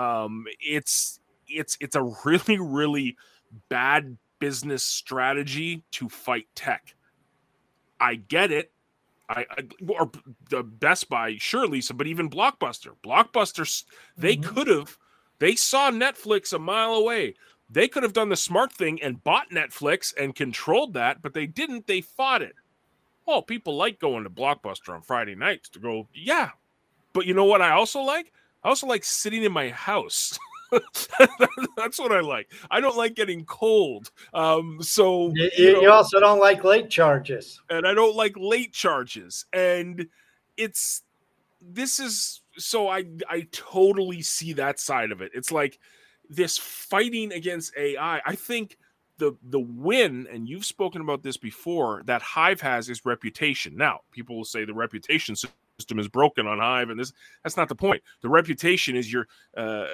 um, 0.00 0.44
it's 0.60 1.20
it's 1.48 1.76
it's 1.80 1.96
a 1.96 2.02
really 2.24 2.58
really 2.58 3.16
bad 3.68 4.16
business 4.38 4.82
strategy 4.82 5.82
to 5.90 6.08
fight 6.08 6.46
tech 6.54 6.94
I 7.98 8.16
get 8.16 8.52
it. 8.52 8.72
I, 9.28 9.46
I 9.50 9.62
or 9.88 10.10
the 10.50 10.62
Best 10.62 11.08
Buy, 11.08 11.36
sure, 11.38 11.66
Lisa, 11.66 11.94
but 11.94 12.06
even 12.06 12.28
Blockbuster, 12.30 12.90
Blockbuster, 13.02 13.84
they 14.16 14.36
Mhm. 14.36 14.44
could 14.44 14.66
have. 14.68 14.98
They 15.38 15.54
saw 15.54 15.90
Netflix 15.90 16.52
a 16.52 16.58
mile 16.58 16.94
away. 16.94 17.34
They 17.68 17.88
could 17.88 18.02
have 18.04 18.12
done 18.12 18.28
the 18.28 18.36
smart 18.36 18.72
thing 18.72 19.02
and 19.02 19.22
bought 19.24 19.50
Netflix 19.50 20.14
and 20.16 20.34
controlled 20.34 20.94
that, 20.94 21.20
but 21.20 21.34
they 21.34 21.46
didn't. 21.46 21.86
They 21.86 22.00
fought 22.00 22.42
it. 22.42 22.54
Oh, 23.26 23.42
people 23.42 23.76
like 23.76 23.98
going 23.98 24.22
to 24.24 24.30
Blockbuster 24.30 24.94
on 24.94 25.02
Friday 25.02 25.34
nights 25.34 25.68
to 25.70 25.80
go. 25.80 26.06
Yeah, 26.14 26.50
but 27.12 27.26
you 27.26 27.34
know 27.34 27.44
what? 27.44 27.60
I 27.62 27.72
also 27.72 28.00
like. 28.00 28.32
I 28.62 28.68
also 28.68 28.86
like 28.86 29.04
sitting 29.04 29.42
in 29.42 29.52
my 29.52 29.70
house. 29.70 30.38
That's 31.76 31.98
what 31.98 32.12
I 32.12 32.20
like. 32.20 32.52
I 32.70 32.80
don't 32.80 32.96
like 32.96 33.14
getting 33.14 33.44
cold. 33.44 34.10
Um, 34.34 34.78
so 34.80 35.32
You, 35.34 35.50
you 35.56 35.66
you, 35.68 35.82
you 35.82 35.90
also 35.90 36.18
don't 36.20 36.40
like 36.40 36.64
late 36.64 36.90
charges. 36.90 37.60
and 37.70 37.86
I 37.86 37.94
don't 37.94 38.16
like 38.16 38.34
late 38.36 38.72
charges. 38.72 39.44
And 39.52 40.06
it's 40.56 41.02
this 41.60 41.98
is 42.00 42.42
so 42.58 42.88
I 42.88 43.04
I 43.28 43.46
totally 43.52 44.22
see 44.22 44.52
that 44.54 44.80
side 44.80 45.12
of 45.12 45.20
it. 45.20 45.32
It's 45.34 45.52
like 45.52 45.78
this 46.28 46.58
fighting 46.58 47.32
against 47.32 47.76
AI. 47.76 48.20
I 48.24 48.34
think 48.34 48.76
the 49.18 49.36
the 49.42 49.60
win, 49.60 50.26
and 50.30 50.48
you've 50.48 50.64
spoken 50.64 51.00
about 51.00 51.22
this 51.22 51.36
before, 51.36 52.02
that 52.06 52.22
Hive 52.22 52.60
has 52.60 52.88
is 52.88 53.04
reputation. 53.04 53.76
Now, 53.76 54.00
people 54.10 54.36
will 54.36 54.44
say 54.44 54.64
the 54.64 54.74
reputation 54.74 55.36
system 55.36 55.98
is 55.98 56.08
broken 56.08 56.46
on 56.46 56.58
Hive, 56.58 56.90
and 56.90 56.98
this 56.98 57.12
that's 57.42 57.56
not 57.56 57.68
the 57.68 57.74
point. 57.74 58.02
The 58.22 58.28
reputation 58.28 58.96
is 58.96 59.12
your 59.12 59.26
uh 59.56 59.86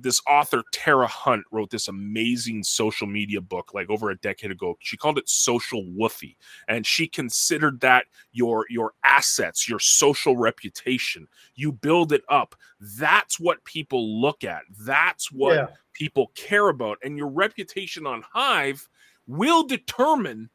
this 0.00 0.20
author 0.26 0.62
Tara 0.72 1.06
Hunt 1.06 1.44
wrote 1.50 1.70
this 1.70 1.88
amazing 1.88 2.62
social 2.62 3.06
media 3.06 3.40
book 3.40 3.74
like 3.74 3.90
over 3.90 4.10
a 4.10 4.18
decade 4.18 4.50
ago. 4.50 4.76
She 4.80 4.96
called 4.96 5.18
it 5.18 5.28
Social 5.28 5.84
Whuffie, 5.84 6.36
and 6.68 6.86
she 6.86 7.06
considered 7.06 7.80
that 7.80 8.06
your 8.32 8.66
your 8.70 8.94
assets, 9.04 9.68
your 9.68 9.78
social 9.78 10.36
reputation. 10.36 11.28
You 11.54 11.72
build 11.72 12.12
it 12.12 12.22
up. 12.28 12.54
That's 12.80 13.38
what 13.38 13.64
people 13.64 14.20
look 14.20 14.44
at. 14.44 14.62
That's 14.80 15.30
what 15.30 15.54
yeah. 15.54 15.66
people 15.92 16.32
care 16.34 16.68
about, 16.68 16.98
and 17.02 17.18
your 17.18 17.28
reputation 17.28 18.06
on 18.06 18.24
Hive 18.32 18.88
will 19.26 19.64
determine 19.64 20.50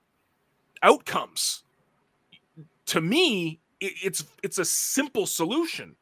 outcomes. 0.81 1.63
To 2.87 3.01
me, 3.01 3.59
it- 3.79 3.93
it's 4.03 4.25
it's 4.43 4.57
a 4.57 4.65
simple 4.65 5.25
solution. 5.25 5.95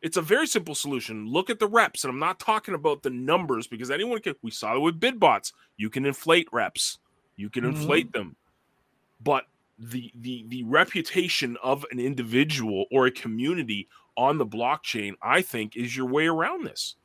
It's 0.00 0.16
a 0.16 0.22
very 0.22 0.46
simple 0.46 0.74
solution. 0.74 1.26
Look 1.26 1.50
at 1.50 1.58
the 1.58 1.66
reps, 1.66 2.04
and 2.04 2.12
I'm 2.12 2.18
not 2.20 2.38
talking 2.38 2.74
about 2.74 3.02
the 3.02 3.10
numbers 3.10 3.66
because 3.66 3.90
anyone 3.90 4.20
can. 4.20 4.34
We 4.42 4.50
saw 4.50 4.76
it 4.76 4.80
with 4.80 5.00
bid 5.00 5.18
bots. 5.18 5.52
You 5.76 5.90
can 5.90 6.06
inflate 6.06 6.48
reps, 6.52 6.98
you 7.36 7.50
can 7.50 7.64
Mhm. 7.64 7.68
inflate 7.68 8.12
them, 8.12 8.36
but 9.22 9.46
the 9.78 10.10
the 10.20 10.44
the 10.48 10.62
reputation 10.64 11.56
of 11.62 11.84
an 11.90 11.98
individual 12.00 12.86
or 12.92 13.06
a 13.06 13.10
community 13.10 13.88
on 14.16 14.38
the 14.38 14.46
blockchain, 14.46 15.14
I 15.22 15.42
think, 15.42 15.76
is 15.76 15.96
your 15.96 16.06
way 16.06 16.26
around 16.26 16.64
this. 16.64 16.96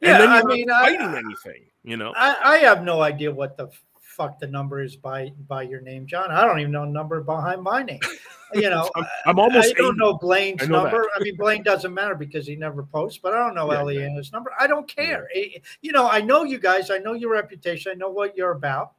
Yeah, 0.00 0.14
and 0.14 0.22
then 0.22 0.28
I 0.30 0.38
you're 0.38 0.46
mean, 0.46 0.66
not 0.66 0.82
I- 0.82 0.96
fighting 0.96 1.14
anything, 1.24 1.70
you 1.84 1.96
know. 1.96 2.12
I, 2.16 2.36
I 2.42 2.58
have 2.58 2.82
no 2.82 3.00
idea 3.02 3.30
what 3.32 3.56
the 3.56 3.68
fuck 4.16 4.38
the 4.38 4.46
number 4.46 4.80
is 4.82 4.96
by 4.96 5.32
by 5.48 5.62
your 5.62 5.80
name, 5.80 6.06
John. 6.06 6.30
I 6.30 6.44
don't 6.44 6.60
even 6.60 6.72
know 6.72 6.84
number 6.84 7.20
behind 7.22 7.62
my 7.62 7.82
name. 7.82 8.00
You 8.54 8.68
know, 8.68 8.90
I'm, 8.94 9.06
I'm 9.24 9.38
almost 9.38 9.70
I 9.70 9.78
don't 9.78 9.94
80. 9.94 9.96
know 9.98 10.18
Blaine's 10.18 10.62
I 10.62 10.66
know 10.66 10.82
number. 10.82 11.08
I 11.16 11.20
mean, 11.22 11.36
Blaine 11.38 11.62
doesn't 11.62 11.94
matter 11.94 12.14
because 12.14 12.46
he 12.46 12.54
never 12.54 12.82
posts, 12.82 13.18
but 13.22 13.32
I 13.32 13.38
don't 13.38 13.54
know 13.54 13.72
Yeah, 13.72 13.78
Eliana's 13.80 14.30
number. 14.30 14.52
I 14.60 14.66
don't 14.66 14.86
care. 14.86 15.26
It- 15.32 15.62
you 15.80 15.90
know, 15.90 16.06
I 16.06 16.20
know 16.20 16.44
you 16.44 16.58
guys. 16.58 16.90
I 16.90 16.98
know 16.98 17.14
your 17.14 17.30
reputation. 17.32 17.92
I 17.92 17.94
know 17.94 18.10
what 18.10 18.36
you're 18.36 18.50
about. 18.50 18.92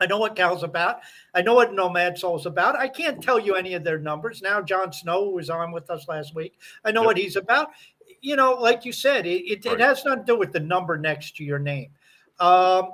I 0.00 0.06
know 0.06 0.18
what 0.18 0.36
Cal's 0.36 0.62
about. 0.62 1.00
I 1.34 1.42
know 1.42 1.54
what 1.54 1.74
Nomad 1.74 2.16
Soul's 2.16 2.46
about. 2.46 2.76
I 2.76 2.86
can't 2.86 3.20
tell 3.20 3.40
you 3.40 3.56
any 3.56 3.74
of 3.74 3.82
their 3.82 3.98
numbers. 3.98 4.40
Now, 4.42 4.62
John 4.62 4.92
Snow, 4.92 5.24
who 5.24 5.30
was 5.32 5.50
on 5.50 5.72
with 5.72 5.90
us 5.90 6.06
last 6.06 6.32
week, 6.36 6.56
I 6.84 6.92
know 6.92 7.00
Yep. 7.00 7.06
what 7.08 7.16
he's 7.16 7.34
about. 7.34 7.70
You 8.20 8.36
know, 8.36 8.52
like 8.52 8.84
you 8.84 8.92
said, 8.92 9.26
it, 9.26 9.42
it, 9.50 9.64
Right. 9.66 9.74
it 9.74 9.80
has 9.80 10.04
nothing 10.04 10.24
to 10.24 10.32
do 10.34 10.38
with 10.38 10.52
the 10.52 10.60
number 10.60 10.96
next 10.96 11.36
to 11.38 11.44
your 11.44 11.58
name. 11.58 11.90
Um, 12.38 12.90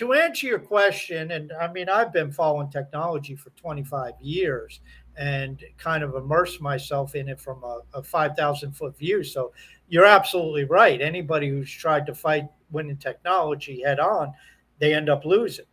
to 0.00 0.14
answer 0.14 0.46
your 0.46 0.58
question, 0.58 1.32
and 1.32 1.52
I 1.60 1.70
mean, 1.70 1.90
I've 1.90 2.10
been 2.10 2.32
following 2.32 2.70
technology 2.70 3.36
for 3.36 3.50
25 3.50 4.14
years 4.18 4.80
and 5.18 5.62
kind 5.76 6.02
of 6.02 6.14
immersed 6.14 6.62
myself 6.62 7.14
in 7.14 7.28
it 7.28 7.38
from 7.38 7.62
a, 7.62 7.80
a 7.92 8.02
5,000 8.02 8.72
foot 8.72 8.96
view. 8.96 9.22
So 9.22 9.52
you're 9.88 10.06
absolutely 10.06 10.64
right. 10.64 11.02
Anybody 11.02 11.50
who's 11.50 11.70
tried 11.70 12.06
to 12.06 12.14
fight 12.14 12.48
winning 12.70 12.96
technology 12.96 13.82
head 13.82 14.00
on, 14.00 14.32
they 14.78 14.94
end 14.94 15.10
up 15.10 15.26
losing. 15.26 15.66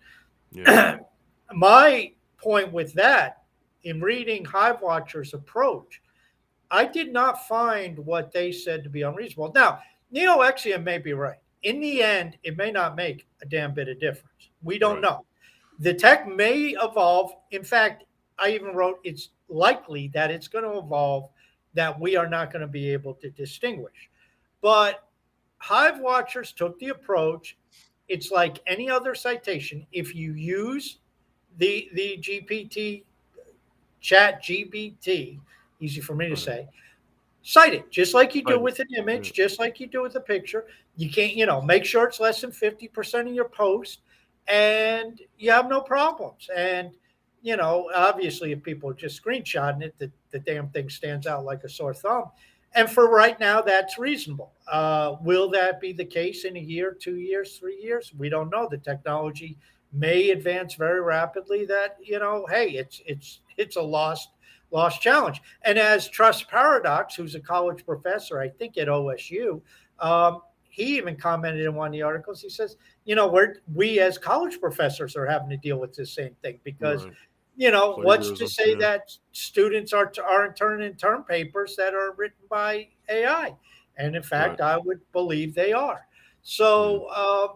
Yeah. 0.52 0.98
My 1.54 2.12
point 2.38 2.74
with 2.74 2.94
that, 2.96 3.44
in 3.84 4.02
reading 4.02 4.44
Hive 4.44 4.82
Watcher's 4.82 5.34
approach, 5.34 6.02
I 6.70 6.84
did 6.84 7.14
not 7.14 7.48
find 7.48 7.98
what 8.00 8.34
they 8.34 8.52
said 8.52 8.84
to 8.84 8.90
be 8.90 9.04
unreasonable. 9.04 9.54
Now, 9.56 9.80
Neoxian 10.14 10.84
may 10.84 10.98
be 10.98 11.14
right. 11.14 11.40
In 11.68 11.82
the 11.82 12.02
end, 12.02 12.38
it 12.44 12.56
may 12.56 12.72
not 12.72 12.96
make 12.96 13.28
a 13.42 13.46
damn 13.46 13.74
bit 13.74 13.90
of 13.90 14.00
difference. 14.00 14.52
We 14.64 14.80
don't 14.80 15.02
Right. 15.02 15.12
know. 15.12 15.26
The 15.80 15.94
tech 15.94 16.26
may 16.26 16.70
evolve. 16.82 17.34
In 17.52 17.62
fact, 17.62 18.06
I 18.40 18.52
even 18.52 18.74
wrote 18.74 19.02
it's 19.04 19.32
likely 19.50 20.08
that 20.14 20.32
it's 20.32 20.48
going 20.48 20.64
to 20.64 20.78
evolve 20.78 21.30
that 21.74 22.00
we 22.00 22.16
are 22.16 22.30
not 22.30 22.52
going 22.54 22.62
to 22.62 22.68
be 22.68 22.90
able 22.94 23.16
to 23.16 23.30
distinguish. 23.32 24.10
But 24.62 25.10
Hive 25.58 26.00
Watchers 26.00 26.54
took 26.54 26.80
the 26.80 26.88
approach. 26.88 27.58
It's 28.08 28.32
like 28.32 28.60
any 28.66 28.90
other 28.90 29.14
citation. 29.14 29.86
If 29.92 30.16
you 30.16 30.36
use 30.36 31.00
the 31.58 31.90
the 31.92 32.18
GPT 32.18 33.04
chat 34.00 34.42
GPT, 34.42 35.42
easy 35.82 36.00
for 36.00 36.16
me 36.16 36.30
to 36.30 36.38
say, 36.38 36.70
cite 37.44 37.74
it 37.74 37.92
just 37.92 38.14
like 38.14 38.36
you 38.36 38.44
do 38.44 38.58
with 38.58 38.80
an 38.80 38.88
image, 38.98 39.34
just 39.34 39.60
like 39.60 39.82
you 39.82 39.88
do 39.88 40.02
with 40.02 40.16
a 40.16 40.22
picture. 40.22 40.66
You 40.98 41.10
can't, 41.10 41.36
you 41.36 41.46
know, 41.46 41.62
make 41.62 41.86
sure 41.86 42.06
it's 42.06 42.20
less 42.20 42.42
than 42.42 42.52
50% 42.52 43.28
of 43.28 43.34
your 43.34 43.48
post 43.48 44.02
and 44.48 45.22
you 45.38 45.52
have 45.52 45.70
no 45.70 45.80
problems. 45.82 46.50
And, 46.56 46.92
you 47.42 47.56
know, 47.56 47.90
obviously 47.96 48.52
if 48.52 48.64
people 48.64 48.90
are 48.90 48.96
just 48.96 49.24
screenshotting 49.24 49.84
it, 49.84 49.96
the, 50.00 50.12
the 50.32 50.40
damn 50.40 50.70
thing 50.70 50.90
stands 50.90 51.28
out 51.28 51.46
like 51.46 51.64
a 51.64 51.70
sore 51.70 51.94
thumb. 51.94 52.32
and 52.74 52.90
for 52.90 53.10
right 53.10 53.40
now, 53.40 53.62
that's 53.62 53.98
reasonable. 53.98 54.52
Uh, 54.70 55.16
will 55.22 55.50
that 55.52 55.80
be 55.80 55.94
the 55.94 56.06
case 56.06 56.44
in 56.44 56.58
a 56.58 56.60
year, 56.60 56.98
two 57.00 57.18
years, 57.18 57.58
three 57.58 57.80
years? 57.82 58.14
We 58.18 58.30
don't 58.30 58.50
know. 58.50 58.68
The 58.70 58.78
technology 58.78 59.58
may 59.94 60.32
advance 60.32 60.76
very 60.76 61.02
rapidly. 61.02 61.66
That 61.66 61.98
you 62.04 62.20
know, 62.20 62.46
hey, 62.50 62.72
it's 62.72 63.02
it's 63.06 63.40
it's 63.56 63.78
a 63.78 63.82
lost 63.82 64.30
lost 64.72 65.02
challenge. 65.02 65.42
And 65.64 65.80
as 65.80 66.10
Trost 66.10 66.48
Paradox, 66.50 67.16
who's 67.16 67.36
a 67.36 67.40
college 67.40 67.86
professor, 67.86 68.40
I 68.40 68.50
think 68.50 68.78
at 68.78 68.88
OSU, 68.88 69.62
um, 70.00 70.42
he 70.78 70.96
even 70.96 71.16
commented 71.16 71.66
in 71.66 71.74
one 71.74 71.88
of 71.88 71.92
the 71.94 72.04
articles. 72.04 72.40
He 72.40 72.50
says, 72.50 72.78
you 73.04 73.16
know, 73.16 73.28
we're 73.28 73.56
we 73.74 74.00
as 74.00 74.20
college 74.20 74.62
professors 74.62 75.16
are 75.16 75.26
having 75.26 75.50
to 75.50 75.58
deal 75.58 75.80
with 75.80 75.94
the 75.94 76.06
same 76.06 76.36
thing 76.42 76.60
because. 76.64 77.06
Right. 77.06 77.14
You 77.60 77.72
know, 77.72 77.98
what's 78.04 78.30
to 78.34 78.48
say 78.48 78.74
yeah. 78.74 78.78
that 78.82 79.12
students 79.32 79.92
are 79.92 80.14
aren't 80.24 80.56
turning 80.56 80.86
in 80.86 80.96
term 80.96 81.24
papers 81.24 81.76
that 81.76 81.96
are 81.96 82.14
written 82.16 82.46
by 82.52 82.90
AI? 83.10 83.56
And 83.98 84.16
in 84.16 84.22
fact, 84.22 84.60
right. 84.60 84.74
I 84.74 84.78
would 84.78 85.00
believe 85.12 85.56
they 85.56 85.74
are. 85.74 86.06
So, 86.44 87.08
uh, 87.08 87.48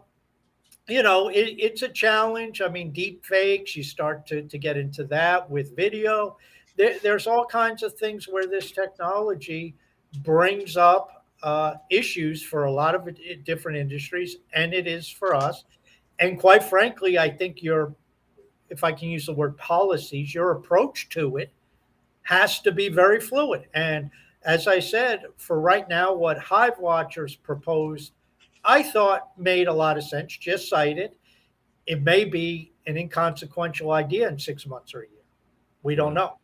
you 0.87 1.03
know, 1.03 1.29
it, 1.29 1.53
it's 1.59 1.83
a 1.83 1.87
challenge. 1.87 2.63
I 2.63 2.67
mean, 2.67 2.91
deep 2.91 3.23
fakes, 3.23 3.75
you 3.75 3.83
start 3.83 4.25
to, 4.25 4.41
to 4.41 4.57
get 4.57 4.75
into 4.75 5.03
that 5.03 5.47
with 5.47 5.75
video. 5.75 6.35
There, 6.77 6.97
there's 7.03 7.27
all 7.27 7.45
kinds 7.45 7.83
of 7.83 7.93
things 7.93 8.27
where 8.27 8.47
this 8.47 8.71
technology 8.71 9.75
brings 10.23 10.77
up 10.77 11.20
uh, 11.43 11.75
issues 11.89 12.43
for 12.43 12.65
a 12.65 12.71
lot 12.71 12.95
of 12.95 13.07
different 13.43 13.77
industries, 13.77 14.37
and 14.53 14.73
it 14.73 14.87
is 14.87 15.07
for 15.07 15.33
us. 15.35 15.65
And 16.19 16.39
quite 16.39 16.63
frankly, 16.63 17.17
I 17.17 17.29
think 17.29 17.63
your, 17.63 17.95
if 18.69 18.83
I 18.83 18.91
can 18.91 19.09
use 19.09 19.25
the 19.25 19.33
word 19.33 19.57
policies, 19.57 20.33
your 20.33 20.51
approach 20.51 21.09
to 21.09 21.37
it 21.37 21.51
has 22.23 22.59
to 22.61 22.71
be 22.71 22.89
very 22.89 23.19
fluid. 23.19 23.65
And 23.73 24.11
as 24.43 24.67
I 24.67 24.79
said, 24.79 25.25
for 25.37 25.59
right 25.59 25.87
now, 25.89 26.13
what 26.13 26.37
Hive 26.37 26.77
Watchers 26.79 27.35
proposed, 27.35 28.13
I 28.63 28.83
thought 28.83 29.31
made 29.37 29.67
a 29.67 29.73
lot 29.73 29.97
of 29.97 30.03
sense. 30.03 30.37
Just 30.37 30.69
cited, 30.69 31.11
it 31.87 32.03
may 32.03 32.25
be 32.25 32.71
an 32.85 32.97
inconsequential 32.97 33.91
idea 33.91 34.27
in 34.29 34.37
six 34.37 34.67
months 34.67 34.93
or 34.93 35.01
a 35.01 35.07
year. 35.07 35.23
We 35.83 35.95
don't 35.95 36.13
know. 36.13 36.37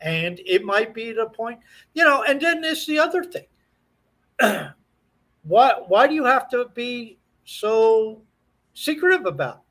And 0.00 0.40
it 0.46 0.64
might 0.64 0.94
be 0.94 1.12
the 1.12 1.26
point, 1.26 1.60
you 1.94 2.04
know, 2.04 2.22
and 2.22 2.40
then 2.40 2.60
there's 2.60 2.86
the 2.86 2.98
other 2.98 3.24
thing 3.24 3.46
why 5.42 5.72
why 5.86 6.06
do 6.06 6.14
you 6.14 6.24
have 6.24 6.48
to 6.50 6.66
be 6.74 7.18
so 7.44 8.22
secretive 8.74 9.26
about? 9.26 9.62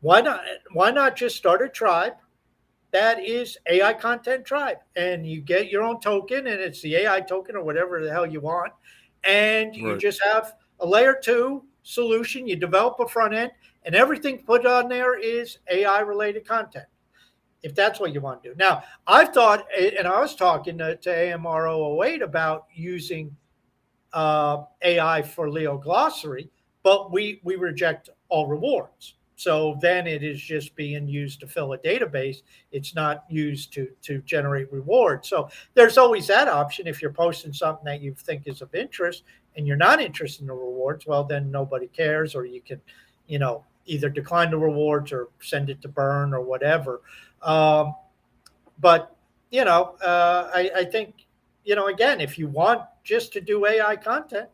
Why 0.00 0.20
not 0.20 0.40
why 0.72 0.90
not 0.90 1.16
just 1.16 1.36
start 1.36 1.62
a 1.62 1.68
tribe 1.68 2.14
that 2.92 3.24
is 3.24 3.56
AI 3.70 3.94
content 3.94 4.44
tribe 4.44 4.78
and 4.96 5.26
you 5.26 5.40
get 5.40 5.70
your 5.70 5.82
own 5.82 6.00
token 6.00 6.46
and 6.46 6.60
it's 6.60 6.82
the 6.82 6.96
AI 6.96 7.20
token 7.20 7.56
or 7.56 7.62
whatever 7.62 8.04
the 8.04 8.10
hell 8.10 8.26
you 8.26 8.40
want 8.40 8.72
and 9.24 9.74
you 9.74 9.92
right. 9.92 10.00
just 10.00 10.20
have 10.22 10.54
a 10.80 10.86
layer 10.86 11.18
2 11.22 11.64
solution 11.84 12.46
you 12.46 12.54
develop 12.54 13.00
a 13.00 13.08
front 13.08 13.32
end 13.32 13.50
and 13.84 13.94
everything 13.94 14.44
put 14.44 14.66
on 14.66 14.88
there 14.88 15.18
is 15.18 15.58
AI 15.70 16.00
related 16.00 16.46
content 16.46 16.84
if 17.62 17.74
that's 17.74 18.00
what 18.00 18.12
you 18.12 18.20
want 18.20 18.42
to 18.42 18.50
do. 18.50 18.54
Now, 18.56 18.82
I've 19.06 19.32
thought, 19.32 19.66
and 19.78 20.06
I 20.06 20.20
was 20.20 20.34
talking 20.34 20.78
to, 20.78 20.96
to 20.96 21.34
AMR 21.34 21.68
008 21.68 22.22
about 22.22 22.66
using 22.74 23.36
uh, 24.12 24.64
AI 24.82 25.22
for 25.22 25.50
Leo 25.50 25.78
Glossary, 25.78 26.50
but 26.82 27.12
we 27.12 27.40
we 27.42 27.56
reject 27.56 28.10
all 28.28 28.46
rewards. 28.46 29.14
So 29.36 29.76
then 29.80 30.06
it 30.06 30.22
is 30.22 30.40
just 30.40 30.76
being 30.76 31.08
used 31.08 31.40
to 31.40 31.48
fill 31.48 31.72
a 31.72 31.78
database. 31.78 32.42
It's 32.70 32.94
not 32.94 33.24
used 33.28 33.72
to 33.74 33.88
to 34.02 34.18
generate 34.20 34.72
rewards. 34.72 35.28
So 35.28 35.48
there's 35.74 35.98
always 35.98 36.26
that 36.28 36.48
option. 36.48 36.86
If 36.86 37.02
you're 37.02 37.12
posting 37.12 37.52
something 37.52 37.84
that 37.86 38.00
you 38.00 38.14
think 38.14 38.42
is 38.46 38.62
of 38.62 38.74
interest 38.74 39.24
and 39.56 39.66
you're 39.66 39.76
not 39.76 40.00
interested 40.00 40.42
in 40.42 40.46
the 40.46 40.54
rewards, 40.54 41.06
well 41.06 41.24
then 41.24 41.50
nobody 41.50 41.88
cares, 41.88 42.34
or 42.34 42.44
you 42.44 42.60
can, 42.60 42.80
you 43.26 43.38
know, 43.38 43.64
either 43.86 44.08
decline 44.08 44.50
the 44.50 44.58
rewards 44.58 45.12
or 45.12 45.28
send 45.40 45.70
it 45.70 45.82
to 45.82 45.88
burn 45.88 46.32
or 46.32 46.40
whatever. 46.40 47.00
Um, 47.42 47.94
but 48.78 49.16
you 49.50 49.64
know, 49.64 49.96
uh, 50.04 50.50
I, 50.54 50.70
I 50.76 50.84
think 50.84 51.26
you 51.64 51.74
know, 51.74 51.86
again, 51.86 52.20
if 52.20 52.38
you 52.38 52.48
want 52.48 52.82
just 53.04 53.32
to 53.32 53.40
do 53.40 53.66
AI 53.66 53.96
content, 53.96 54.48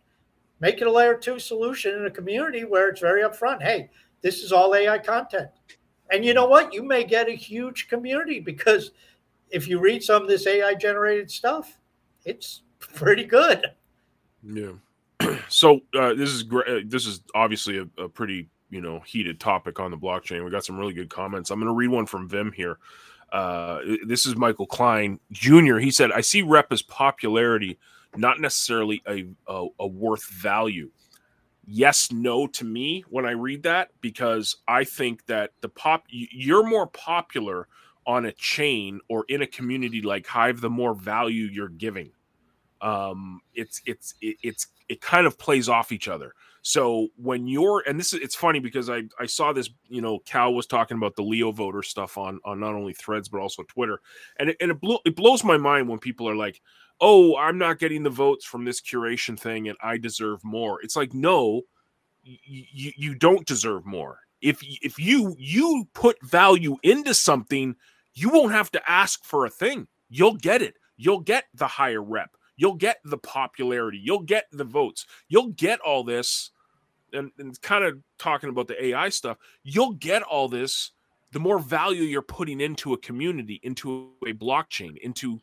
make 0.61 0.81
it 0.81 0.87
a 0.87 0.93
layer 0.93 1.17
two 1.17 1.39
solution 1.39 1.95
in 1.95 2.07
a 2.07 2.11
community 2.11 2.65
where 2.65 2.89
it's 2.89 3.01
very 3.01 3.23
upfront. 3.23 3.63
Hey, 3.63 3.91
this 4.23 4.43
is 4.43 4.53
all 4.53 4.75
AI 4.75 4.99
content. 4.99 5.49
And 6.11 6.25
you 6.25 6.35
know 6.35 6.47
what? 6.47 6.73
You 6.73 6.83
may 6.83 7.05
get 7.05 7.29
a 7.29 7.33
huge 7.33 7.89
community 7.89 8.41
because 8.41 8.93
if 9.51 9.69
you 9.69 9.79
read 9.79 10.03
some 10.03 10.23
of 10.23 10.29
this 10.29 10.47
AI 10.47 10.75
generated 10.75 11.31
stuff, 11.31 11.79
it's 12.25 12.63
pretty 12.79 13.25
good. 13.25 13.67
Yeah. 14.43 14.73
So 15.49 15.81
uh, 15.99 16.13
this 16.13 16.31
is 16.31 16.43
great. 16.43 16.69
Uh, 16.69 16.81
this 16.87 17.07
is 17.07 17.23
obviously 17.35 17.79
a, 17.79 18.03
a, 18.03 18.09
pretty 18.09 18.49
you 18.71 18.83
know 18.83 19.01
heated 19.01 19.41
topic 19.41 19.81
on 19.81 19.91
the 19.91 19.97
blockchain. 19.97 20.45
We 20.45 20.51
got 20.51 20.65
some 20.65 20.79
really 20.79 20.93
good 20.93 21.09
comments. 21.09 21.51
I'm 21.51 21.59
going 21.59 21.73
to 21.73 21.75
read 21.75 21.89
one 21.89 22.05
from 22.05 22.29
Vim 22.29 22.53
here. 22.53 22.79
Uh, 23.33 23.81
this 24.07 24.27
is 24.27 24.37
Michael 24.37 24.67
Klein 24.67 25.19
Jr. 25.33 25.79
He 25.79 25.91
said, 25.91 26.13
I 26.13 26.21
see 26.21 26.43
rep 26.43 26.73
as 26.73 26.83
popularity, 26.83 27.79
not 28.17 28.41
necessarily 28.41 29.03
a, 29.07 29.27
a, 29.47 29.67
a 29.81 29.87
worth 29.87 30.29
value. 30.31 30.91
Yes, 31.67 32.11
no 32.11 32.47
to 32.47 32.65
me 32.65 33.05
when 33.11 33.27
I 33.27 33.33
read 33.33 33.63
that, 33.65 33.91
because 34.01 34.57
I 34.67 34.85
think 34.85 35.27
that 35.27 35.53
the 35.61 35.69
pop, 35.69 36.05
you're 36.09 36.67
more 36.67 36.87
popular 36.87 37.69
on 38.07 38.25
a 38.25 38.33
chain 38.33 39.01
or 39.09 39.25
in 39.29 39.43
a 39.43 39.47
community 39.47 40.01
like 40.01 40.27
Hive, 40.27 40.61
the 40.61 40.71
more 40.71 40.95
value 40.95 41.45
you're 41.45 41.69
giving. 41.69 42.11
Um, 42.81 43.41
it's, 43.55 43.83
it's, 43.85 44.15
it, 44.23 44.37
it's, 44.43 44.69
it 44.89 45.03
kind 45.03 45.27
of 45.27 45.39
plays 45.39 45.69
off 45.69 45.93
each 45.93 46.09
other. 46.09 46.33
So 46.63 47.09
when 47.17 47.47
you're 47.47 47.83
and 47.87 47.99
this 47.99 48.13
is 48.13 48.21
it's 48.21 48.35
funny 48.35 48.59
because 48.59 48.91
I 48.91 49.05
I 49.19 49.27
saw 49.27 49.53
this 49.53 49.71
you 49.89 50.03
know 50.03 50.19
Cal 50.21 50.53
was 50.53 50.67
talking 50.67 50.97
about 50.97 51.17
the 51.17 51.23
Leo 51.23 51.53
voter 51.53 51.83
stuff 51.83 52.19
on 52.19 52.41
on 52.45 52.61
not 52.61 52.75
only 52.75 52.93
Threads 52.93 53.29
but 53.29 53.41
also 53.41 53.63
Twitter, 53.63 54.01
and 54.39 54.51
it, 54.51 54.57
and 54.61 54.73
it, 54.73 54.81
blew, 54.81 54.99
it 55.07 55.17
blows 55.17 55.45
my 55.45 55.57
mind 55.57 55.89
when 55.89 55.99
people 55.99 56.29
are 56.29 56.37
like, 56.37 56.61
oh 57.01 57.37
I'm 57.37 57.59
not 57.59 57.79
getting 57.79 58.03
the 58.03 58.11
votes 58.11 58.45
from 58.45 58.65
this 58.65 58.81
curation 58.81 59.39
thing 59.39 59.69
and 59.69 59.79
I 59.83 59.99
deserve 59.99 60.45
more. 60.45 60.81
It's 60.83 60.97
like 60.97 61.15
no, 61.15 61.63
you 62.25 62.93
you 62.97 63.15
don't 63.15 63.47
deserve 63.47 63.87
more. 63.87 64.21
If 64.41 64.61
if 64.63 64.99
you 64.99 65.35
you 65.39 65.89
put 65.95 66.17
value 66.23 66.77
into 66.83 67.15
something, 67.15 67.77
you 68.15 68.31
won't 68.31 68.53
have 68.53 68.71
to 68.73 68.91
ask 68.91 69.25
for 69.25 69.47
a 69.47 69.51
thing. 69.51 69.89
You'll 70.09 70.37
get 70.37 70.63
it. 70.63 70.75
You'll 70.97 71.21
get 71.21 71.45
the 71.55 71.67
higher 71.67 72.03
rep 72.03 72.31
You'll 72.59 72.75
get 72.75 72.99
the 73.05 73.17
popularity, 73.17 73.99
you'll 74.03 74.25
get 74.25 74.47
the 74.51 74.65
votes, 74.65 75.07
you'll 75.29 75.51
get 75.51 75.81
all 75.81 76.05
this. 76.05 76.51
And, 77.11 77.31
and 77.39 77.59
kind 77.63 77.85
of 77.85 78.01
talking 78.19 78.51
about 78.51 78.69
the 78.69 78.85
AI 78.85 79.09
stuff, 79.09 79.39
you'll 79.63 79.95
get 79.95 80.21
all 80.23 80.47
this 80.47 80.91
the 81.33 81.41
more 81.41 81.59
value 81.59 82.03
you're 82.03 82.21
putting 82.21 82.61
into 82.61 82.93
a 82.93 82.99
community, 82.99 83.61
into 83.63 84.11
a 84.27 84.33
blockchain, 84.33 84.99
into 84.99 85.41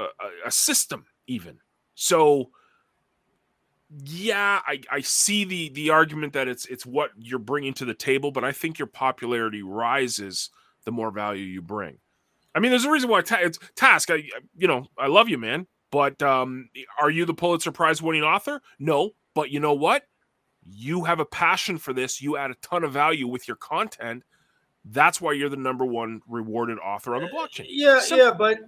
a, 0.00 0.46
a 0.46 0.50
system, 0.50 1.06
even. 1.26 1.58
So, 1.94 2.50
yeah, 4.04 4.60
I, 4.66 4.80
I 4.90 5.00
see 5.00 5.44
the 5.44 5.68
the 5.70 5.90
argument 5.90 6.32
that 6.34 6.48
it's 6.48 6.66
it's 6.66 6.84
what 6.84 7.10
you're 7.16 7.38
bringing 7.38 7.74
to 7.74 7.84
the 7.84 7.94
table, 7.94 8.30
but 8.30 8.44
I 8.44 8.52
think 8.52 8.78
your 8.78 8.86
popularity 8.86 9.62
rises 9.62 10.50
the 10.84 10.92
more 10.92 11.10
value 11.10 11.44
you 11.44 11.62
bring. 11.62 11.98
I 12.54 12.60
mean, 12.60 12.70
there's 12.70 12.84
a 12.84 12.90
reason 12.90 13.10
why 13.10 13.22
ta- 13.22 13.38
it's 13.40 13.58
task. 13.74 14.10
I 14.10 14.24
you 14.56 14.68
know 14.68 14.86
I 14.98 15.06
love 15.06 15.28
you, 15.28 15.38
man. 15.38 15.66
But 15.90 16.20
um, 16.20 16.68
are 17.00 17.10
you 17.10 17.24
the 17.24 17.34
Pulitzer 17.34 17.72
Prize 17.72 18.02
winning 18.02 18.22
author? 18.24 18.60
No. 18.78 19.12
But 19.34 19.50
you 19.50 19.60
know 19.60 19.74
what? 19.74 20.02
You 20.64 21.04
have 21.04 21.20
a 21.20 21.24
passion 21.24 21.78
for 21.78 21.92
this. 21.92 22.20
You 22.20 22.36
add 22.36 22.50
a 22.50 22.54
ton 22.56 22.82
of 22.82 22.92
value 22.92 23.28
with 23.28 23.46
your 23.46 23.56
content. 23.56 24.24
That's 24.84 25.20
why 25.20 25.32
you're 25.32 25.48
the 25.48 25.56
number 25.56 25.84
one 25.84 26.22
rewarded 26.28 26.78
author 26.78 27.14
on 27.14 27.22
the 27.22 27.28
blockchain. 27.28 27.66
Yeah, 27.68 28.00
Simple. 28.00 28.26
yeah, 28.26 28.32
but 28.32 28.58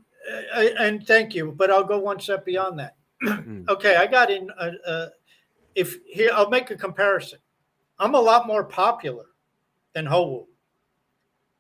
and 0.79 1.07
thank 1.07 1.35
you. 1.35 1.53
But 1.57 1.71
I'll 1.71 1.85
go 1.85 1.99
one 1.99 2.21
step 2.21 2.45
beyond 2.45 2.79
that. 2.79 2.97
Mm. 3.23 3.69
okay, 3.69 3.97
I 3.97 4.07
got 4.07 4.31
in. 4.31 4.51
Uh, 4.59 4.71
uh, 4.87 5.07
if 5.75 5.97
here, 6.07 6.31
I'll 6.33 6.51
make 6.51 6.71
a 6.71 6.77
comparison. 6.77 7.39
I'm 7.99 8.15
a 8.15 8.21
lot 8.21 8.47
more 8.47 8.65
popular 8.65 9.27
than 9.95 10.07
Howo 10.07 10.47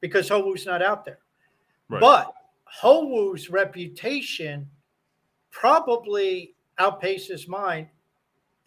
because 0.01 0.29
Howo's 0.29 0.67
not 0.67 0.83
out 0.83 1.05
there. 1.05 1.19
Right. 1.89 2.01
But 2.01 2.33
Howo's 2.83 3.51
reputation 3.51 4.69
probably 5.51 6.55
outpaces 6.79 7.49
mine 7.49 7.89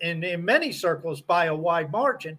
in, 0.02 0.24
in 0.24 0.44
many 0.44 0.72
circles 0.72 1.22
by 1.22 1.46
a 1.46 1.56
wide 1.56 1.92
margin. 1.92 2.38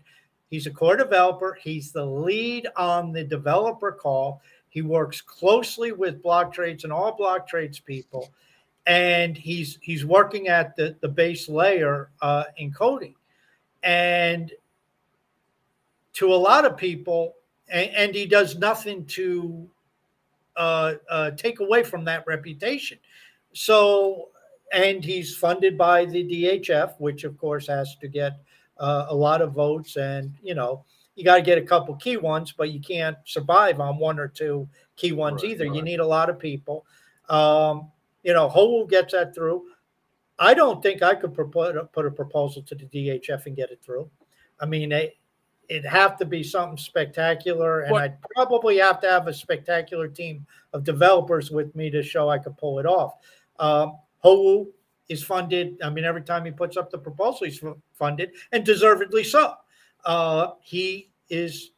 He's 0.50 0.66
a 0.66 0.70
core 0.70 0.96
developer. 0.96 1.56
He's 1.62 1.92
the 1.92 2.04
lead 2.04 2.68
on 2.76 3.12
the 3.12 3.24
developer 3.24 3.92
call. 3.92 4.42
He 4.72 4.80
works 4.80 5.20
closely 5.20 5.92
with 5.92 6.22
blocktrades 6.22 6.84
and 6.84 6.92
all 6.94 7.14
blocktrades 7.14 7.84
people, 7.84 8.32
and 8.86 9.36
he's 9.36 9.78
he's 9.82 10.06
working 10.06 10.48
at 10.48 10.74
the, 10.76 10.96
the 11.02 11.08
base 11.08 11.46
layer 11.46 12.08
uh, 12.22 12.44
in 12.56 12.72
coding. 12.72 13.14
And 13.82 14.50
to 16.14 16.32
a 16.32 16.34
lot 16.34 16.64
of 16.64 16.78
people, 16.78 17.34
and, 17.68 17.90
and 17.90 18.14
he 18.14 18.24
does 18.24 18.56
nothing 18.56 19.04
to 19.08 19.68
uh, 20.56 20.94
uh, 21.10 21.30
take 21.32 21.60
away 21.60 21.82
from 21.82 22.02
that 22.06 22.26
reputation. 22.26 22.96
So 23.52 24.30
and 24.72 25.04
he's 25.04 25.36
funded 25.36 25.76
by 25.76 26.06
the 26.06 26.24
DHF, 26.24 26.94
which 26.98 27.24
of 27.24 27.36
course 27.36 27.66
has 27.66 27.94
to 27.96 28.08
get 28.08 28.40
uh, 28.78 29.04
a 29.10 29.14
lot 29.14 29.42
of 29.42 29.52
votes, 29.52 29.96
and 29.96 30.32
you 30.42 30.54
know 30.54 30.82
you 31.14 31.24
got 31.24 31.36
to 31.36 31.42
get 31.42 31.58
a 31.58 31.62
couple 31.62 31.94
key 31.96 32.16
ones, 32.16 32.52
but 32.52 32.70
you 32.70 32.80
can't 32.80 33.16
survive 33.24 33.80
on 33.80 33.98
one 33.98 34.18
or 34.18 34.28
two 34.28 34.68
key 34.96 35.12
ones 35.12 35.42
right, 35.42 35.52
either. 35.52 35.66
Right. 35.66 35.76
You 35.76 35.82
need 35.82 36.00
a 36.00 36.06
lot 36.06 36.30
of 36.30 36.38
people. 36.38 36.86
Um, 37.28 37.90
you 38.22 38.32
know, 38.32 38.48
Howo 38.48 38.88
gets 38.88 39.12
that 39.12 39.34
through. 39.34 39.64
I 40.38 40.54
don't 40.54 40.82
think 40.82 41.02
I 41.02 41.14
could 41.14 41.34
put 41.34 41.76
a, 41.76 41.84
put 41.84 42.06
a 42.06 42.10
proposal 42.10 42.62
to 42.62 42.74
the 42.74 42.86
DHF 42.86 43.46
and 43.46 43.56
get 43.56 43.70
it 43.70 43.80
through. 43.82 44.10
I 44.60 44.66
mean, 44.66 44.92
it, 44.92 45.16
it'd 45.68 45.84
have 45.84 46.16
to 46.18 46.24
be 46.24 46.42
something 46.42 46.76
spectacular, 46.76 47.80
and 47.80 47.92
what? 47.92 48.02
I'd 48.02 48.16
probably 48.34 48.78
have 48.78 49.00
to 49.02 49.10
have 49.10 49.28
a 49.28 49.34
spectacular 49.34 50.08
team 50.08 50.46
of 50.72 50.84
developers 50.84 51.50
with 51.50 51.74
me 51.74 51.90
to 51.90 52.02
show 52.02 52.28
I 52.28 52.38
could 52.38 52.56
pull 52.56 52.78
it 52.78 52.86
off. 52.86 53.14
Um, 53.58 53.98
is 55.08 55.22
funded. 55.22 55.80
I 55.82 55.90
mean, 55.90 56.04
every 56.04 56.22
time 56.22 56.44
he 56.44 56.50
puts 56.50 56.76
up 56.76 56.90
the 56.90 56.98
proposal, 56.98 57.46
he's 57.46 57.62
funded, 57.92 58.32
and 58.52 58.64
deservedly 58.64 59.24
so. 59.24 59.54
Uh, 60.04 60.52
he 60.60 61.10
is 61.28 61.72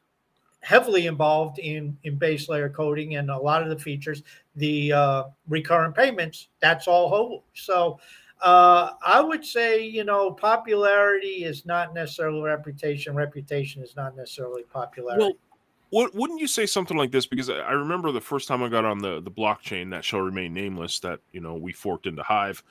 heavily 0.61 1.07
involved 1.07 1.59
in 1.59 1.97
in 2.05 2.16
base 2.16 2.49
layer 2.49 2.70
coding 2.70 3.16
and 3.16 3.31
a 3.31 3.37
lot 3.37 3.62
of 3.62 3.68
the 3.68 3.79
features. 3.79 4.22
The 4.57 4.93
uh, 4.93 5.25
recurrent 5.49 5.95
payments, 5.95 6.49
that's 6.61 6.89
all 6.89 7.11
Howo. 7.11 7.43
So 7.55 8.01
uh, 8.41 8.91
I 9.07 9.20
would 9.20 9.45
say, 9.45 9.85
you 9.85 10.05
know, 10.05 10.31
popularity 10.31 11.45
is 11.45 11.64
not 11.66 11.95
necessarily 11.95 12.41
reputation. 12.41 13.14
Reputation 13.14 13.83
is 13.83 13.97
not 13.97 14.16
necessarily 14.16 14.62
popularity. 14.64 15.37
Well, 15.91 16.09
wouldn't 16.12 16.41
you 16.41 16.49
say 16.49 16.66
something 16.66 16.97
like 16.97 17.12
this? 17.12 17.27
Because 17.27 17.49
I 17.49 17.72
remember 17.72 18.11
the 18.11 18.20
first 18.20 18.49
time 18.49 18.62
I 18.62 18.68
got 18.68 18.85
on 18.85 18.99
the 18.99 19.20
the 19.20 19.31
blockchain 19.31 19.91
that 19.91 20.05
shall 20.05 20.20
remain 20.20 20.53
nameless, 20.53 20.99
that 21.01 21.20
you 21.33 21.41
know 21.41 21.55
we 21.55 21.72
forked 21.72 22.07
into 22.07 22.22
Hive 22.22 22.62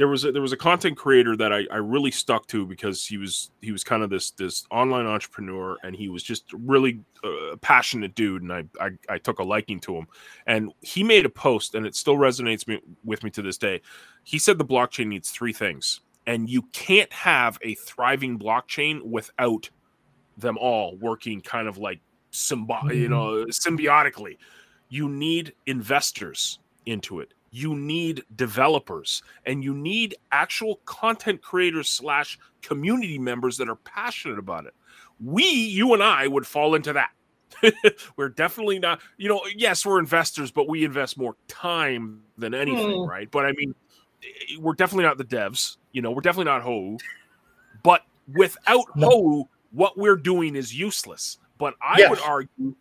there 0.00 0.08
was 0.08 0.24
a, 0.24 0.32
there 0.32 0.40
was 0.40 0.52
a 0.52 0.56
content 0.56 0.96
creator 0.96 1.36
that 1.36 1.52
I, 1.52 1.66
I 1.70 1.76
really 1.76 2.10
stuck 2.10 2.46
to 2.46 2.64
because 2.64 3.04
he 3.04 3.18
was 3.18 3.50
he 3.60 3.70
was 3.70 3.84
kind 3.84 4.02
of 4.02 4.08
this 4.08 4.30
this 4.30 4.64
online 4.70 5.04
entrepreneur 5.04 5.76
and 5.84 5.94
he 5.94 6.08
was 6.08 6.22
just 6.22 6.50
really 6.54 7.00
uh, 7.22 7.56
passionate 7.60 8.14
dude 8.14 8.40
and 8.40 8.50
I, 8.50 8.64
I, 8.80 8.90
I 9.10 9.18
took 9.18 9.40
a 9.40 9.42
liking 9.42 9.78
to 9.80 9.96
him 9.96 10.06
and 10.46 10.72
he 10.80 11.04
made 11.04 11.26
a 11.26 11.28
post 11.28 11.74
and 11.74 11.84
it 11.84 11.94
still 11.94 12.14
resonates 12.14 12.66
me, 12.66 12.80
with 13.04 13.22
me 13.22 13.28
to 13.28 13.42
this 13.42 13.58
day. 13.58 13.82
He 14.24 14.38
said 14.38 14.56
the 14.56 14.64
blockchain 14.64 15.08
needs 15.08 15.30
three 15.30 15.52
things 15.52 16.00
and 16.26 16.48
you 16.48 16.62
can't 16.72 17.12
have 17.12 17.58
a 17.60 17.74
thriving 17.74 18.38
blockchain 18.38 19.02
without 19.02 19.68
them 20.38 20.56
all 20.56 20.96
working 20.96 21.42
kind 21.42 21.68
of 21.68 21.76
like 21.76 22.00
symbi- 22.32 22.68
mm-hmm. 22.68 22.92
you 22.92 23.10
know 23.10 23.44
symbiotically. 23.50 24.38
You 24.88 25.10
need 25.10 25.52
investors 25.66 26.58
into 26.86 27.20
it 27.20 27.34
you 27.50 27.74
need 27.74 28.22
developers 28.36 29.22
and 29.44 29.64
you 29.64 29.74
need 29.74 30.14
actual 30.32 30.76
content 30.84 31.42
creators 31.42 31.88
slash 31.88 32.38
community 32.62 33.18
members 33.18 33.56
that 33.56 33.68
are 33.68 33.76
passionate 33.76 34.38
about 34.38 34.66
it 34.66 34.74
we 35.22 35.44
you 35.44 35.92
and 35.92 36.02
i 36.02 36.26
would 36.26 36.46
fall 36.46 36.74
into 36.74 36.92
that 36.92 37.10
we're 38.16 38.28
definitely 38.28 38.78
not 38.78 39.00
you 39.16 39.28
know 39.28 39.40
yes 39.56 39.84
we're 39.84 39.98
investors 39.98 40.50
but 40.50 40.68
we 40.68 40.84
invest 40.84 41.18
more 41.18 41.34
time 41.48 42.22
than 42.38 42.54
anything 42.54 42.86
mm. 42.86 43.08
right 43.08 43.30
but 43.30 43.44
i 43.44 43.52
mean 43.52 43.74
we're 44.58 44.74
definitely 44.74 45.04
not 45.04 45.18
the 45.18 45.24
devs 45.24 45.76
you 45.92 46.00
know 46.00 46.10
we're 46.10 46.20
definitely 46.20 46.50
not 46.50 46.62
Howo 46.62 46.98
but 47.82 48.02
without 48.34 48.84
no. 48.94 49.08
Howo 49.08 49.48
what 49.72 49.98
we're 49.98 50.16
doing 50.16 50.54
is 50.54 50.72
useless 50.74 51.38
but 51.58 51.74
i 51.82 51.98
yes. 51.98 52.10
would 52.10 52.20
argue 52.20 52.74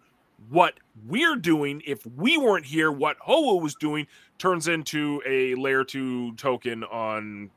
what 0.50 0.80
we're 1.08 1.36
doing 1.36 1.82
if 1.86 2.06
we 2.06 2.38
weren't 2.38 2.66
here 2.66 2.91
what 2.91 3.18
Howo 3.20 3.62
was 3.62 3.76
doing 3.76 4.08
turns 4.38 4.68
into 4.68 5.22
a 5.26 5.56
layer 5.56 5.84
two 5.84 6.34
token 6.36 6.84
on 6.86 7.50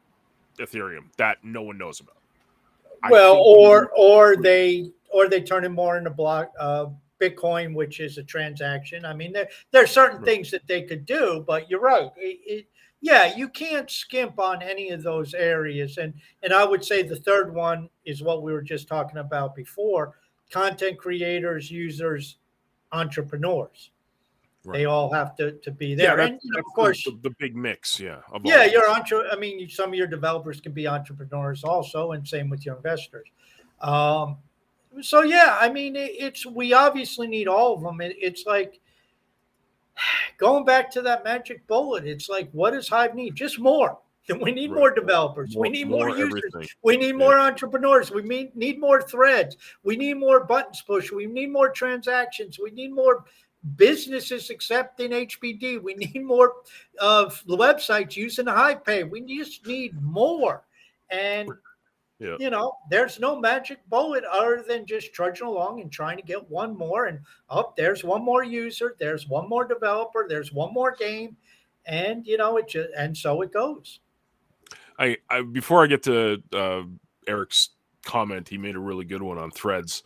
Ethereum 0.59 1.05
that 1.17 1.39
no 1.43 1.63
one 1.63 1.79
knows 1.79 2.01
about. 2.01 2.17
Well, 3.11 3.37
or 3.37 3.91
or 3.97 4.37
they 4.37 4.91
or 5.13 5.29
they 5.29 5.41
turn 5.41 5.65
it 5.65 5.71
more 5.71 5.97
into 5.97 6.11
block 6.11 6.53
uh, 6.59 6.87
Bitcoin, 7.21 7.75
which 7.75 8.01
is 8.01 8.19
a 8.19 8.23
transaction. 8.23 9.05
I 9.05 9.15
mean, 9.15 9.33
there 9.33 9.49
there 9.71 9.83
are 9.83 9.89
certain 9.89 10.19
right. 10.19 10.27
things 10.27 10.51
that 10.51 10.67
they 10.67 10.83
could 10.83 11.05
do, 11.05 11.45
but 11.47 11.71
you're 11.71 11.81
right. 11.81 12.11
It, 12.17 12.41
it, 12.47 12.67
yeah, 13.01 13.35
you 13.35 13.49
can't 13.49 13.91
skimp 13.91 14.39
on 14.39 14.63
any 14.63 14.91
of 14.91 15.03
those 15.03 15.35
areas, 15.35 15.99
and 15.99 16.15
and 16.43 16.53
I 16.53 16.65
would 16.65 16.85
say 16.85 17.03
the 17.03 17.17
third 17.17 17.53
one 17.53 17.89
is 18.05 18.23
what 18.23 18.43
we 18.43 18.53
were 18.53 18.63
just 18.63 18.87
talking 18.87 19.19
about 19.19 19.57
before: 19.57 20.15
content 20.51 20.99
creators, 20.99 21.71
users, 21.71 22.39
entrepreneurs. 22.93 23.91
Right. 24.65 24.79
They 24.79 24.85
all 24.85 25.13
have 25.13 25.35
to, 25.37 25.53
to 25.53 25.71
be 25.73 25.95
there. 25.97 26.19
Yeah, 26.19 26.27
and 26.27 26.39
you 26.41 26.53
know, 26.53 26.61
of 26.61 26.65
course, 26.67 27.03
the, 27.03 27.19
the, 27.23 27.35
big 27.41 27.57
mix. 27.57 27.99
Yeah. 27.99 28.21
yeah. 28.45 28.65
Your 28.65 28.89
entre- 28.89 29.29
I 29.33 29.37
mean, 29.37 29.69
some 29.69 29.89
of 29.89 29.95
your 29.97 30.07
developers 30.07 30.61
can 30.61 30.71
be 30.73 30.87
entrepreneurs 30.87 31.65
also, 31.65 32.13
and 32.13 32.27
same 32.27 32.49
with 32.49 32.65
your 32.65 32.77
investors. 32.77 33.27
Um, 33.81 34.37
so 35.01 35.23
yeah, 35.23 35.57
I 35.61 35.69
mean, 35.69 35.97
it, 35.97 36.13
it's 36.17 36.47
we 36.47 36.73
obviously 36.75 37.27
need 37.27 37.49
all 37.49 37.75
of 37.75 37.83
them. 37.83 38.01
It, 38.01 38.15
it's 38.21 38.47
like 38.47 38.79
going 40.39 40.65
back 40.65 40.91
to 40.93 41.03
that 41.03 41.25
magic 41.25 41.67
bullet. 41.67 42.07
It's 42.07 42.29
like, 42.29 42.49
what 42.53 42.73
does 42.73 42.89
Hive 42.89 43.17
need? 43.17 43.35
Just 43.35 43.59
more. 43.59 43.99
We 44.41 44.53
need 44.53 44.71
right. 44.71 44.79
more 44.79 44.91
developers. 44.95 45.55
More, 45.55 45.63
we 45.63 45.69
need 45.69 45.89
more, 45.89 46.09
more 46.09 46.17
users. 46.17 46.43
Everything. 46.55 46.69
We 46.83 46.97
need 46.97 47.09
yeah. 47.09 47.13
more 47.17 47.39
entrepreneurs. 47.39 48.11
We 48.11 48.23
need, 48.23 48.55
need 48.55 48.81
more 48.81 49.03
threads. 49.03 49.57
We 49.83 49.97
need 49.97 50.15
more 50.15 50.45
buttons 50.45 50.83
push. 50.87 51.11
We 51.11 51.27
need 51.27 51.51
more 51.51 51.71
transactions. 51.71 52.59
We 52.63 52.71
need 52.71 52.93
more 52.93 53.25
businesses 53.77 54.51
accepting 54.51 55.11
HBD. 55.11 55.83
We 55.83 55.95
need 56.15 56.23
more 56.23 56.53
of 57.01 57.43
the 57.47 57.57
websites 57.57 58.17
using 58.17 58.47
HivePay. 58.47 59.11
We 59.11 59.23
just 59.23 59.67
need 59.67 60.01
more. 60.01 60.65
And 61.11 61.51
yeah. 62.19 62.37
you 62.39 62.51
know, 62.51 62.73
there's 62.91 63.19
no 63.19 63.39
magic 63.39 63.79
bullet 63.89 64.25
other 64.25 64.65
than 64.67 64.87
just 64.87 65.13
trudging 65.13 65.47
along 65.47 65.81
and 65.81 65.91
trying 65.91 66.17
to 66.17 66.23
get 66.23 66.49
one 66.49 66.77
more. 66.77 67.07
And 67.07 67.19
up 67.51 67.67
oh, 67.71 67.75
there's 67.77 68.05
one 68.05 68.25
more 68.25 68.45
user, 68.45 68.97
there's 68.99 69.29
one 69.29 69.49
more 69.49 69.65
developer, 69.65 70.27
there's 70.29 70.53
one 70.53 70.73
more 70.73 70.95
game, 70.95 71.37
and 71.87 72.27
you 72.27 72.37
know 72.37 72.57
it 72.59 72.69
just 72.69 72.91
and 72.97 73.17
so 73.17 73.43
it 73.43 73.53
goes. 73.53 74.01
I, 75.03 75.17
I 75.29 75.43
before 75.43 75.83
I 75.83 75.87
get 75.87 76.03
to 76.05 76.43
uh, 76.53 76.83
Eric's 77.27 77.71
comment, 78.05 78.49
he 78.49 78.59
made 78.59 78.77
a 78.77 78.81
really 78.81 79.05
good 79.05 79.23
one 79.23 79.39
on 79.39 79.51
threads 79.51 80.03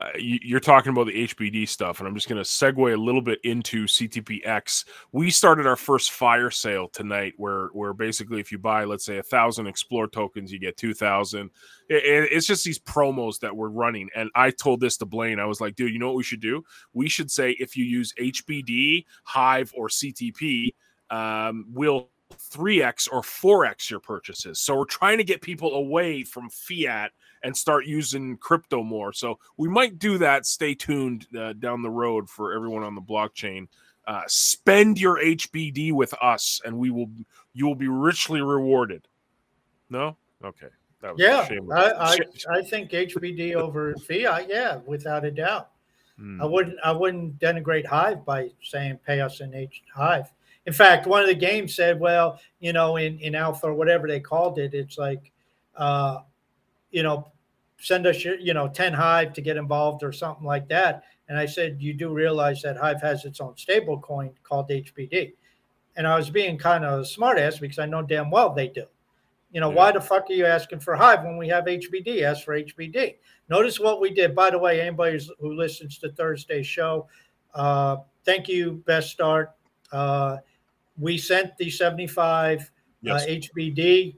uh, 0.00 0.10
you, 0.18 0.54
are 0.56 0.60
talking 0.60 0.90
about 0.90 1.06
the 1.06 1.26
HBD 1.26 1.66
stuff, 1.66 2.00
and 2.00 2.08
I'm 2.08 2.14
just 2.14 2.28
going 2.28 2.42
to 2.42 2.48
segue 2.48 2.92
a 2.92 2.96
little 2.96 3.22
bit 3.22 3.38
into 3.44 3.86
CTPX. 3.86 4.84
We 5.12 5.30
started 5.30 5.66
our 5.66 5.76
first 5.76 6.10
fire 6.10 6.50
sale 6.50 6.88
tonight, 6.88 7.32
where 7.38 7.68
where 7.68 7.94
basically 7.94 8.38
if 8.38 8.52
you 8.52 8.58
buy, 8.58 8.84
let's 8.84 9.06
say, 9.06 9.18
a 9.18 9.22
thousand 9.22 9.66
Explore 9.66 10.08
tokens, 10.08 10.52
you 10.52 10.58
get 10.58 10.76
two 10.76 10.92
thousand. 10.92 11.50
It, 11.88 12.28
it's 12.30 12.46
just 12.46 12.64
these 12.64 12.78
promos 12.78 13.40
that 13.40 13.56
we're 13.56 13.70
running, 13.70 14.10
and 14.14 14.28
I 14.34 14.50
told 14.50 14.80
this 14.80 14.98
to 14.98 15.06
Blaine. 15.06 15.40
I 15.40 15.46
was 15.46 15.62
like, 15.62 15.76
dude, 15.76 15.92
you 15.92 15.98
know 15.98 16.08
what 16.08 16.16
we 16.16 16.24
should 16.24 16.40
do? 16.40 16.62
We 16.92 17.08
should 17.08 17.30
say 17.30 17.52
if 17.52 17.74
you 17.74 17.84
use 17.86 18.12
HBD, 18.20 19.06
Hive, 19.24 19.72
or 19.74 19.88
CTP, 19.88 20.74
um, 21.08 21.64
we'll 21.72 22.10
3x 22.32 23.08
or 23.10 23.22
4x 23.22 23.90
your 23.90 24.00
purchases. 24.00 24.60
So 24.60 24.76
we're 24.76 24.84
trying 24.84 25.18
to 25.18 25.24
get 25.24 25.40
people 25.40 25.74
away 25.74 26.22
from 26.22 26.50
fiat 26.50 27.12
and 27.42 27.56
start 27.56 27.86
using 27.86 28.36
crypto 28.38 28.82
more. 28.82 29.12
So 29.12 29.38
we 29.56 29.68
might 29.68 29.98
do 29.98 30.18
that. 30.18 30.46
Stay 30.46 30.74
tuned 30.74 31.26
uh, 31.38 31.52
down 31.54 31.82
the 31.82 31.90
road 31.90 32.28
for 32.28 32.52
everyone 32.52 32.82
on 32.82 32.94
the 32.94 33.00
blockchain. 33.00 33.68
Uh, 34.06 34.22
spend 34.26 35.00
your 35.00 35.18
HBD 35.18 35.92
with 35.92 36.14
us, 36.22 36.60
and 36.64 36.78
we 36.78 36.90
will 36.90 37.10
you 37.54 37.66
will 37.66 37.74
be 37.74 37.88
richly 37.88 38.40
rewarded. 38.40 39.08
No, 39.90 40.16
okay. 40.44 40.68
yeah, 41.16 41.48
I, 41.72 41.90
I, 41.90 42.18
I 42.50 42.62
think 42.62 42.92
HBD 42.92 43.54
over 43.54 43.94
fiat. 43.94 44.48
Yeah, 44.48 44.78
without 44.86 45.24
a 45.24 45.30
doubt. 45.32 45.70
Hmm. 46.18 46.40
I 46.40 46.46
wouldn't 46.46 46.78
I 46.84 46.92
wouldn't 46.92 47.40
denigrate 47.40 47.84
Hive 47.84 48.24
by 48.24 48.50
saying 48.62 49.00
pay 49.04 49.20
us 49.20 49.40
in 49.40 49.52
H 49.54 49.82
Hive. 49.92 50.32
In 50.66 50.72
fact, 50.72 51.06
one 51.06 51.22
of 51.22 51.28
the 51.28 51.34
games 51.34 51.74
said, 51.74 51.98
well, 52.00 52.40
you 52.60 52.72
know, 52.72 52.96
in 52.96 53.18
in 53.20 53.34
alpha 53.34 53.68
or 53.68 53.74
whatever 53.74 54.06
they 54.08 54.20
called 54.20 54.58
it, 54.58 54.74
it's 54.74 54.98
like, 54.98 55.32
uh, 55.76 56.18
you 56.90 57.02
know, 57.02 57.30
send 57.78 58.06
us 58.06 58.24
your, 58.24 58.36
you 58.38 58.54
know, 58.54 58.68
10 58.68 58.92
Hive 58.92 59.32
to 59.34 59.40
get 59.40 59.56
involved 59.56 60.02
or 60.02 60.12
something 60.12 60.44
like 60.44 60.68
that. 60.68 61.04
And 61.28 61.38
I 61.38 61.46
said, 61.46 61.76
you 61.80 61.92
do 61.92 62.12
realize 62.12 62.62
that 62.62 62.76
Hive 62.76 63.02
has 63.02 63.24
its 63.24 63.40
own 63.40 63.56
stable 63.56 63.98
coin 63.98 64.30
called 64.42 64.68
HBD. 64.68 65.34
And 65.96 66.06
I 66.06 66.16
was 66.16 66.30
being 66.30 66.58
kind 66.58 66.84
of 66.84 67.00
a 67.00 67.02
smartass 67.02 67.60
because 67.60 67.78
I 67.78 67.86
know 67.86 68.02
damn 68.02 68.30
well 68.30 68.52
they 68.52 68.68
do. 68.68 68.84
You 69.52 69.60
know, 69.60 69.70
yeah. 69.70 69.76
why 69.76 69.92
the 69.92 70.00
fuck 70.00 70.28
are 70.28 70.34
you 70.34 70.46
asking 70.46 70.80
for 70.80 70.94
Hive 70.96 71.24
when 71.24 71.36
we 71.36 71.48
have 71.48 71.64
HBD? 71.64 72.22
Ask 72.22 72.44
for 72.44 72.60
HBD. 72.60 73.16
Notice 73.48 73.80
what 73.80 74.00
we 74.00 74.10
did. 74.10 74.34
By 74.34 74.50
the 74.50 74.58
way, 74.58 74.80
anybody 74.80 75.18
who 75.40 75.54
listens 75.54 75.98
to 75.98 76.10
Thursday's 76.12 76.66
show, 76.66 77.08
uh, 77.54 77.98
thank 78.24 78.48
you, 78.48 78.82
Best 78.86 79.10
Start. 79.10 79.52
Uh, 79.92 80.38
we 80.98 81.18
sent 81.18 81.56
the 81.56 81.70
75 81.70 82.60
uh, 82.60 82.64
yes. 83.00 83.22
uh, 83.22 83.26
HBD 83.26 84.16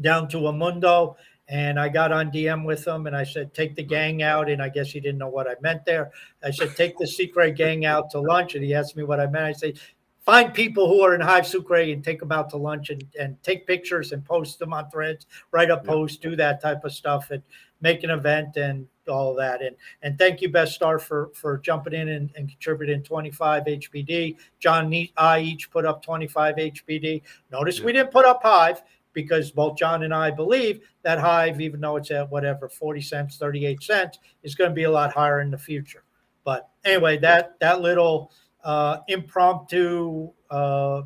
down 0.00 0.28
to 0.28 0.38
Edmundo 0.38 1.16
and 1.48 1.78
I 1.78 1.88
got 1.88 2.12
on 2.12 2.30
DM 2.30 2.64
with 2.64 2.86
him 2.86 3.06
and 3.06 3.16
I 3.16 3.24
said, 3.24 3.52
take 3.52 3.74
the 3.74 3.82
gang 3.82 4.22
out. 4.22 4.48
And 4.48 4.62
I 4.62 4.68
guess 4.68 4.90
he 4.90 5.00
didn't 5.00 5.18
know 5.18 5.28
what 5.28 5.46
I 5.46 5.54
meant 5.60 5.84
there. 5.84 6.10
I 6.42 6.50
said, 6.50 6.76
take 6.76 6.96
the 6.98 7.06
secret 7.06 7.56
gang 7.56 7.84
out 7.84 8.10
to 8.12 8.20
lunch. 8.20 8.54
And 8.54 8.64
he 8.64 8.74
asked 8.74 8.96
me 8.96 9.04
what 9.04 9.20
I 9.20 9.26
meant. 9.26 9.44
I 9.44 9.52
said, 9.52 9.78
find 10.24 10.54
people 10.54 10.88
who 10.88 11.02
are 11.02 11.14
in 11.14 11.20
Hive 11.20 11.46
Sucre 11.46 11.74
and 11.74 12.02
take 12.02 12.20
them 12.20 12.32
out 12.32 12.48
to 12.50 12.56
lunch 12.56 12.90
and, 12.90 13.04
and 13.20 13.42
take 13.42 13.66
pictures 13.66 14.12
and 14.12 14.24
post 14.24 14.58
them 14.60 14.72
on 14.72 14.88
threads, 14.88 15.26
write 15.50 15.70
a 15.70 15.76
post, 15.76 16.22
do 16.22 16.36
that 16.36 16.62
type 16.62 16.84
of 16.84 16.92
stuff 16.92 17.30
and 17.30 17.42
make 17.82 18.02
an 18.04 18.10
event 18.10 18.56
and 18.56 18.86
all 19.08 19.32
of 19.32 19.36
that. 19.36 19.62
And 19.62 19.76
and 20.02 20.18
thank 20.18 20.40
you, 20.40 20.48
Best 20.48 20.74
Star, 20.74 20.98
for 20.98 21.30
for 21.34 21.58
jumping 21.58 21.92
in 21.92 22.08
and, 22.08 22.30
and 22.36 22.48
contributing 22.48 23.02
25 23.02 23.64
HBD. 23.64 24.36
John 24.58 24.92
and 24.92 25.08
I 25.16 25.40
each 25.40 25.70
put 25.70 25.84
up 25.84 26.02
25 26.02 26.56
HBD. 26.56 27.22
Notice 27.50 27.78
yeah. 27.78 27.84
we 27.84 27.92
didn't 27.92 28.12
put 28.12 28.24
up 28.24 28.42
Hive 28.42 28.82
because 29.12 29.50
both 29.50 29.76
John 29.76 30.04
and 30.04 30.14
I 30.14 30.30
believe 30.30 30.80
that 31.02 31.18
Hive, 31.18 31.60
even 31.60 31.80
though 31.80 31.96
it's 31.96 32.10
at 32.10 32.30
whatever 32.30 32.68
40 32.68 33.02
cents, 33.02 33.36
38 33.36 33.82
cents, 33.82 34.18
is 34.42 34.54
going 34.54 34.70
to 34.70 34.74
be 34.74 34.84
a 34.84 34.90
lot 34.90 35.12
higher 35.12 35.40
in 35.40 35.50
the 35.50 35.58
future. 35.58 36.04
But 36.44 36.70
anyway, 36.84 37.18
that 37.18 37.58
that 37.60 37.80
little 37.80 38.32
uh, 38.64 38.98
impromptu 39.08 40.30
uh, 40.50 41.02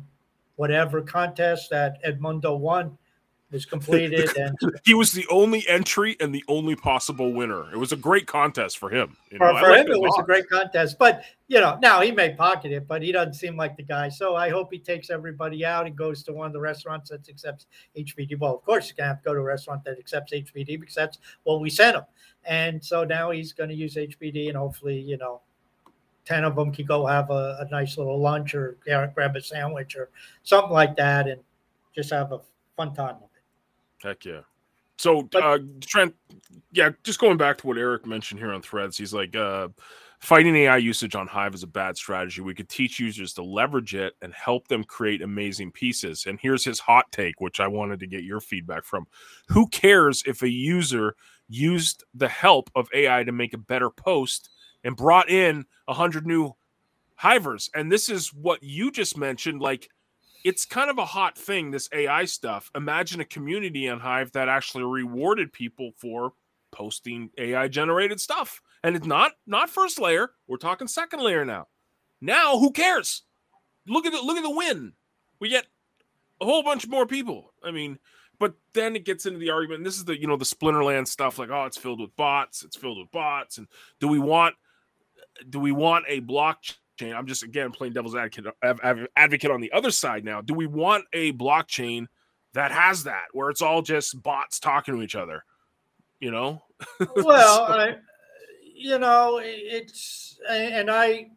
whatever 0.55 1.01
contest 1.01 1.69
that 1.69 2.03
Edmundo 2.03 2.57
won 2.57 2.97
was 3.51 3.65
completed 3.65 4.35
and 4.37 4.57
he 4.83 4.93
was 4.93 5.13
the 5.13 5.25
only 5.29 5.65
entry 5.67 6.17
and 6.19 6.35
the 6.35 6.43
only 6.47 6.75
possible 6.75 7.31
winner. 7.31 7.71
It 7.71 7.77
was 7.77 7.91
a 7.91 7.95
great 7.95 8.27
contest 8.27 8.77
for 8.77 8.89
him 8.89 9.15
you 9.31 9.39
know, 9.39 9.53
for, 9.53 9.59
for 9.59 9.73
him 9.73 9.91
it 9.91 9.99
was 9.99 10.15
a 10.19 10.23
great 10.23 10.49
contest 10.49 10.97
but 10.99 11.23
you 11.47 11.59
know 11.59 11.77
now 11.81 12.01
he 12.01 12.11
may 12.11 12.33
pocket 12.33 12.71
it 12.71 12.87
but 12.87 13.01
he 13.01 13.11
doesn't 13.11 13.35
seem 13.35 13.55
like 13.55 13.77
the 13.77 13.83
guy 13.83 14.09
so 14.09 14.35
i 14.35 14.49
hope 14.49 14.69
he 14.71 14.79
takes 14.79 15.09
everybody 15.09 15.65
out 15.65 15.85
and 15.85 15.95
goes 15.95 16.23
to 16.23 16.33
one 16.33 16.47
of 16.47 16.53
the 16.53 16.59
restaurants 16.59 17.09
that 17.09 17.27
accepts 17.29 17.67
hpd 17.97 18.37
well 18.39 18.55
of 18.55 18.63
course 18.63 18.87
he's 18.87 18.95
to 18.95 19.03
have 19.03 19.21
to 19.21 19.25
go 19.25 19.33
to 19.33 19.39
a 19.39 19.43
restaurant 19.43 19.83
that 19.83 19.97
accepts 19.97 20.33
hpd 20.33 20.79
because 20.79 20.95
that's 20.95 21.19
what 21.43 21.61
we 21.61 21.69
sent 21.69 21.95
him 21.95 22.03
and 22.45 22.83
so 22.83 23.03
now 23.03 23.31
he's 23.31 23.53
going 23.53 23.69
to 23.69 23.75
use 23.75 23.95
hpd 23.95 24.47
and 24.49 24.57
hopefully 24.57 24.99
you 24.99 25.17
know 25.17 25.41
10 26.25 26.43
of 26.43 26.55
them 26.55 26.73
can 26.73 26.85
go 26.85 27.05
have 27.05 27.29
a, 27.29 27.57
a 27.61 27.71
nice 27.71 27.97
little 27.97 28.19
lunch 28.19 28.53
or 28.53 28.77
grab 28.83 29.35
a 29.35 29.41
sandwich 29.41 29.95
or 29.95 30.09
something 30.43 30.73
like 30.73 30.95
that 30.97 31.25
and 31.27 31.39
just 31.95 32.09
have 32.09 32.33
a 32.33 32.41
fun 32.75 32.93
time. 32.93 33.15
Heck 34.07 34.23
yeah. 34.23 34.39
So, 34.97 35.23
but, 35.23 35.43
uh, 35.43 35.59
Trent, 35.81 36.15
yeah, 36.71 36.91
just 37.03 37.19
going 37.19 37.35
back 37.35 37.57
to 37.57 37.67
what 37.67 37.77
Eric 37.77 38.05
mentioned 38.05 38.39
here 38.39 38.53
on 38.53 38.61
threads, 38.61 38.97
he's 38.97 39.13
like, 39.13 39.35
uh, 39.35 39.67
fighting 40.19 40.55
AI 40.55 40.77
usage 40.77 41.13
on 41.13 41.27
Hive 41.27 41.53
is 41.53 41.63
a 41.63 41.67
bad 41.67 41.97
strategy. 41.97 42.41
We 42.41 42.55
could 42.55 42.69
teach 42.69 43.01
users 43.01 43.33
to 43.33 43.43
leverage 43.43 43.95
it 43.95 44.15
and 44.21 44.33
help 44.33 44.69
them 44.69 44.85
create 44.85 45.21
amazing 45.21 45.73
pieces. 45.73 46.25
And 46.25 46.39
here's 46.39 46.63
his 46.63 46.79
hot 46.79 47.11
take, 47.11 47.41
which 47.41 47.59
I 47.59 47.67
wanted 47.67 47.99
to 47.99 48.07
get 48.07 48.23
your 48.23 48.39
feedback 48.39 48.85
from. 48.85 49.07
Who 49.49 49.67
cares 49.67 50.23
if 50.25 50.41
a 50.41 50.49
user 50.49 51.15
used 51.49 52.05
the 52.15 52.29
help 52.29 52.71
of 52.73 52.87
AI 52.93 53.25
to 53.25 53.33
make 53.33 53.53
a 53.53 53.59
better 53.59 53.89
post 53.89 54.49
and 54.85 54.95
brought 54.95 55.29
in 55.29 55.65
a 55.89 55.93
hundred 55.93 56.25
new 56.25 56.53
hivers. 57.15 57.69
And 57.75 57.91
this 57.91 58.07
is 58.07 58.33
what 58.33 58.63
you 58.63 58.89
just 58.89 59.17
mentioned. 59.17 59.61
Like, 59.61 59.89
it's 60.47 60.65
kind 60.65 60.89
of 60.89 60.97
a 60.97 61.03
hot 61.03 61.37
thing, 61.37 61.71
this 61.71 61.89
AI 61.91 62.23
stuff. 62.23 62.71
Imagine 62.73 63.19
a 63.19 63.25
community 63.25 63.89
on 63.89 63.99
Hive 63.99 64.31
that 64.31 64.47
actually 64.47 64.85
rewarded 64.85 65.51
people 65.51 65.91
for 65.97 66.31
posting 66.71 67.31
AI 67.37 67.67
generated 67.67 68.21
stuff. 68.21 68.61
And 68.81 68.95
it's 68.95 69.05
not 69.05 69.33
not 69.45 69.69
first 69.69 69.99
layer. 69.99 70.29
We're 70.47 70.55
talking 70.55 70.87
second 70.87 71.19
layer 71.19 71.43
now. 71.43 71.67
Now, 72.21 72.59
who 72.59 72.71
cares? 72.71 73.23
Look 73.87 74.05
at 74.05 74.13
the 74.13 74.21
look 74.21 74.37
at 74.37 74.43
the 74.43 74.49
win. 74.49 74.93
We 75.41 75.49
get 75.49 75.65
a 76.39 76.45
whole 76.45 76.63
bunch 76.63 76.87
more 76.87 77.05
people. 77.05 77.51
I 77.61 77.71
mean, 77.71 77.99
but 78.39 78.53
then 78.71 78.95
it 78.95 79.03
gets 79.03 79.25
into 79.25 79.39
the 79.39 79.49
argument. 79.49 79.83
this 79.83 79.97
is 79.97 80.05
the 80.05 80.17
you 80.17 80.27
know 80.27 80.37
the 80.37 80.45
Splinterland 80.45 81.09
stuff. 81.09 81.37
Like, 81.37 81.49
oh, 81.49 81.65
it's 81.65 81.77
filled 81.77 81.99
with 81.99 82.15
bots. 82.15 82.63
It's 82.63 82.77
filled 82.77 82.99
with 82.99 83.11
bots. 83.11 83.57
And 83.57 83.67
do 83.99 84.07
we 84.07 84.19
want 84.19 84.55
do 85.49 85.59
we 85.59 85.73
want 85.73 86.05
a 86.07 86.21
blockchain? 86.21 86.75
I'm 87.01 87.27
just 87.27 87.43
again 87.43 87.71
playing 87.71 87.93
devil's 87.93 88.15
advocate 88.15 88.53
advocate 89.15 89.51
on 89.51 89.61
the 89.61 89.71
other 89.71 89.91
side 89.91 90.23
now. 90.23 90.41
Do 90.41 90.53
we 90.53 90.67
want 90.67 91.05
a 91.13 91.33
blockchain 91.33 92.07
that 92.53 92.71
has 92.71 93.03
that 93.03 93.25
where 93.33 93.49
it's 93.49 93.61
all 93.61 93.81
just 93.81 94.21
bots 94.21 94.59
talking 94.59 94.95
to 94.95 95.01
each 95.01 95.15
other? 95.15 95.43
You 96.19 96.31
know? 96.31 96.63
well, 97.17 97.67
so. 97.67 97.73
I, 97.73 97.95
you 98.75 98.99
know, 98.99 99.39
it's 99.43 100.39
and 100.49 100.89
I 100.89 101.29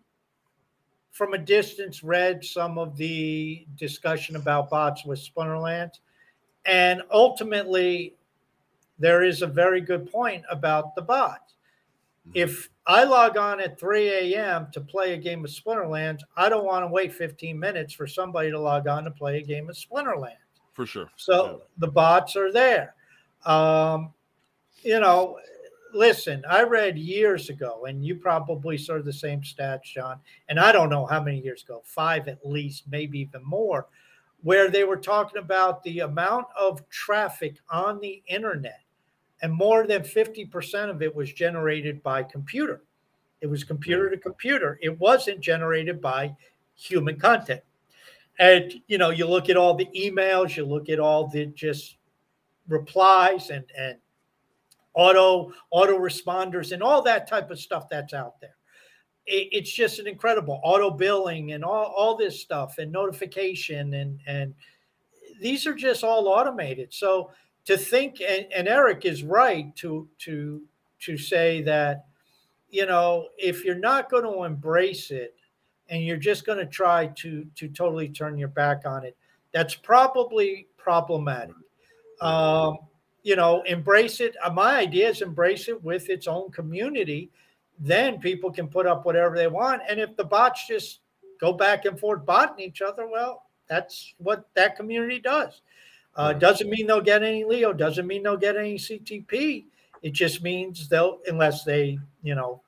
from 1.11 1.35
a 1.35 1.39
distance 1.39 2.03
read 2.03 2.45
some 2.45 2.79
of 2.79 2.97
the 2.97 3.67
discussion 3.77 4.37
about 4.37 4.71
bots 4.71 5.05
with 5.05 5.19
Splinterland, 5.19 5.91
and 6.65 7.03
ultimately 7.11 8.15
there 8.99 9.25
is 9.25 9.43
a 9.43 9.47
very 9.47 9.81
good 9.81 10.11
point 10.11 10.45
about 10.51 10.95
the 10.95 11.03
bots. 11.03 11.50
Mm-hmm. 12.29 12.31
If 12.35 12.71
I 12.91 13.05
log 13.05 13.37
on 13.37 13.61
at 13.61 13.79
3 13.79 14.35
a.m. 14.35 14.66
to 14.73 14.81
play 14.81 15.14
a 15.14 15.16
game 15.16 15.45
of 15.45 15.51
Splinterlands. 15.53 16.23
I 16.37 16.49
don't 16.49 16.64
want 16.64 16.83
to 16.83 16.89
wait 16.89 17.14
15 17.14 17.57
minutes 17.57 17.93
for 17.93 18.05
somebody 18.05 18.51
to 18.51 18.59
log 18.59 18.89
on 18.89 19.05
to 19.05 19.12
play 19.12 19.39
a 19.39 19.43
game 19.43 19.71
of 19.71 19.77
Splinterlands. 19.77 20.35
For 20.73 20.87
sure. 20.87 21.09
So 21.14 21.47
yeah. 21.47 21.64
the 21.79 21.87
bots 21.87 22.35
are 22.35 22.51
there. 22.51 22.97
Um, 23.47 24.12
you 24.83 24.99
know, 24.99 25.39
listen, 25.95 26.43
I 26.51 26.64
read 26.64 26.99
years 26.99 27.49
ago, 27.49 27.85
and 27.87 28.05
you 28.05 28.16
probably 28.16 28.77
saw 28.77 29.01
the 29.01 29.12
same 29.12 29.43
stats, 29.43 29.85
John, 29.85 30.18
and 30.49 30.59
I 30.59 30.73
don't 30.73 30.91
know 30.91 31.07
how 31.07 31.23
many 31.23 31.39
years 31.39 31.62
ago, 31.62 31.83
five 31.85 32.27
at 32.27 32.45
least, 32.45 32.85
maybe 32.91 33.21
even 33.21 33.45
more, 33.45 33.87
where 34.43 34.68
they 34.68 34.83
were 34.83 34.97
talking 34.97 35.41
about 35.41 35.81
the 35.85 36.01
amount 36.01 36.47
of 36.59 36.89
traffic 36.89 37.59
on 37.71 38.01
the 38.01 38.21
internet 38.27 38.81
and 39.43 39.53
more 39.53 39.86
than 39.86 40.03
50% 40.03 40.91
of 40.91 41.03
it 41.03 41.14
was 41.14 41.32
generated 41.32 42.03
by 42.03 42.22
computer. 42.22 42.82
It 43.41 43.47
was 43.47 43.64
computer 43.64 44.11
to 44.11 44.18
computer. 44.18 44.78
It 44.82 44.99
wasn't 44.99 45.41
generated 45.41 46.01
by 46.01 46.34
human 46.74 47.18
content. 47.18 47.62
And 48.38 48.74
you 48.86 48.99
know, 48.99 49.11
you 49.11 49.26
look 49.26 49.49
at 49.49 49.57
all 49.57 49.74
the 49.74 49.88
emails, 49.97 50.57
you 50.57 50.64
look 50.64 50.88
at 50.88 51.01
all 51.01 51.28
the 51.28 51.47
just 51.47 51.97
replies 52.68 53.51
and 53.51 53.64
and 53.76 53.99
auto 54.95 55.53
auto 55.70 55.99
responders 55.99 56.72
and 56.72 56.82
all 56.82 57.03
that 57.03 57.28
type 57.28 57.51
of 57.51 57.59
stuff 57.59 57.88
that's 57.88 58.14
out 58.14 58.41
there. 58.41 58.57
It, 59.26 59.49
it's 59.53 59.72
just 59.72 59.99
an 59.99 60.07
incredible 60.07 60.61
auto 60.64 60.91
billing 60.91 61.53
and 61.53 61.64
all, 61.64 61.93
all 61.97 62.16
this 62.16 62.41
stuff 62.41 62.78
and 62.78 62.91
notification 62.91 63.95
and 63.95 64.20
and 64.26 64.55
these 65.41 65.66
are 65.66 65.74
just 65.74 66.05
all 66.05 66.28
automated. 66.28 66.93
So 66.93 67.30
to 67.71 67.77
think 67.77 68.21
and, 68.21 68.47
and 68.53 68.66
Eric 68.66 69.05
is 69.05 69.23
right 69.23 69.75
to 69.77 70.09
to 70.18 70.61
to 70.99 71.16
say 71.16 71.62
that 71.62 72.07
you 72.68 72.85
know 72.85 73.29
if 73.39 73.64
you're 73.64 73.77
not 73.79 74.11
going 74.11 74.25
to 74.25 74.43
embrace 74.43 75.12
it 75.12 75.37
and 75.89 76.03
you're 76.03 76.16
just 76.16 76.45
going 76.45 76.59
to 76.59 76.66
try 76.66 77.07
to 77.07 77.47
to 77.55 77.68
totally 77.68 78.09
turn 78.09 78.37
your 78.37 78.49
back 78.49 78.83
on 78.87 79.05
it 79.05 79.16
that's 79.53 79.75
probably 79.75 80.66
problematic. 80.77 81.55
Um, 82.21 82.79
you 83.23 83.37
know 83.37 83.62
embrace 83.62 84.18
it 84.18 84.35
uh, 84.43 84.51
my 84.51 84.77
idea 84.77 85.09
is 85.09 85.23
embrace 85.23 85.68
it 85.68 85.81
with 85.85 86.11
its 86.11 86.27
own 86.27 86.51
community. 86.51 87.31
Then 87.79 88.18
people 88.18 88.51
can 88.51 88.66
put 88.66 88.89
up 88.89 89.07
whatever 89.07 89.37
they 89.37 89.47
want 89.47 89.83
and 89.89 90.01
if 90.01 90.16
the 90.16 90.25
bots 90.25 90.66
just 90.66 91.03
go 91.41 91.53
back 91.53 91.85
and 91.85 92.01
forth 92.01 92.27
botting 92.27 92.66
each 92.66 92.83
other 92.83 93.07
well 93.09 93.45
that's 93.68 94.12
what 94.18 94.49
that 94.55 94.75
community 94.75 95.21
does 95.21 95.62
uh, 96.17 96.33
doesn't 96.33 96.69
mean 96.69 96.87
they'll 96.87 97.01
get 97.01 97.23
any 97.23 97.45
Leo. 97.45 97.73
Doesn't 97.73 98.07
mean 98.07 98.23
they'll 98.23 98.37
get 98.37 98.57
any 98.57 98.77
CTP. 98.77 99.65
It 100.03 100.13
just 100.13 100.43
means 100.43 100.89
they'll, 100.89 101.19
unless 101.27 101.65
they, 101.65 101.99
you 102.23 102.35
know, 102.35 102.61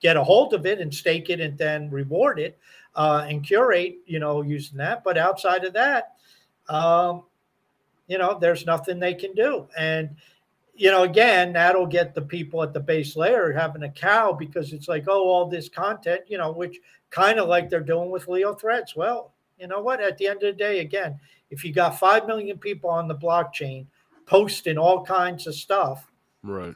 get 0.00 0.16
a 0.16 0.24
hold 0.24 0.52
of 0.52 0.66
it 0.66 0.80
and 0.80 0.92
stake 0.92 1.30
it 1.30 1.40
and 1.40 1.56
then 1.56 1.88
reward 1.90 2.38
it 2.38 2.58
uh, 2.96 3.24
and 3.28 3.44
curate, 3.44 3.96
you 4.06 4.18
know, 4.18 4.42
using 4.42 4.78
that. 4.78 5.04
But 5.04 5.16
outside 5.16 5.64
of 5.64 5.72
that, 5.74 6.14
um, 6.68 7.22
you 8.08 8.18
know, 8.18 8.38
there's 8.38 8.66
nothing 8.66 8.98
they 8.98 9.14
can 9.14 9.32
do. 9.34 9.66
And, 9.78 10.10
you 10.74 10.90
know, 10.90 11.04
again, 11.04 11.52
that'll 11.52 11.86
get 11.86 12.14
the 12.14 12.22
people 12.22 12.62
at 12.62 12.72
the 12.72 12.80
base 12.80 13.16
layer 13.16 13.52
having 13.52 13.84
a 13.84 13.90
cow 13.90 14.32
because 14.32 14.72
it's 14.72 14.88
like, 14.88 15.04
oh, 15.08 15.28
all 15.28 15.46
this 15.46 15.68
content, 15.68 16.22
you 16.26 16.36
know, 16.36 16.50
which 16.50 16.78
kind 17.10 17.38
of 17.38 17.48
like 17.48 17.70
they're 17.70 17.80
doing 17.80 18.10
with 18.10 18.28
Leo 18.28 18.54
threads. 18.54 18.96
Well, 18.96 19.31
you 19.62 19.68
know 19.68 19.80
what? 19.80 20.02
At 20.02 20.18
the 20.18 20.26
end 20.26 20.42
of 20.42 20.52
the 20.56 20.58
day, 20.58 20.80
again, 20.80 21.20
if 21.50 21.64
you 21.64 21.72
got 21.72 21.96
5 21.96 22.26
million 22.26 22.58
people 22.58 22.90
on 22.90 23.06
the 23.06 23.14
blockchain 23.14 23.86
posting 24.26 24.76
all 24.76 25.04
kinds 25.04 25.46
of 25.46 25.54
stuff, 25.54 26.10
right? 26.42 26.74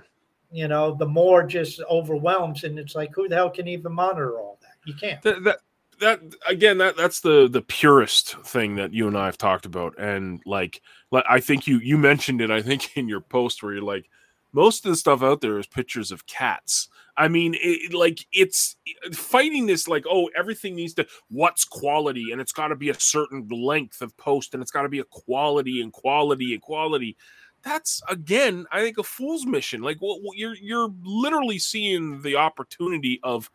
You 0.52 0.68
know, 0.68 0.94
the 0.94 1.06
more 1.06 1.42
just 1.42 1.80
overwhelms, 1.90 2.62
and 2.62 2.78
it's 2.78 2.94
like, 2.94 3.12
who 3.12 3.28
the 3.28 3.34
hell 3.34 3.50
can 3.50 3.66
even 3.66 3.92
monitor 3.92 4.38
all 4.38 4.60
that? 4.62 4.76
You 4.84 4.94
can't. 4.94 5.20
That, 5.22 5.42
that, 5.42 5.58
that 5.98 6.20
again, 6.46 6.78
that 6.78 6.96
that's 6.96 7.20
the 7.20 7.48
the 7.48 7.62
purest 7.62 8.36
thing 8.44 8.76
that 8.76 8.92
you 8.92 9.08
and 9.08 9.18
I 9.18 9.26
have 9.26 9.36
talked 9.36 9.66
about, 9.66 9.98
and 9.98 10.40
like, 10.46 10.80
like 11.10 11.24
I 11.28 11.40
think 11.40 11.66
you 11.66 11.78
you 11.78 11.98
mentioned 11.98 12.40
it. 12.40 12.52
I 12.52 12.62
think 12.62 12.90
in 12.96 13.08
your 13.08 13.20
post 13.20 13.64
where 13.64 13.72
you're 13.72 13.82
like, 13.82 14.08
most 14.56 14.84
of 14.84 14.90
the 14.90 14.96
stuff 14.96 15.22
out 15.22 15.40
there 15.40 15.58
is 15.58 15.66
pictures 15.68 16.10
of 16.10 16.26
cats 16.26 16.88
I 17.16 17.28
mean, 17.28 17.56
it, 17.58 17.94
like 17.94 18.26
it's 18.32 18.76
fighting 19.12 19.66
this 19.66 19.88
like, 19.88 20.04
oh, 20.08 20.28
everything 20.36 20.76
needs 20.76 20.94
to 20.94 21.06
what's 21.28 21.64
quality, 21.64 22.30
and 22.30 22.40
it's 22.40 22.52
got 22.52 22.68
to 22.68 22.76
be 22.76 22.90
a 22.90 23.00
certain 23.00 23.48
length 23.48 24.02
of 24.02 24.16
post, 24.16 24.52
and 24.52 24.62
it's 24.62 24.70
got 24.70 24.82
to 24.82 24.88
be 24.88 24.98
a 24.98 25.04
quality 25.04 25.80
and 25.80 25.92
quality 25.92 26.52
and 26.52 26.62
quality. 26.62 27.16
That's 27.62 28.02
again, 28.08 28.66
I 28.70 28.82
think, 28.82 28.98
a 28.98 29.02
fool's 29.02 29.46
mission. 29.46 29.80
Like, 29.80 29.98
well, 30.00 30.20
you're 30.34 30.56
you're 30.56 30.92
literally 31.02 31.58
seeing 31.58 32.20
the 32.20 32.36
opportunity 32.36 33.18
of 33.22 33.50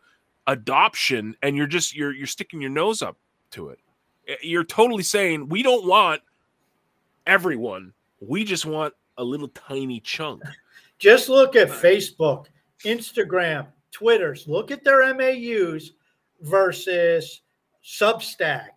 adoption, 0.48 1.36
and 1.42 1.56
you're 1.56 1.66
just 1.68 1.94
you're 1.94 2.12
you're 2.12 2.26
sticking 2.26 2.60
your 2.60 2.70
nose 2.70 3.00
up 3.00 3.16
to 3.52 3.68
it. 3.68 3.78
You're 4.42 4.64
totally 4.64 5.02
saying 5.04 5.48
we 5.48 5.62
don't 5.62 5.86
want 5.86 6.22
everyone. 7.26 7.92
We 8.20 8.44
just 8.44 8.66
want 8.66 8.94
a 9.18 9.24
little 9.24 9.48
tiny 9.48 10.00
chunk. 10.00 10.42
Just 11.02 11.28
look 11.28 11.56
at 11.56 11.68
Facebook, 11.68 12.46
Instagram, 12.84 13.66
Twitters. 13.90 14.46
Look 14.46 14.70
at 14.70 14.84
their 14.84 15.12
MAUs 15.12 15.94
versus 16.42 17.40
Substack 17.84 18.68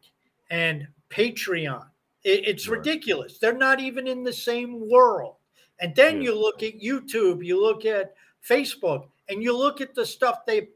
and 0.50 0.88
Patreon. 1.12 1.86
It, 2.24 2.48
it's 2.48 2.68
right. 2.68 2.80
ridiculous. 2.80 3.38
They're 3.38 3.54
not 3.56 3.80
even 3.80 4.08
in 4.08 4.24
the 4.24 4.34
same 4.34 4.90
world. 4.90 5.36
And 5.80 5.96
then 5.96 6.16
yeah. 6.16 6.24
you 6.24 6.40
look 6.40 6.64
at 6.64 6.80
YouTube, 6.80 7.46
you 7.46 7.62
look 7.62 7.86
at 7.86 8.16
Facebook, 8.44 9.06
and 9.30 9.44
you 9.44 9.56
look 9.56 9.80
at 9.80 9.94
the 9.94 10.04
stuff 10.04 10.48
they 10.48 10.70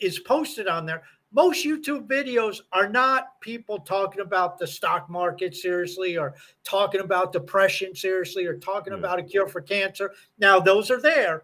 is 0.00 0.20
posted 0.20 0.68
on 0.68 0.86
there. 0.86 1.02
Most 1.32 1.64
YouTube 1.64 2.06
videos 2.06 2.62
are 2.72 2.88
not 2.88 3.38
people 3.40 3.80
talking 3.80 4.22
about 4.22 4.58
the 4.58 4.66
stock 4.66 5.10
market 5.10 5.54
seriously 5.54 6.16
or 6.16 6.34
talking 6.64 7.02
about 7.02 7.32
depression 7.32 7.94
seriously 7.94 8.46
or 8.46 8.56
talking 8.56 8.94
yeah. 8.94 8.98
about 8.98 9.18
a 9.18 9.22
cure 9.22 9.46
for 9.46 9.60
cancer. 9.60 10.12
Now 10.38 10.58
those 10.58 10.90
are 10.90 11.02
there, 11.02 11.42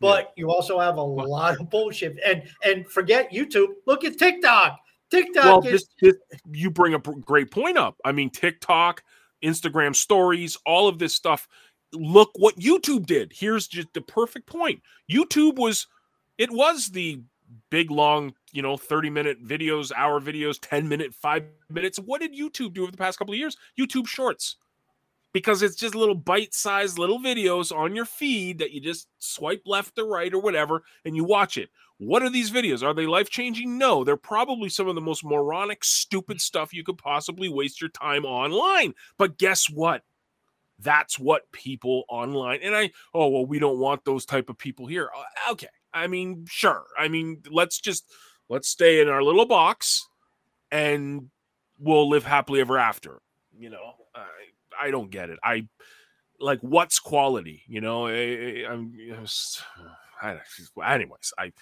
but 0.00 0.24
yeah. 0.24 0.42
you 0.42 0.50
also 0.50 0.80
have 0.80 0.96
a 0.96 1.02
lot 1.02 1.60
of 1.60 1.70
bullshit. 1.70 2.18
And 2.26 2.42
and 2.64 2.86
forget 2.88 3.30
YouTube. 3.32 3.68
Look 3.86 4.04
at 4.04 4.18
TikTok. 4.18 4.80
TikTok. 5.10 5.44
Well, 5.44 5.60
is- 5.66 5.88
this, 6.00 6.14
this, 6.30 6.40
you 6.50 6.70
bring 6.70 6.94
a 6.94 6.98
great 6.98 7.50
point 7.50 7.78
up. 7.78 7.96
I 8.04 8.10
mean, 8.10 8.30
TikTok, 8.30 9.04
Instagram 9.44 9.94
stories, 9.94 10.56
all 10.66 10.88
of 10.88 10.98
this 10.98 11.14
stuff. 11.14 11.46
Look 11.92 12.30
what 12.36 12.58
YouTube 12.58 13.06
did. 13.06 13.32
Here's 13.34 13.68
just 13.68 13.92
the 13.92 14.00
perfect 14.00 14.46
point. 14.46 14.80
YouTube 15.10 15.58
was, 15.58 15.86
it 16.38 16.50
was 16.50 16.88
the 16.88 17.20
big 17.70 17.90
long, 17.90 18.34
you 18.52 18.62
know, 18.62 18.76
30 18.76 19.10
minute 19.10 19.44
videos, 19.44 19.92
hour 19.96 20.20
videos, 20.20 20.58
10 20.60 20.88
minute, 20.88 21.14
five 21.14 21.44
minutes. 21.70 21.98
What 21.98 22.20
did 22.20 22.34
YouTube 22.34 22.74
do 22.74 22.82
over 22.82 22.92
the 22.92 22.98
past 22.98 23.18
couple 23.18 23.34
of 23.34 23.38
years? 23.38 23.56
YouTube 23.78 24.06
Shorts 24.06 24.56
because 25.32 25.62
it's 25.62 25.76
just 25.76 25.94
little 25.94 26.14
bite-sized 26.14 26.98
little 26.98 27.18
videos 27.18 27.74
on 27.74 27.96
your 27.96 28.04
feed 28.04 28.58
that 28.58 28.72
you 28.72 28.80
just 28.80 29.08
swipe 29.18 29.62
left 29.66 29.98
or 29.98 30.06
right 30.06 30.32
or 30.32 30.40
whatever 30.40 30.82
and 31.04 31.16
you 31.16 31.24
watch 31.24 31.56
it. 31.56 31.70
What 31.98 32.22
are 32.22 32.30
these 32.30 32.50
videos? 32.50 32.82
Are 32.82 32.94
they 32.94 33.06
life-changing? 33.06 33.78
No, 33.78 34.04
they're 34.04 34.16
probably 34.16 34.68
some 34.68 34.88
of 34.88 34.94
the 34.94 35.00
most 35.00 35.24
moronic, 35.24 35.84
stupid 35.84 36.40
stuff 36.40 36.74
you 36.74 36.84
could 36.84 36.98
possibly 36.98 37.48
waste 37.48 37.80
your 37.80 37.90
time 37.90 38.24
online. 38.24 38.94
But 39.18 39.38
guess 39.38 39.70
what? 39.70 40.02
That's 40.78 41.18
what 41.18 41.50
people 41.52 42.04
online 42.08 42.58
and 42.62 42.74
I 42.74 42.90
oh 43.14 43.28
well 43.28 43.46
we 43.46 43.60
don't 43.60 43.78
want 43.78 44.04
those 44.04 44.26
type 44.26 44.50
of 44.50 44.58
people 44.58 44.86
here. 44.86 45.10
Uh, 45.16 45.52
okay. 45.52 45.68
I 45.94 46.06
mean, 46.06 46.46
sure. 46.48 46.84
I 46.98 47.08
mean, 47.08 47.42
let's 47.50 47.80
just 47.80 48.04
let's 48.48 48.68
stay 48.68 49.00
in 49.00 49.08
our 49.08 49.22
little 49.22 49.46
box 49.46 50.06
and 50.70 51.30
we'll 51.78 52.08
live 52.08 52.24
happily 52.24 52.60
ever 52.60 52.78
after. 52.78 53.20
You 53.56 53.70
know, 53.70 53.92
I 54.14 54.26
I 54.86 54.90
don't 54.90 55.10
get 55.10 55.30
it. 55.30 55.38
I 55.42 55.68
like 56.40 56.60
what's 56.60 56.98
quality, 56.98 57.62
you 57.66 57.80
know? 57.80 58.06
I, 58.06 58.64
am 58.70 58.92
I, 60.22 60.38
anyways, 60.94 61.32
I 61.38 61.52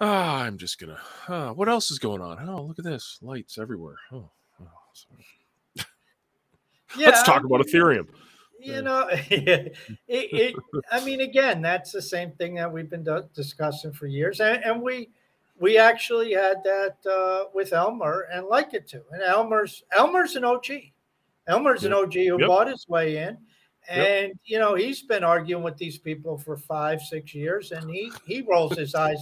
uh, 0.00 0.04
I'm 0.06 0.58
just 0.58 0.78
gonna. 0.78 0.98
Uh, 1.28 1.50
what 1.50 1.68
else 1.68 1.90
is 1.90 1.98
going 1.98 2.20
on? 2.20 2.48
Oh, 2.48 2.62
look 2.62 2.78
at 2.78 2.84
this! 2.84 3.18
Lights 3.22 3.58
everywhere. 3.58 3.96
Oh, 4.12 4.30
oh 4.60 4.66
yeah, 6.96 7.06
let's 7.06 7.22
talk 7.22 7.44
about 7.44 7.60
Ethereum. 7.60 8.08
You 8.62 8.82
know, 8.82 9.08
it, 9.10 9.74
it, 10.08 10.54
I 10.90 11.04
mean, 11.04 11.20
again, 11.20 11.62
that's 11.62 11.92
the 11.92 12.02
same 12.02 12.32
thing 12.32 12.54
that 12.54 12.72
we've 12.72 12.88
been 12.88 13.06
discussing 13.34 13.92
for 13.92 14.06
years, 14.06 14.40
and, 14.40 14.62
and 14.64 14.80
we 14.80 15.10
we 15.58 15.78
actually 15.78 16.32
had 16.32 16.62
that 16.64 16.96
uh, 17.06 17.48
with 17.54 17.72
Elmer 17.72 18.26
and 18.32 18.46
like 18.46 18.74
it 18.74 18.88
too. 18.88 19.02
And 19.10 19.22
Elmer's 19.22 19.84
Elmer's 19.92 20.36
an 20.36 20.44
OG. 20.44 20.66
Elmer's 21.46 21.84
an 21.84 21.92
OG 21.92 22.14
who 22.14 22.40
yep. 22.40 22.48
bought 22.48 22.68
his 22.68 22.88
way 22.88 23.18
in. 23.18 23.36
And 23.88 24.28
yep. 24.28 24.36
you 24.44 24.58
know 24.58 24.74
he's 24.74 25.02
been 25.02 25.24
arguing 25.24 25.64
with 25.64 25.76
these 25.76 25.98
people 25.98 26.38
for 26.38 26.56
five, 26.56 27.00
six 27.00 27.34
years, 27.34 27.72
and 27.72 27.90
he 27.90 28.12
he 28.26 28.42
rolls 28.42 28.76
his 28.76 28.94
eyes. 28.94 29.18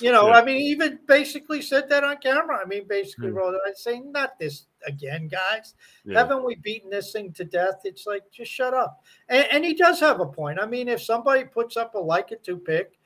You 0.00 0.10
know, 0.12 0.28
yeah. 0.28 0.34
I 0.34 0.44
mean, 0.44 0.56
even 0.56 0.98
basically 1.06 1.62
said 1.62 1.88
that 1.90 2.04
on 2.04 2.16
camera. 2.16 2.58
I 2.60 2.64
mean, 2.64 2.88
basically 2.88 3.28
mm. 3.28 3.34
rolled 3.34 3.54
eyes, 3.68 3.82
saying, 3.82 4.10
"Not 4.10 4.38
this 4.38 4.66
again, 4.86 5.28
guys. 5.28 5.74
Yeah. 6.04 6.18
Haven't 6.18 6.44
we 6.44 6.56
beaten 6.56 6.90
this 6.90 7.12
thing 7.12 7.32
to 7.34 7.44
death?" 7.44 7.80
It's 7.84 8.06
like 8.06 8.30
just 8.30 8.50
shut 8.50 8.74
up. 8.74 9.02
And, 9.28 9.46
and 9.50 9.64
he 9.64 9.74
does 9.74 10.00
have 10.00 10.20
a 10.20 10.26
point. 10.26 10.58
I 10.60 10.66
mean, 10.66 10.88
if 10.88 11.02
somebody 11.02 11.44
puts 11.44 11.76
up 11.76 11.94
a 11.94 11.98
like 11.98 12.32
it 12.32 12.44
to 12.44 12.56
pick, 12.56 12.98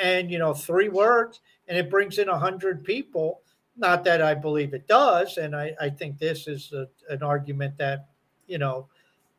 and 0.00 0.30
you 0.30 0.38
know, 0.38 0.54
three 0.54 0.88
words, 0.88 1.40
and 1.68 1.76
it 1.76 1.90
brings 1.90 2.18
in 2.18 2.28
a 2.28 2.38
hundred 2.38 2.84
people, 2.84 3.40
not 3.76 4.04
that 4.04 4.22
I 4.22 4.34
believe 4.34 4.74
it 4.74 4.86
does, 4.86 5.38
and 5.38 5.56
I, 5.56 5.74
I 5.80 5.90
think 5.90 6.18
this 6.18 6.46
is 6.46 6.72
a, 6.72 6.88
an 7.12 7.22
argument 7.22 7.76
that, 7.78 8.08
you 8.46 8.58
know, 8.58 8.88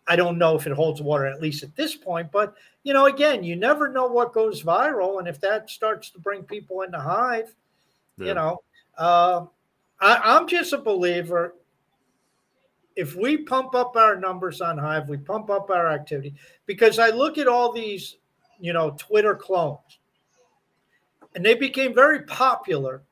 I 0.07 0.15
don't 0.15 0.37
know 0.37 0.55
if 0.55 0.67
it 0.67 0.73
holds 0.73 1.01
water 1.01 1.25
at 1.25 1.41
least 1.41 1.63
at 1.63 1.75
this 1.75 1.95
point. 1.95 2.31
But 2.31 2.55
you 2.83 2.93
know, 2.93 3.05
again, 3.05 3.43
you 3.43 3.55
never 3.55 3.87
know 3.89 4.07
what 4.07 4.33
goes 4.33 4.63
viral, 4.63 5.19
and 5.19 5.27
if 5.27 5.39
that 5.41 5.69
starts 5.69 6.09
to 6.11 6.19
bring 6.19 6.43
people 6.43 6.81
into 6.81 6.99
Hive, 6.99 7.53
yeah. 8.17 8.27
you 8.27 8.33
know, 8.33 8.63
uh, 8.97 9.45
I, 9.99 10.19
I'm 10.23 10.47
just 10.47 10.73
a 10.73 10.77
believer. 10.77 11.55
If 12.95 13.15
we 13.15 13.37
pump 13.37 13.75
up 13.75 13.95
our 13.95 14.15
numbers 14.15 14.61
on 14.61 14.77
Hive, 14.77 15.09
we 15.09 15.17
pump 15.17 15.49
up 15.49 15.69
our 15.69 15.89
activity 15.89 16.35
because 16.65 16.99
I 16.99 17.09
look 17.09 17.37
at 17.37 17.47
all 17.47 17.71
these, 17.71 18.17
you 18.59 18.73
know, 18.73 18.91
Twitter 18.99 19.35
clones, 19.35 19.99
and 21.35 21.43
they 21.43 21.55
became 21.55 21.93
very 21.93 22.23
popular 22.23 23.03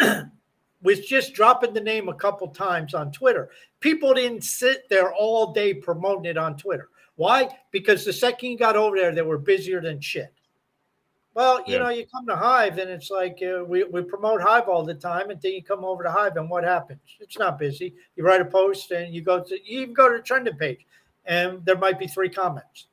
with 0.82 1.06
just 1.06 1.34
dropping 1.34 1.74
the 1.74 1.80
name 1.80 2.08
a 2.08 2.14
couple 2.14 2.48
times 2.48 2.94
on 2.94 3.12
Twitter. 3.12 3.50
People 3.80 4.14
didn't 4.14 4.44
sit 4.44 4.88
there 4.88 5.12
all 5.12 5.52
day 5.52 5.74
promoting 5.74 6.24
it 6.24 6.38
on 6.38 6.56
Twitter. 6.56 6.88
Why? 7.16 7.48
Because 7.70 8.04
the 8.04 8.12
second 8.14 8.50
you 8.50 8.56
got 8.58 8.76
over 8.76 8.96
there, 8.96 9.14
they 9.14 9.22
were 9.22 9.36
busier 9.36 9.82
than 9.82 10.00
shit. 10.00 10.32
Well, 11.34 11.58
you 11.66 11.74
yeah. 11.74 11.78
know, 11.78 11.88
you 11.90 12.06
come 12.06 12.26
to 12.26 12.36
Hive 12.36 12.78
and 12.78 12.90
it's 12.90 13.10
like 13.10 13.40
uh, 13.42 13.64
we, 13.64 13.84
we 13.84 14.02
promote 14.02 14.42
Hive 14.42 14.68
all 14.68 14.84
the 14.84 14.94
time, 14.94 15.30
and 15.30 15.40
then 15.40 15.52
you 15.52 15.62
come 15.62 15.84
over 15.84 16.02
to 16.02 16.10
Hive, 16.10 16.36
and 16.36 16.50
what 16.50 16.64
happens? 16.64 17.00
It's 17.20 17.38
not 17.38 17.58
busy. 17.58 17.94
You 18.16 18.24
write 18.24 18.40
a 18.40 18.44
post 18.44 18.90
and 18.90 19.14
you 19.14 19.22
go 19.22 19.42
to 19.42 19.54
you 19.64 19.82
even 19.82 19.94
go 19.94 20.08
to 20.10 20.16
the 20.16 20.22
trending 20.22 20.56
page, 20.56 20.86
and 21.26 21.64
there 21.64 21.78
might 21.78 21.98
be 21.98 22.08
three 22.08 22.30
comments 22.30 22.86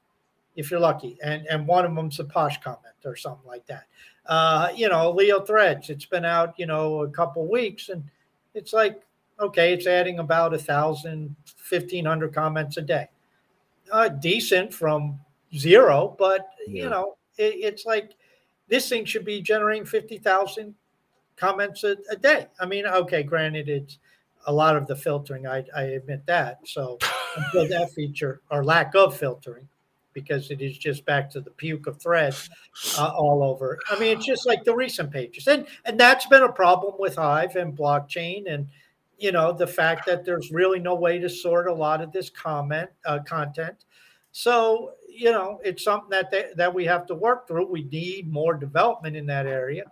if 0.55 0.69
you're 0.69 0.79
lucky, 0.79 1.17
and 1.23 1.47
and 1.47 1.67
one 1.67 1.85
of 1.85 1.95
them's 1.95 2.19
a 2.19 2.25
posh 2.25 2.61
comment 2.61 2.95
or 3.05 3.15
something 3.15 3.47
like 3.47 3.65
that 3.65 3.85
uh, 4.27 4.69
you 4.75 4.89
know, 4.89 5.11
Leo 5.11 5.39
Threads. 5.41 5.89
It's 5.89 6.05
been 6.05 6.25
out, 6.25 6.53
you 6.57 6.65
know, 6.65 7.03
a 7.03 7.09
couple 7.09 7.47
weeks, 7.47 7.89
and 7.89 8.03
it's 8.53 8.73
like, 8.73 9.01
okay, 9.39 9.73
it's 9.73 9.87
adding 9.87 10.19
about 10.19 10.53
a 10.53 10.57
thousand, 10.57 11.35
fifteen 11.45 12.05
hundred 12.05 12.33
comments 12.33 12.77
a 12.77 12.81
day. 12.81 13.09
Uh, 13.91 14.09
decent 14.09 14.73
from 14.73 15.19
zero, 15.55 16.15
but 16.19 16.49
yeah. 16.67 16.83
you 16.83 16.89
know, 16.89 17.15
it, 17.37 17.55
it's 17.55 17.85
like 17.85 18.15
this 18.67 18.89
thing 18.89 19.05
should 19.05 19.25
be 19.25 19.41
generating 19.41 19.85
fifty 19.85 20.17
thousand 20.17 20.75
comments 21.35 21.83
a, 21.83 21.97
a, 22.11 22.15
day. 22.15 22.47
I 22.59 22.65
mean, 22.65 22.85
okay, 22.85 23.23
granted, 23.23 23.69
it's 23.69 23.99
a 24.47 24.53
lot 24.53 24.75
of 24.75 24.87
the 24.87 24.95
filtering. 24.95 25.45
I, 25.45 25.63
I 25.75 25.83
admit 25.83 26.25
that. 26.25 26.59
So 26.65 26.97
until 27.35 27.67
that 27.69 27.91
feature 27.91 28.41
or 28.49 28.63
lack 28.63 28.95
of 28.95 29.15
filtering 29.15 29.67
because 30.17 30.49
it 30.49 30.61
is 30.61 30.75
just 30.75 31.05
back 31.05 31.29
to 31.29 31.39
the 31.39 31.51
puke 31.51 31.85
of 31.85 32.01
threads 32.01 32.49
uh, 32.97 33.11
all 33.15 33.43
over. 33.43 33.77
I 33.91 33.99
mean, 33.99 34.17
it's 34.17 34.25
just 34.25 34.47
like 34.47 34.63
the 34.63 34.73
recent 34.73 35.11
pages, 35.11 35.47
and 35.47 35.67
and 35.85 35.99
that's 35.99 36.25
been 36.25 36.41
a 36.41 36.51
problem 36.51 36.95
with 36.97 37.15
Hive 37.15 37.55
and 37.55 37.77
blockchain, 37.77 38.51
and 38.51 38.67
you 39.19 39.31
know 39.31 39.53
the 39.53 39.67
fact 39.67 40.07
that 40.07 40.25
there's 40.25 40.49
really 40.51 40.79
no 40.79 40.95
way 40.95 41.19
to 41.19 41.29
sort 41.29 41.67
a 41.67 41.73
lot 41.73 42.01
of 42.01 42.11
this 42.11 42.31
comment 42.31 42.89
uh, 43.05 43.19
content. 43.27 43.85
So 44.37 44.91
you 45.09 45.31
know, 45.31 45.59
it's 45.63 45.83
something 45.83 46.11
that 46.11 46.29
they, 46.29 46.51
that 46.57 46.71
we 46.71 46.85
have 46.85 47.07
to 47.07 47.15
work 47.15 47.47
through. 47.47 47.65
We 47.71 47.85
need 47.85 48.31
more 48.31 48.53
development 48.53 49.15
in 49.15 49.25
that 49.25 49.47
area, 49.47 49.85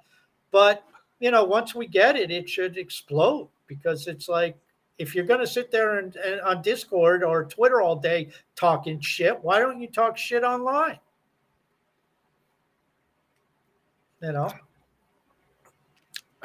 but 0.52 0.84
you 1.20 1.32
know, 1.32 1.44
once 1.44 1.74
we 1.74 1.88
get 1.88 2.16
it, 2.16 2.30
it 2.30 2.48
should 2.48 2.78
explode 2.78 3.50
because 3.66 4.06
it's 4.06 4.30
like 4.30 4.56
if 5.00 5.16
you're 5.16 5.26
going 5.26 5.40
to 5.40 5.48
sit 5.48 5.72
there 5.72 5.98
and, 5.98 6.16
and, 6.18 6.42
on 6.42 6.62
Discord 6.62 7.24
or 7.24 7.46
Twitter 7.46 7.82
all 7.82 7.96
day 7.96 8.30
talking 8.56 9.00
shit, 9.00 9.44
why 9.44 9.60
don't 9.60 9.82
you 9.82 9.88
talk 9.88 10.16
shit 10.16 10.44
online? 10.44 11.00
You 14.22 14.32
know, 14.32 14.52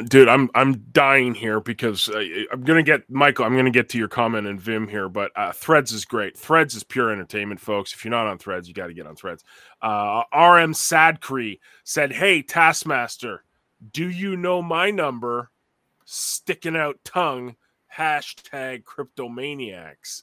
dude, 0.03 0.29
I'm 0.29 0.51
I'm 0.55 0.79
dying 0.93 1.35
here 1.35 1.61
because 1.61 2.09
uh, 2.09 2.23
I'm 2.53 2.63
gonna 2.63 2.83
get 2.83 3.09
Michael. 3.11 3.45
I'm 3.45 3.57
gonna 3.57 3.71
get 3.71 3.89
to 3.91 3.99
your 3.99 4.09
comment 4.09 4.47
and 4.47 4.61
Vim 4.61 4.89
here, 4.89 5.09
but 5.09 5.33
uh, 5.37 5.53
Threads 5.53 5.93
is 5.93 6.05
great. 6.05 6.37
Threads 6.37 6.75
is 6.75 6.85
pure 6.85 7.11
entertainment, 7.11 7.61
folks. 7.61 7.93
If 7.93 8.05
you're 8.05 8.11
not 8.11 8.27
on 8.27 8.39
Threads, 8.39 8.69
you 8.69 8.75
got 8.75 8.89
to 8.89 8.95
get 8.95 9.07
on 9.07 9.17
Threads. 9.17 9.45
Uh, 9.83 10.23
RM 10.33 10.75
Sadcree 10.75 11.61
said, 11.85 12.13
"Hey, 12.13 12.43
Taskmaster, 12.43 13.45
do 13.93 14.09
you 14.09 14.37
know 14.37 14.63
my 14.63 14.91
number?" 14.91 15.51
Sticking 16.05 16.77
out 16.77 16.99
tongue 17.05 17.55
hashtag 17.97 18.85
cryptomaniacs. 18.85 20.23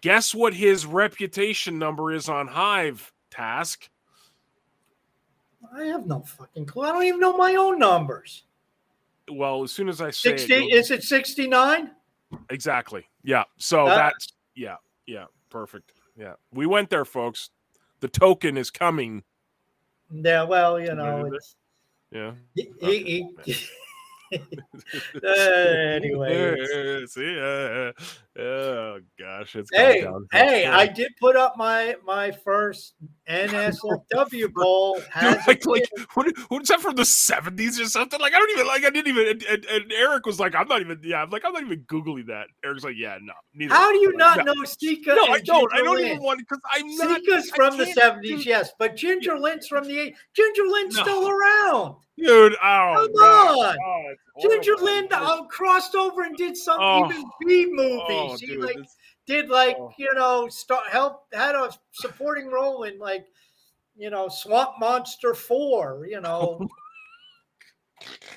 Guess 0.00 0.34
what 0.34 0.54
his 0.54 0.86
reputation 0.86 1.78
number 1.78 2.12
is 2.12 2.28
on 2.28 2.46
Hive, 2.46 3.12
Task? 3.30 3.90
I 5.76 5.84
have 5.84 6.06
no 6.06 6.20
fucking 6.20 6.66
clue. 6.66 6.84
I 6.84 6.92
don't 6.92 7.02
even 7.04 7.20
know 7.20 7.36
my 7.36 7.56
own 7.56 7.78
numbers. 7.78 8.44
Well, 9.30 9.62
as 9.62 9.72
soon 9.72 9.88
as 9.88 10.00
I 10.00 10.10
say 10.10 10.30
60 10.36 10.54
it, 10.54 10.74
is 10.74 10.90
it 10.90 11.02
69? 11.02 11.90
exactly. 12.50 13.06
Yeah. 13.22 13.44
So 13.58 13.86
Uh, 13.86 13.94
that's 13.96 14.28
yeah, 14.54 14.76
yeah, 15.06 15.24
perfect. 15.50 15.92
Yeah, 16.16 16.34
we 16.52 16.66
went 16.66 16.90
there, 16.90 17.04
folks. 17.04 17.50
The 18.00 18.08
token 18.08 18.56
is 18.56 18.70
coming. 18.70 19.22
Yeah, 20.10 20.44
well, 20.44 20.80
you 20.80 20.94
know, 20.94 21.26
it's, 21.32 21.56
Yeah. 22.10 22.32
he, 22.54 22.68
he, 22.80 23.28
he- 23.44 23.66
Uh, 24.30 25.28
anyway, 25.28 27.06
See, 27.06 27.92
oh 28.38 28.98
gosh, 29.18 29.56
it's 29.56 29.70
hey, 29.72 30.06
hey, 30.32 30.62
Yeah. 30.62 30.76
I 30.76 30.86
did 30.86 31.12
put 31.20 31.36
up 31.36 31.56
my 31.56 31.96
my 32.06 32.30
first 32.30 32.94
NSFW 33.28 34.54
poll. 34.54 35.00
Dude, 35.20 35.38
like, 35.46 35.66
like 35.66 35.90
what, 36.14 36.26
what's 36.48 36.68
that 36.70 36.80
from 36.80 36.94
the 36.96 37.02
70s 37.02 37.80
or 37.80 37.86
something? 37.86 38.18
Like, 38.20 38.34
I 38.34 38.38
don't 38.38 38.50
even 38.52 38.66
like. 38.66 38.84
I 38.84 38.90
didn't 38.90 39.08
even. 39.08 39.28
And, 39.28 39.42
and, 39.44 39.64
and 39.66 39.92
Eric 39.92 40.26
was 40.26 40.40
like, 40.40 40.54
"I'm 40.54 40.68
not 40.68 40.80
even." 40.80 41.00
Yeah, 41.02 41.22
I'm 41.22 41.30
like, 41.30 41.42
I'm 41.44 41.52
not 41.52 41.62
even 41.62 41.80
googling 41.82 42.26
that. 42.28 42.46
Eric's 42.64 42.84
like, 42.84 42.94
"Yeah, 42.96 43.18
no, 43.20 43.32
neither." 43.54 43.74
How 43.74 43.90
do 43.92 43.98
you 43.98 44.08
Like, 44.10 44.16
not 44.18 44.46
no. 44.46 44.52
know 44.52 44.62
Seka? 44.62 45.06
No, 45.08 45.24
I 45.26 45.40
don't. 45.40 45.72
I 45.74 45.78
don't 45.82 45.96
Lynn? 45.96 46.06
even 46.12 46.22
want 46.22 46.38
because 46.40 46.60
I'm 46.72 46.86
not. 46.96 47.20
Seka's 47.20 47.50
from 47.50 47.76
the 47.76 47.86
seventies, 47.86 48.46
yes, 48.46 48.70
but 48.78 48.96
Ginger 48.96 49.38
Lynn's 49.38 49.66
from 49.66 49.84
the 49.86 49.98
eight. 49.98 50.14
Ginger 50.34 50.62
Lynn's 50.66 50.96
No. 50.96 51.02
still 51.02 51.28
around. 51.28 51.96
dude. 52.16 52.54
Oh, 52.62 53.08
Come 53.08 53.12
God. 53.14 53.76
on. 53.76 53.76
Oh, 53.84 54.14
Ginger. 54.40 54.76
Lynn 54.76 55.12
um, 55.12 55.48
crossed 55.48 55.94
over 55.94 56.22
and 56.22 56.36
did 56.36 56.56
some 56.56 56.78
Oh. 56.80 57.06
even 57.10 57.24
B 57.46 57.66
movie. 57.70 58.02
Oh, 58.08 58.36
she 58.36 58.46
dude, 58.46 58.60
like 58.60 58.76
it's- 58.76 58.96
did 59.26 59.48
like 59.50 59.76
oh. 59.78 59.92
you 59.98 60.12
know 60.14 60.48
start 60.48 60.88
help 60.88 61.26
had 61.32 61.54
a 61.54 61.70
supporting 61.92 62.48
role 62.48 62.84
in 62.84 62.98
like 62.98 63.26
you 63.96 64.10
know 64.10 64.28
Swamp 64.28 64.72
Monster 64.80 65.34
Four. 65.34 66.06
You 66.08 66.20
know. 66.20 66.66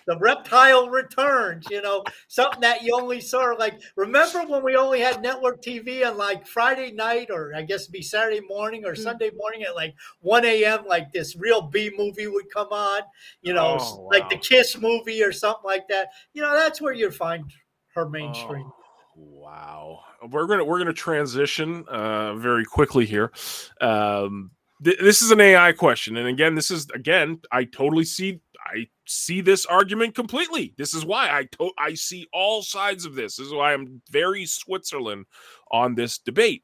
The 0.07 0.18
reptile 0.18 0.89
returns, 0.89 1.68
you 1.70 1.82
know, 1.82 2.03
something 2.28 2.62
that 2.62 2.84
you 2.84 2.95
only 2.95 3.22
saw. 3.22 3.55
Like, 3.57 3.80
remember 3.95 4.43
when 4.45 4.64
we 4.64 4.76
only 4.76 4.99
had 4.99 5.22
network 5.22 5.62
TV 5.62 6.05
on 6.05 6.18
like 6.18 6.45
Friday 6.47 6.91
night, 6.91 7.30
or 7.30 7.53
I 7.55 7.62
guess 7.62 7.84
it'd 7.84 7.93
be 7.93 8.01
Saturday 8.01 8.41
morning 8.41 8.84
or 8.86 8.95
Sunday 8.95 9.32
morning 9.36 9.64
at 9.64 9.76
like 9.76 9.93
1 10.22 10.43
a.m., 10.45 10.86
like 10.88 11.12
this 11.12 11.36
real 11.36 11.62
B 11.62 11.91
movie 11.97 12.28
would 12.28 12.51
come 12.53 12.70
on, 12.72 13.01
you 13.41 13.53
know, 13.53 13.78
Oh, 13.80 14.07
like 14.12 14.30
the. 14.30 14.38
Kiss 14.38 14.78
movie 14.78 15.24
or 15.24 15.32
something 15.32 15.64
like 15.64 15.88
that. 15.88 16.09
You 16.34 16.41
know, 16.41 16.53
that's 16.53 16.82
where 16.82 16.93
you'd 16.93 17.16
find 17.16 17.45
her 17.93 18.09
mainstream. 18.09 18.66
Oh, 18.68 18.76
wow. 19.16 19.99
We're 20.30 20.47
gonna 20.47 20.66
we're 20.66 20.80
gonna 20.80 20.93
transition 20.93 21.86
uh, 21.88 22.36
very 22.36 22.66
quickly 22.66 23.05
here. 23.05 23.32
Um, 23.80 24.51
th- 24.84 24.99
this 24.99 25.22
is 25.22 25.32
an 25.32 25.39
AI 25.39 25.72
question, 25.74 26.18
and 26.18 26.28
again, 26.28 26.55
this 26.55 26.72
is 26.72 26.88
again, 26.93 27.39
I 27.51 27.64
totally 27.66 28.03
see 28.03 28.39
I 28.72 28.88
see 29.05 29.41
this 29.41 29.65
argument 29.65 30.15
completely. 30.15 30.74
This 30.78 30.93
is 30.93 31.05
why 31.05 31.30
I 31.30 31.45
to- 31.57 31.74
I 31.78 31.93
see 31.95 32.28
all 32.34 32.63
sides 32.63 33.05
of 33.05 33.15
this. 33.15 33.36
This 33.36 33.47
is 33.47 33.53
why 33.53 33.74
I'm 33.74 34.01
very 34.09 34.45
Switzerland 34.45 35.26
on 35.72 35.95
this 35.95 36.17
debate. 36.17 36.63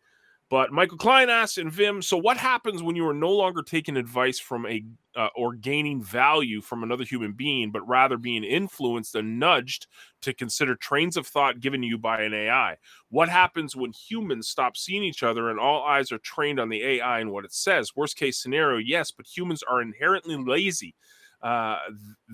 But 0.50 0.72
Michael 0.72 0.98
Klein 0.98 1.30
asks 1.30 1.58
and 1.58 1.72
Vim, 1.72 2.02
so 2.02 2.16
what 2.16 2.38
happens 2.38 2.82
when 2.82 2.96
you 2.96 3.06
are 3.08 3.14
no 3.14 3.32
longer 3.32 3.62
taking 3.62 3.98
advice 3.98 4.40
from 4.40 4.66
a 4.66 4.84
uh, 5.14 5.28
or 5.36 5.56
gaining 5.56 6.02
value 6.02 6.62
from 6.62 6.84
another 6.84 7.04
human 7.04 7.34
being, 7.34 7.72
but 7.72 7.86
rather 7.88 8.18
being 8.18 8.46
influenced 8.46 9.16
and 9.16 9.40
nudged 9.40 9.88
to 10.22 10.34
consider 10.34 10.76
trains 10.76 11.18
of 11.18 11.28
thought 11.28 11.60
given 11.60 11.82
to 11.82 11.88
you 11.88 11.98
by 11.98 12.22
an 12.22 12.34
AI? 12.34 12.78
What 13.10 13.28
happens 13.28 13.76
when 13.76 13.92
humans 13.92 14.48
stop 14.48 14.78
seeing 14.78 15.04
each 15.04 15.24
other 15.24 15.50
and 15.50 15.60
all 15.60 15.84
eyes 15.84 16.14
are 16.14 16.20
trained 16.20 16.60
on 16.62 16.70
the 16.70 16.84
AI 16.84 17.20
and 17.20 17.32
what 17.32 17.44
it 17.44 17.54
says? 17.54 17.96
Worst 17.96 18.16
case 18.16 18.42
scenario, 18.42 18.78
yes, 18.78 19.12
but 19.12 19.28
humans 19.28 19.64
are 19.64 19.82
inherently 19.82 20.38
lazy. 20.38 20.96
Uh, 21.42 21.78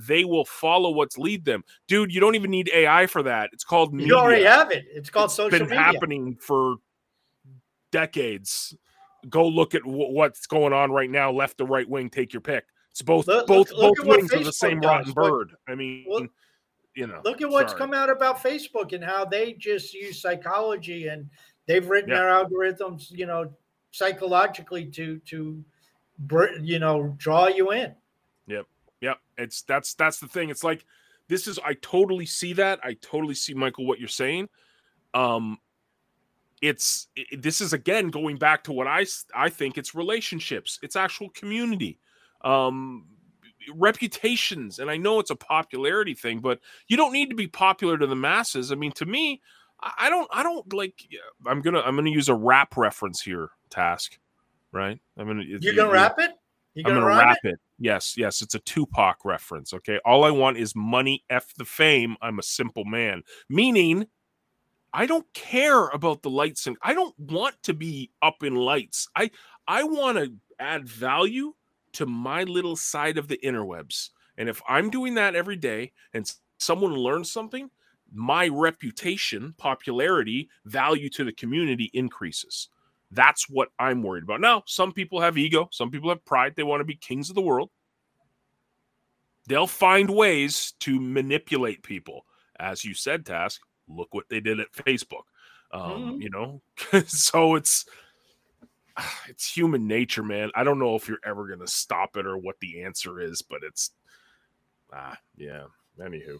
they 0.07 0.23
will 0.23 0.45
follow 0.45 0.89
what's 0.91 1.17
lead 1.17 1.43
them, 1.43 1.63
dude. 1.87 2.13
You 2.13 2.21
don't 2.21 2.35
even 2.35 2.49
need 2.51 2.69
AI 2.73 3.05
for 3.05 3.21
that. 3.23 3.49
It's 3.51 3.63
called 3.65 3.93
media 3.93 4.07
You 4.07 4.17
already 4.17 4.43
have 4.45 4.71
it. 4.71 4.85
It's 4.93 5.09
called 5.09 5.25
it's 5.25 5.35
social 5.35 5.59
been 5.59 5.67
media. 5.69 5.81
happening 5.83 6.37
for 6.39 6.75
decades. 7.91 8.75
Go 9.29 9.47
look 9.47 9.75
at 9.75 9.81
wh- 9.83 10.11
what's 10.11 10.45
going 10.47 10.73
on 10.73 10.91
right 10.91 11.09
now, 11.09 11.31
left 11.31 11.57
to 11.59 11.65
right 11.65 11.87
wing. 11.87 12.09
Take 12.09 12.33
your 12.33 12.41
pick. 12.41 12.65
It's 12.91 13.01
both 13.01 13.27
Look- 13.27 13.47
both 13.47 13.71
look- 13.71 13.79
look 13.79 13.97
both 13.97 14.05
what 14.07 14.17
wings 14.19 14.33
of 14.33 14.45
the 14.45 14.53
same 14.53 14.79
does. 14.79 14.89
rotten 14.89 15.13
bird. 15.13 15.55
I 15.67 15.75
mean, 15.75 16.05
look- 16.07 16.31
you 16.95 17.07
know. 17.07 17.21
Look 17.23 17.41
at 17.41 17.49
what's 17.49 17.71
sorry. 17.71 17.79
come 17.79 17.93
out 17.93 18.09
about 18.09 18.37
Facebook 18.37 18.93
and 18.93 19.03
how 19.03 19.25
they 19.25 19.53
just 19.53 19.93
use 19.93 20.21
psychology 20.21 21.07
and 21.07 21.29
they've 21.65 21.87
written 21.87 22.09
Yeah. 22.11 22.17
their 22.19 22.27
algorithms, 22.29 23.09
you 23.11 23.25
know, 23.25 23.51
psychologically 23.91 24.85
to 24.91 25.19
to 25.19 25.63
you 26.61 26.79
know 26.79 27.15
draw 27.17 27.47
you 27.47 27.71
in. 27.71 27.95
Yep, 29.03 29.17
it's 29.37 29.63
that's 29.63 29.93
that's 29.95 30.19
the 30.19 30.29
thing. 30.29 30.49
It's 30.49 30.63
like 30.63 30.85
this 31.27 31.45
is 31.45 31.59
I 31.59 31.73
totally 31.81 32.25
see 32.25 32.53
that. 32.53 32.79
I 32.83 32.93
totally 33.01 33.35
see 33.35 33.53
Michael 33.53 33.85
what 33.85 33.99
you're 33.99 34.07
saying. 34.07 34.47
Um 35.13 35.57
it's 36.61 37.09
i- 37.17 37.35
this 37.37 37.59
is 37.59 37.73
again 37.73 38.07
going 38.07 38.37
back 38.37 38.63
to 38.63 38.71
what 38.71 38.87
I 38.87 39.05
I 39.35 39.49
think 39.49 39.77
it's 39.77 39.93
relationships. 39.93 40.79
It's 40.81 40.95
actual 40.95 41.29
community. 41.31 41.99
Um 42.45 43.07
reputations 43.75 44.79
and 44.79 44.89
I 44.89 44.95
know 44.95 45.19
it's 45.19 45.31
a 45.31 45.35
popularity 45.35 46.13
thing, 46.13 46.39
but 46.39 46.61
you 46.87 46.95
don't 46.95 47.11
need 47.11 47.29
to 47.29 47.35
be 47.35 47.47
popular 47.47 47.97
to 47.97 48.07
the 48.07 48.15
masses. 48.15 48.71
I 48.71 48.75
mean, 48.75 48.93
to 48.93 49.05
me, 49.05 49.41
I 49.81 50.09
don't 50.09 50.29
I 50.31 50.43
don't 50.43 50.71
like 50.71 50.95
I'm 51.45 51.61
going 51.61 51.73
to 51.73 51.85
I'm 51.85 51.95
going 51.95 52.05
to 52.05 52.11
use 52.11 52.29
a 52.29 52.35
rap 52.35 52.77
reference 52.77 53.21
here, 53.21 53.49
task, 53.69 54.17
right? 54.71 54.97
I'm 55.17 55.25
going 55.25 55.39
to 55.39 55.43
You 55.43 55.75
gonna 55.75 55.91
wrap 55.91 56.19
it? 56.19 56.31
You 56.75 56.83
I'm 56.85 56.95
gonna 56.95 57.05
wrap 57.05 57.37
it? 57.43 57.53
it? 57.53 57.59
Yes, 57.79 58.15
yes, 58.17 58.41
it's 58.41 58.55
a 58.55 58.59
Tupac 58.59 59.25
reference. 59.25 59.73
Okay, 59.73 59.99
all 60.05 60.23
I 60.23 60.31
want 60.31 60.57
is 60.57 60.75
money, 60.75 61.23
f 61.29 61.53
the 61.57 61.65
fame. 61.65 62.15
I'm 62.21 62.39
a 62.39 62.43
simple 62.43 62.85
man, 62.85 63.23
meaning 63.49 64.07
I 64.93 65.05
don't 65.05 65.31
care 65.33 65.87
about 65.87 66.21
the 66.21 66.29
lights 66.29 66.67
and 66.67 66.77
I 66.81 66.93
don't 66.93 67.17
want 67.19 67.61
to 67.63 67.73
be 67.73 68.11
up 68.21 68.43
in 68.43 68.55
lights. 68.55 69.07
I 69.15 69.31
I 69.67 69.83
want 69.83 70.17
to 70.17 70.33
add 70.59 70.87
value 70.87 71.53
to 71.93 72.05
my 72.05 72.43
little 72.43 72.75
side 72.75 73.17
of 73.17 73.27
the 73.27 73.37
interwebs, 73.43 74.09
and 74.37 74.49
if 74.49 74.61
I'm 74.67 74.89
doing 74.89 75.15
that 75.15 75.35
every 75.35 75.57
day 75.57 75.91
and 76.13 76.31
someone 76.57 76.93
learns 76.95 77.31
something, 77.31 77.69
my 78.11 78.47
reputation, 78.47 79.53
popularity, 79.57 80.49
value 80.65 81.09
to 81.09 81.23
the 81.23 81.33
community 81.33 81.89
increases. 81.93 82.69
That's 83.13 83.49
what 83.49 83.69
I'm 83.77 84.01
worried 84.01 84.23
about. 84.23 84.41
Now, 84.41 84.63
some 84.65 84.91
people 84.91 85.21
have 85.21 85.37
ego, 85.37 85.69
some 85.71 85.91
people 85.91 86.09
have 86.09 86.25
pride. 86.25 86.53
They 86.55 86.63
want 86.63 86.81
to 86.81 86.85
be 86.85 86.95
kings 86.95 87.29
of 87.29 87.35
the 87.35 87.41
world. 87.41 87.69
They'll 89.47 89.67
find 89.67 90.09
ways 90.09 90.73
to 90.81 90.99
manipulate 90.99 91.83
people. 91.83 92.25
As 92.59 92.85
you 92.85 92.93
said, 92.93 93.25
Task, 93.25 93.61
look 93.87 94.13
what 94.13 94.29
they 94.29 94.39
did 94.39 94.59
at 94.59 94.71
Facebook. 94.71 95.23
Um, 95.71 95.81
Mhm. 95.81 96.21
You 96.21 96.29
know, 96.29 96.61
so 97.07 97.55
it's 97.55 97.85
it's 99.27 99.51
human 99.51 99.87
nature, 99.87 100.23
man. 100.23 100.51
I 100.55 100.63
don't 100.63 100.79
know 100.79 100.95
if 100.95 101.07
you're 101.07 101.17
ever 101.25 101.47
gonna 101.47 101.67
stop 101.67 102.15
it 102.15 102.25
or 102.25 102.37
what 102.37 102.59
the 102.61 102.83
answer 102.83 103.19
is, 103.19 103.41
but 103.41 103.63
it's 103.63 103.91
ah, 104.93 105.17
yeah. 105.35 105.63
Anywho, 105.99 106.39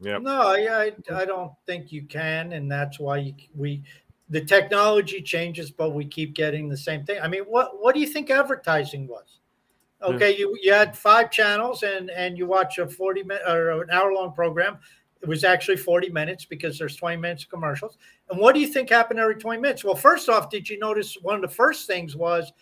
Yep. 0.00 0.22
No, 0.22 0.42
I, 0.42 0.84
I 0.84 0.92
I 1.14 1.24
don't 1.24 1.52
think 1.66 1.92
you 1.92 2.04
can, 2.04 2.52
and 2.52 2.70
that's 2.70 2.98
why 2.98 3.18
you, 3.18 3.34
we 3.54 3.82
the 4.30 4.44
technology 4.44 5.20
changes, 5.20 5.70
but 5.70 5.90
we 5.90 6.04
keep 6.04 6.34
getting 6.34 6.68
the 6.68 6.76
same 6.76 7.04
thing. 7.04 7.20
I 7.20 7.28
mean, 7.28 7.42
what 7.42 7.82
what 7.82 7.94
do 7.94 8.00
you 8.00 8.06
think 8.06 8.30
advertising 8.30 9.06
was? 9.06 9.40
Okay, 10.02 10.36
you 10.36 10.56
you 10.62 10.72
had 10.72 10.96
five 10.96 11.30
channels, 11.30 11.82
and 11.82 12.10
and 12.10 12.38
you 12.38 12.46
watch 12.46 12.78
a 12.78 12.88
forty 12.88 13.22
minute 13.22 13.42
or 13.46 13.82
an 13.82 13.90
hour 13.90 14.12
long 14.14 14.32
program. 14.32 14.78
It 15.20 15.28
was 15.28 15.44
actually 15.44 15.76
forty 15.76 16.08
minutes 16.08 16.46
because 16.46 16.78
there's 16.78 16.96
twenty 16.96 17.18
minutes 17.18 17.42
of 17.42 17.50
commercials. 17.50 17.98
And 18.30 18.38
what 18.38 18.54
do 18.54 18.60
you 18.60 18.68
think 18.68 18.88
happened 18.88 19.20
every 19.20 19.36
twenty 19.36 19.60
minutes? 19.60 19.84
Well, 19.84 19.96
first 19.96 20.28
off, 20.28 20.48
did 20.48 20.70
you 20.70 20.78
notice 20.78 21.18
one 21.20 21.34
of 21.34 21.42
the 21.42 21.48
first 21.48 21.86
things 21.86 22.16
was 22.16 22.52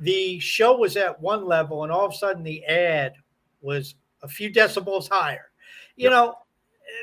the 0.00 0.38
show 0.38 0.76
was 0.76 0.96
at 0.96 1.20
one 1.20 1.44
level, 1.44 1.82
and 1.82 1.92
all 1.92 2.06
of 2.06 2.12
a 2.12 2.16
sudden 2.16 2.42
the 2.42 2.64
ad 2.64 3.14
was 3.60 3.96
a 4.22 4.28
few 4.28 4.50
decibels 4.50 5.08
higher. 5.10 5.50
You 5.96 6.10
know, 6.10 6.36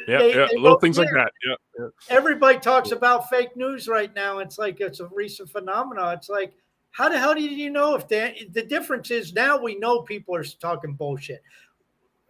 Yeah, 0.07 0.17
they- 0.19 0.29
yeah, 0.29 0.47
they 0.49 0.57
little 0.57 0.73
both 0.75 0.81
things 0.81 0.97
like 0.97 1.09
that. 1.13 1.31
Yeah, 1.47 1.55
yeah. 1.79 1.87
everybody 2.09 2.59
talks 2.59 2.91
about 2.91 3.29
fake 3.29 3.55
news 3.55 3.87
right 3.87 4.13
now. 4.15 4.39
It's 4.39 4.57
like 4.57 4.79
it's 4.81 4.99
a 4.99 5.07
recent 5.07 5.49
phenomenon. 5.49 6.15
It's 6.15 6.29
like, 6.29 6.53
how 6.91 7.09
the 7.09 7.17
hell 7.17 7.33
do 7.33 7.41
you 7.41 7.69
know 7.69 7.95
if 7.95 8.07
they, 8.07 8.47
the 8.51 8.63
difference 8.63 9.11
is 9.11 9.33
now 9.33 9.61
we 9.61 9.77
know 9.79 10.01
people 10.01 10.35
are 10.35 10.43
talking 10.43 10.93
bullshit. 10.93 11.41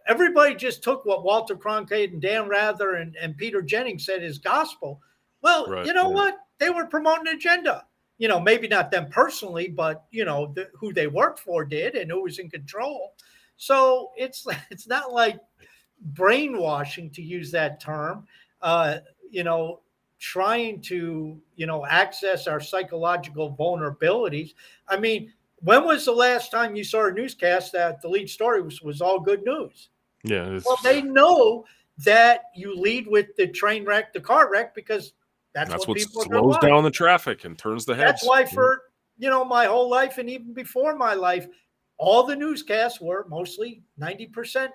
Everybody 0.06 0.54
just 0.54 0.82
took 0.82 1.04
what 1.04 1.24
Walter 1.24 1.54
Cronkite 1.56 2.12
and 2.12 2.20
Dan 2.22 2.48
Rather 2.48 2.94
and, 2.94 3.16
and 3.16 3.36
Peter 3.36 3.62
Jennings 3.62 4.04
said 4.04 4.22
is 4.22 4.38
gospel. 4.38 5.00
Well, 5.42 5.66
Right, 5.66 5.86
you 5.86 5.92
know 5.92 6.08
yeah. 6.08 6.14
what? 6.14 6.36
They 6.58 6.70
were 6.70 6.86
promoting 6.86 7.28
an 7.28 7.36
agenda. 7.36 7.84
You 8.18 8.28
know, 8.28 8.38
maybe 8.38 8.68
not 8.68 8.90
them 8.92 9.08
personally, 9.10 9.68
but 9.68 10.04
you 10.10 10.24
know 10.24 10.52
the, 10.54 10.68
who 10.74 10.92
they 10.92 11.08
worked 11.08 11.40
for 11.40 11.64
did 11.64 11.96
and 11.96 12.10
who 12.10 12.22
was 12.22 12.38
in 12.38 12.50
control. 12.50 13.14
So 13.56 14.10
it's 14.16 14.46
it's 14.70 14.86
not 14.86 15.12
like 15.12 15.40
brainwashing 16.06 17.10
to 17.10 17.22
use 17.22 17.50
that 17.52 17.80
term. 17.80 18.26
Uh, 18.60 18.98
you 19.30 19.44
know, 19.44 19.80
trying 20.18 20.80
to 20.80 21.40
you 21.56 21.66
know 21.66 21.84
access 21.86 22.46
our 22.46 22.60
psychological 22.60 23.56
vulnerabilities. 23.58 24.54
I 24.88 24.96
mean, 24.98 25.32
when 25.60 25.84
was 25.84 26.04
the 26.04 26.12
last 26.12 26.50
time 26.50 26.76
you 26.76 26.84
saw 26.84 27.06
a 27.06 27.12
newscast 27.12 27.72
that 27.72 28.00
the 28.02 28.08
lead 28.08 28.28
story 28.28 28.62
was 28.62 28.80
was 28.82 29.00
all 29.00 29.20
good 29.20 29.44
news? 29.44 29.88
Yeah, 30.24 30.44
it's, 30.48 30.64
Well, 30.64 30.78
they 30.84 31.02
know 31.02 31.64
that 31.98 32.44
you 32.54 32.74
lead 32.74 33.06
with 33.06 33.34
the 33.36 33.48
train 33.48 33.84
wreck, 33.84 34.12
the 34.12 34.20
car 34.20 34.50
wreck, 34.50 34.74
because 34.74 35.12
that's, 35.54 35.70
That's 35.70 35.80
what, 35.80 35.88
what 35.88 35.98
people 35.98 36.22
are 36.22 36.26
gonna 36.26 36.40
slows 36.40 36.58
down 36.58 36.84
the 36.84 36.90
traffic 36.90 37.44
and 37.44 37.58
turns 37.58 37.84
the 37.84 37.94
heads. 37.94 38.12
That's 38.12 38.26
why 38.26 38.44
for 38.44 38.82
you 39.18 39.28
know 39.28 39.44
my 39.44 39.66
whole 39.66 39.90
life 39.90 40.18
and 40.18 40.30
even 40.30 40.52
before 40.54 40.96
my 40.96 41.14
life, 41.14 41.46
all 41.98 42.24
the 42.24 42.36
newscasts 42.36 43.00
were 43.00 43.26
mostly 43.28 43.82
ninety 43.98 44.26
percent 44.26 44.72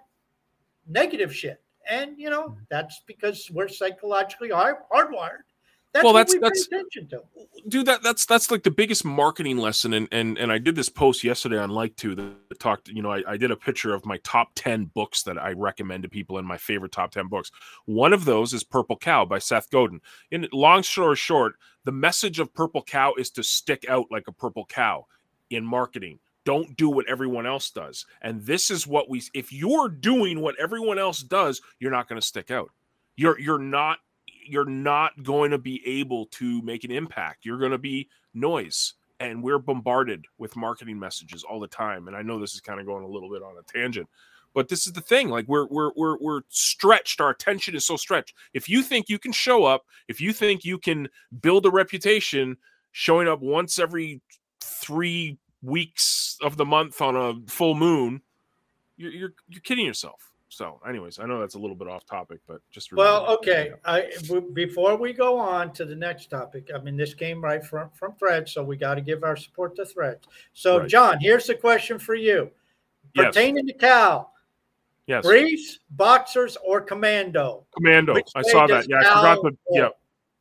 negative 0.88 1.36
shit, 1.36 1.62
and 1.90 2.18
you 2.18 2.30
know 2.30 2.50
mm-hmm. 2.50 2.60
that's 2.70 3.02
because 3.06 3.50
we're 3.52 3.68
psychologically 3.68 4.50
hard- 4.50 4.78
hardwired. 4.92 5.44
That's 5.94 6.04
Well, 6.04 6.14
that's- 6.14 6.34
we 6.34 6.40
that's- 6.40 6.68
attention 6.68 7.08
to. 7.10 7.22
dude 7.68 7.86
that 7.88 8.04
that's 8.04 8.26
that's 8.26 8.52
like 8.52 8.64
the 8.64 8.72
biggest 8.72 9.04
marketing 9.04 9.58
lesson 9.58 9.94
and 9.94 10.08
and 10.12 10.38
and 10.38 10.52
i 10.52 10.58
did 10.58 10.76
this 10.76 10.90
post 10.90 11.24
yesterday 11.24 11.58
on 11.58 11.70
like 11.70 11.96
to 11.96 12.14
that 12.14 12.60
talked 12.60 12.88
you 12.88 13.02
know 13.02 13.12
I, 13.12 13.24
I 13.28 13.38
did 13.38 13.52
a 13.52 13.56
picture 13.56 13.94
of 13.94 14.06
my 14.06 14.18
top 14.18 14.50
10 14.56 14.86
books 14.94 15.24
that 15.24 15.38
i 15.38 15.54
recommend 15.54 16.04
to 16.04 16.10
people 16.10 16.38
and 16.38 16.48
my 16.48 16.58
favorite 16.58 16.92
top 16.92 17.12
10 17.12 17.28
books. 17.28 17.52
One 17.86 18.14
of 18.14 18.26
those 18.26 18.54
is 18.54 18.64
purple 18.64 18.96
cow 18.98 19.26
by 19.26 19.40
seth 19.40 19.70
godin. 19.72 20.02
In 20.30 20.48
long 20.54 20.84
story 20.84 21.16
short 21.16 21.56
the 21.84 21.92
message 21.92 22.40
of 22.40 22.54
purple 22.54 22.84
cow 22.84 23.14
is 23.18 23.32
to 23.32 23.44
stick 23.44 23.86
out 23.90 24.06
like 24.12 24.28
a 24.28 24.34
purple 24.34 24.66
cow 24.66 25.08
in 25.50 25.66
marketing 25.66 26.20
don't 26.48 26.78
do 26.78 26.90
what 26.90 27.08
everyone 27.10 27.46
else 27.46 27.70
does 27.70 28.06
and 28.22 28.42
this 28.46 28.72
is 28.72 28.88
what 28.88 29.10
we 29.10 29.22
if 29.34 29.52
you're 29.52 29.90
doing 29.90 30.40
what 30.40 30.56
everyone 30.58 30.98
else 30.98 31.20
does 31.20 31.62
you're 31.80 31.92
not 31.92 32.08
going 32.08 32.20
to 32.20 32.26
stick 32.26 32.50
out 32.50 32.70
you're 33.18 33.38
you're 33.38 33.60
not 33.60 33.98
you're 34.48 34.66
not 34.66 35.24
going 35.24 35.52
to 35.52 35.58
be 35.58 35.82
able 35.86 36.26
to 36.28 36.62
make 36.62 36.84
an 36.84 36.92
impact. 36.92 37.46
You're 37.46 37.60
going 37.60 37.72
to 37.72 37.78
be 37.78 38.10
noise. 38.34 38.94
And 39.20 39.42
we're 39.44 39.60
bombarded 39.60 40.26
with 40.38 40.56
marketing 40.56 41.00
messages 41.00 41.44
all 41.44 41.60
the 41.60 41.68
time. 41.68 42.08
And 42.08 42.16
I 42.16 42.22
know 42.22 42.40
this 42.40 42.54
is 42.54 42.62
kind 42.62 42.80
of 42.80 42.86
going 42.86 43.04
a 43.04 43.08
little 43.08 43.32
bit 43.32 43.42
on 43.42 43.56
a 43.58 43.64
tangent, 43.64 44.08
but 44.54 44.70
this 44.70 44.86
is 44.86 44.94
the 44.94 45.02
thing. 45.02 45.30
Like 45.30 45.48
we're 45.48 45.66
we're 45.68 45.92
we're 45.96 46.18
we're 46.20 46.42
stretched. 46.50 47.20
Our 47.20 47.32
attention 47.32 47.76
is 47.76 47.84
so 47.84 47.98
stretched. 47.98 48.36
If 48.54 48.70
you 48.70 48.84
think 48.84 49.10
you 49.10 49.18
can 49.18 49.32
show 49.32 49.66
up, 49.66 49.86
if 50.08 50.22
you 50.22 50.34
think 50.34 50.64
you 50.64 50.78
can 50.78 51.10
build 51.42 51.66
a 51.66 51.72
reputation 51.72 52.58
showing 52.92 53.28
up 53.28 53.42
once 53.42 53.80
every 53.80 54.22
three 54.62 55.40
weeks 55.62 56.38
of 56.42 56.58
the 56.58 56.66
month 56.66 57.02
on 57.02 57.16
a 57.16 57.34
full 57.50 57.76
moon, 57.76 58.22
you're 58.98 59.12
you're, 59.12 59.34
you're 59.48 59.62
kidding 59.62 59.86
yourself. 59.86 60.32
So, 60.50 60.80
anyways, 60.88 61.20
I 61.20 61.26
know 61.26 61.40
that's 61.42 61.56
a 61.56 61.60
little 61.60 61.76
bit 61.76 61.90
off 61.90 62.06
topic, 62.06 62.40
but 62.48 62.62
just 62.72 62.92
Well, 62.94 63.28
okay. 63.36 63.74
I 63.86 64.10
w- 64.28 64.50
before 64.54 64.96
we 64.96 65.12
go 65.12 65.38
on 65.38 65.74
to 65.74 65.84
the 65.86 65.96
next 65.96 66.28
topic, 66.30 66.70
I 66.74 66.80
mean 66.80 66.96
this 66.96 67.14
came 67.14 67.44
right 67.44 67.64
from 67.64 67.90
from 67.92 68.16
Thread, 68.16 68.48
so 68.48 68.64
we 68.64 68.78
got 68.78 68.96
to 68.96 69.02
give 69.02 69.24
our 69.24 69.36
support 69.36 69.76
to 69.76 69.86
Thread. 69.86 70.20
So, 70.54 70.80
Right. 70.80 70.90
John, 70.90 71.20
here's 71.20 71.48
the 71.48 71.56
question 71.56 72.00
for 72.00 72.16
you 72.16 72.50
Yes. 73.14 73.28
pertaining 73.36 73.68
to 73.68 73.74
Cal: 73.74 74.34
Yes. 75.06 75.26
briefs, 75.26 75.80
boxers, 75.92 76.58
or 76.64 76.80
commando? 76.82 77.66
Commando. 77.76 78.16
I 78.36 78.42
saw 78.44 78.68
that. 78.68 78.88
Yeah, 78.90 79.00
I 79.00 79.04
forgot 79.36 79.42
to. 79.42 79.58
Yeah, 79.72 79.90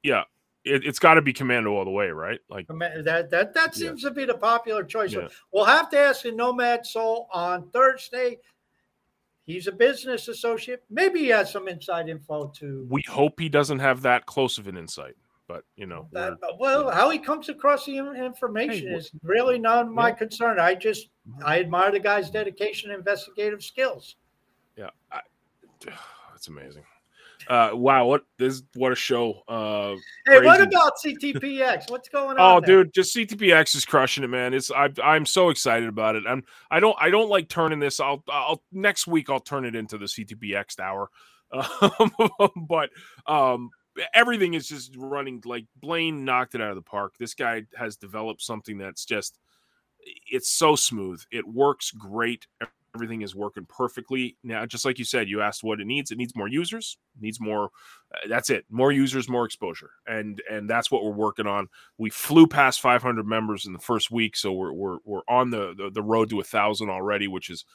yeah. 0.03 0.23
It, 0.67 0.85
it's 0.85 0.99
got 0.99 1.15
to 1.15 1.23
be 1.23 1.33
Commando 1.33 1.73
all 1.73 1.85
the 1.85 1.91
way, 1.91 2.09
right? 2.11 2.41
Like, 2.51 2.67
Comma- 2.67 3.03
That 3.03 3.31
that 3.31 3.55
that 3.55 3.77
Yeah. 3.77 3.89
seems 3.89 4.03
to 4.03 4.11
be 4.11 4.25
the 4.25 4.35
popular 4.37 4.83
choice. 4.85 5.13
Yeah. 5.13 5.29
We'll 5.53 5.65
have 5.65 5.89
to 5.91 5.99
ask 5.99 6.23
the 6.23 6.33
Nomad 6.33 6.85
Soul 6.85 7.29
on 7.33 7.71
Thursday. 7.71 8.39
He's 9.45 9.69
a 9.69 9.73
business 9.73 10.27
associate. 10.27 10.83
Maybe 10.91 11.21
he 11.21 11.29
has 11.29 11.53
some 11.53 11.69
inside 11.69 12.09
info 12.09 12.49
too. 12.49 12.87
we 12.91 13.03
hope 13.09 13.39
he 13.39 13.49
doesn't 13.49 13.79
have 13.79 14.03
that 14.03 14.27
close 14.27 14.59
of 14.59 14.67
an 14.67 14.77
insight, 14.77 15.15
but 15.47 15.63
you 15.77 15.87
know, 15.87 16.09
that. 16.11 16.31
we're- 16.31 16.37
but, 16.41 16.59
Well, 16.59 16.91
how 16.91 17.11
he 17.11 17.21
comes 17.21 17.49
across 17.49 17.87
the 17.87 17.97
information 17.97 18.89
Hey, 18.89 18.95
is 18.95 19.13
really 19.23 19.61
not 19.61 19.89
my 19.91 20.09
yeah. 20.09 20.15
concern. 20.17 20.59
I 20.59 20.75
just 20.75 21.11
mm-hmm. 21.29 21.45
I 21.47 21.61
admire 21.61 21.93
the 21.93 22.01
guy's 22.01 22.29
dedication 22.29 22.91
and 22.91 22.99
investigative 22.99 23.63
skills. 23.63 24.17
yeah, 24.77 24.91
I, 25.13 25.21
it's 26.35 26.49
amazing. 26.49 26.83
Uh, 27.49 27.71
wow, 27.75 28.07
what 28.07 28.25
this? 28.39 28.63
What 28.75 28.93
a 28.93 28.97
show! 28.97 29.43
Uh, 29.49 29.97
Hey, 30.27 30.45
what 30.45 30.61
about 30.61 30.95
CTPX? 31.05 31.91
What's 31.91 32.09
going 32.09 32.37
oh, 32.39 32.57
on? 32.57 32.63
there? 32.63 32.85
dude, 32.85 32.95
just 32.95 33.15
CTPX 33.15 33.77
is 33.77 33.85
crushing 33.85 34.25
it, 34.25 34.29
man. 34.29 34.53
It's 34.55 34.71
I, 34.71 34.91
I'm 35.03 35.25
so 35.25 35.51
excited 35.51 35.89
about 35.89 36.17
it. 36.17 36.25
I'm 36.29 36.43
I 36.71 36.81
don't 36.81 36.97
I 37.01 37.11
don't 37.11 37.29
like 37.29 37.49
turning 37.49 37.79
this. 37.79 38.01
I'll 38.01 38.25
I'll 38.29 38.63
next 38.73 39.07
week 39.07 39.31
I'll 39.31 39.41
turn 39.41 39.65
it 39.65 39.77
into 39.77 39.99
the 39.99 40.07
CTPX 40.07 40.81
hour, 40.81 41.11
um, 41.53 42.11
but 42.69 42.91
um, 43.27 43.71
everything 44.13 44.55
is 44.55 44.69
just 44.69 44.95
running 44.97 45.43
like 45.45 45.67
Blaine 45.77 46.25
knocked 46.25 46.55
it 46.55 46.61
out 46.61 46.71
of 46.71 46.77
the 46.77 46.83
park. 46.83 47.15
This 47.19 47.35
guy 47.35 47.65
has 47.77 47.97
developed 47.97 48.43
something 48.43 48.79
that's 48.79 49.05
just 49.05 49.39
it's 50.31 50.49
so 50.49 50.77
smooth. 50.77 51.23
It 51.31 51.47
works 51.47 51.91
great. 51.91 52.47
Everything 52.97 53.21
is 53.21 53.35
working 53.35 53.67
perfectly. 53.67 54.39
Now, 54.43 54.65
just 54.65 54.87
like 54.87 54.99
you 54.99 55.05
said, 55.05 55.29
you 55.29 55.43
asked 55.43 55.63
what 55.63 55.81
it 55.81 55.87
needs. 55.87 56.11
It 56.11 56.17
needs 56.17 56.35
more 56.35 56.49
users. 56.49 56.97
Needs 57.21 57.39
more. 57.39 57.67
Uh, 58.15 58.27
that's 58.27 58.49
it. 58.49 58.65
More 58.71 58.91
users, 58.91 59.29
more 59.29 59.45
exposure, 59.45 59.91
and 60.07 60.41
and 60.51 60.69
that's 60.71 60.91
what 60.91 61.05
we're 61.05 61.11
working 61.11 61.47
on. 61.47 61.69
We 61.99 62.09
flew 62.09 62.47
past 62.47 62.81
500 62.81 63.27
members 63.27 63.67
in 63.67 63.75
the 63.75 63.79
first 63.79 64.11
week, 64.11 64.35
so 64.35 64.51
we're 64.53 64.73
we're 64.73 64.99
we're 65.05 65.21
on 65.29 65.51
the 65.51 65.75
the, 65.77 65.91
the 65.91 66.03
road 66.03 66.31
to 66.31 66.41
a 66.41 66.45
thousand 66.45 66.89
already, 66.89 67.29
which 67.29 67.51
is 67.51 67.67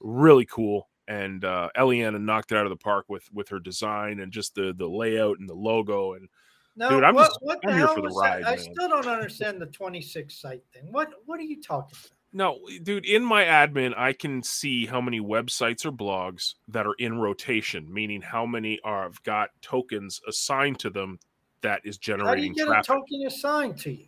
really 0.00 0.46
cool. 0.46 0.88
And 1.06 1.44
uh, 1.44 1.68
Eliana 1.76 2.18
knocked 2.18 2.52
it 2.52 2.56
out 2.56 2.64
of 2.64 2.70
the 2.70 2.76
park 2.76 3.04
with 3.08 3.28
with 3.34 3.50
her 3.50 3.58
design 3.60 4.20
and 4.20 4.32
just 4.32 4.54
the 4.54 4.72
the 4.76 4.88
layout 4.88 5.38
and 5.40 5.48
the 5.48 5.54
logo 5.54 6.14
and 6.14 6.28
No, 6.76 6.88
Dude, 6.88 7.04
I'm 7.04 7.14
what, 7.14 7.26
just- 7.26 7.42
what 7.42 7.58
I'm 7.66 7.76
here 7.76 7.88
for 7.88 8.00
the 8.00 8.08
ride? 8.08 8.44
I 8.44 8.56
still 8.56 8.88
don't 8.88 9.06
understand 9.06 9.60
the 9.60 9.66
26 9.66 10.40
site 10.40 10.62
thing. 10.72 10.90
What 10.90 11.12
what 11.26 11.38
are 11.38 11.44
you 11.44 11.60
talking 11.60 11.98
about? 12.00 12.16
No, 12.32 12.60
dude, 12.82 13.06
in 13.06 13.24
my 13.24 13.44
admin, 13.44 13.92
I 13.96 14.12
can 14.12 14.42
see 14.42 14.86
how 14.86 15.00
many 15.00 15.20
websites 15.20 15.84
or 15.84 15.90
blogs 15.90 16.54
that 16.68 16.86
are 16.86 16.94
in 16.94 17.18
rotation, 17.18 17.92
meaning 17.92 18.22
how 18.22 18.46
many 18.46 18.78
are 18.84 19.02
have 19.02 19.22
got 19.24 19.50
tokens 19.62 20.20
assigned 20.28 20.78
to 20.80 20.90
them 20.90 21.18
that 21.62 21.80
is 21.84 21.98
generating. 21.98 22.28
How 22.28 22.34
do 22.36 22.42
you 22.42 22.54
get 22.54 22.66
traffic. 22.66 22.88
a 22.88 22.92
token 22.94 23.26
assigned 23.26 23.78
to 23.78 23.90
you? 23.90 24.06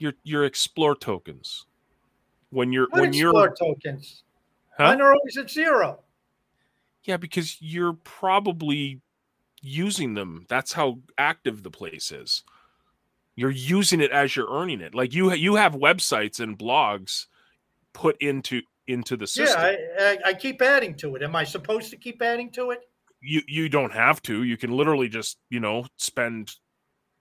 your 0.00 0.14
your 0.24 0.44
explore 0.44 0.96
tokens. 0.96 1.66
When 2.50 2.72
you're 2.72 2.88
What 2.90 3.02
when 3.02 3.10
explore 3.10 3.32
you're 3.32 3.54
tokens? 3.54 4.24
Huh? 4.76 4.84
Mine 4.84 5.00
are 5.00 5.12
always 5.12 5.36
at 5.36 5.50
zero. 5.50 6.00
yeah, 7.04 7.16
because 7.16 7.60
you're 7.60 7.92
probably 7.92 9.00
using 9.62 10.14
them. 10.14 10.46
That's 10.48 10.72
how 10.72 10.98
active 11.18 11.62
the 11.62 11.70
place 11.70 12.10
is. 12.10 12.42
You're 13.40 13.50
using 13.50 14.00
it 14.00 14.10
as 14.10 14.36
you're 14.36 14.50
earning 14.50 14.80
it. 14.80 14.94
Like 14.94 15.14
you 15.14 15.32
you 15.32 15.54
have 15.56 15.74
websites 15.74 16.40
and 16.40 16.58
blogs 16.58 17.26
put 17.92 18.16
into 18.20 18.62
into 18.86 19.16
the 19.16 19.26
system. 19.26 19.60
Yeah, 19.60 19.76
I, 19.98 20.02
I, 20.04 20.18
I 20.26 20.34
keep 20.34 20.60
adding 20.60 20.94
to 20.96 21.16
it. 21.16 21.22
Am 21.22 21.34
I 21.34 21.44
supposed 21.44 21.90
to 21.90 21.96
keep 21.96 22.20
adding 22.22 22.50
to 22.52 22.70
it? 22.72 22.80
you 23.20 23.42
you 23.46 23.68
don't 23.68 23.92
have 23.92 24.20
to 24.22 24.42
you 24.42 24.56
can 24.56 24.72
literally 24.72 25.08
just 25.08 25.38
you 25.50 25.60
know 25.60 25.84
spend 25.96 26.52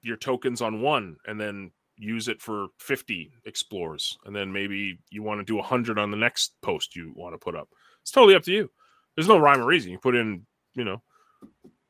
your 0.01 0.17
tokens 0.17 0.61
on 0.61 0.82
one 0.82 1.17
and 1.28 1.39
then 1.39 1.72
use 1.97 2.30
it 2.30 2.41
for 2.41 2.67
50 2.80 3.34
explores 3.45 4.17
and 4.26 4.34
then 4.34 4.53
maybe 4.53 4.97
you 5.09 5.22
want 5.22 5.39
to 5.39 5.43
do 5.43 5.57
100 5.57 5.99
on 5.99 6.11
the 6.11 6.17
next 6.17 6.53
post 6.61 6.95
you 6.95 7.11
want 7.15 7.34
to 7.34 7.38
put 7.38 7.55
up 7.55 7.67
it's 8.01 8.11
totally 8.11 8.36
up 8.36 8.43
to 8.43 8.51
you 8.51 8.72
there's 9.15 9.28
no 9.28 9.38
rhyme 9.38 9.59
or 9.59 9.65
reason 9.65 9.91
you 9.91 9.99
put 9.99 10.15
in 10.15 10.45
you 10.74 10.86
know 10.86 11.01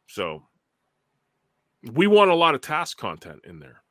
so 0.08 0.42
we 1.94 2.08
want 2.08 2.32
a 2.32 2.36
lot 2.36 2.56
of 2.56 2.62
task 2.62 2.98
content 2.98 3.42
in 3.48 3.60
there 3.60 3.84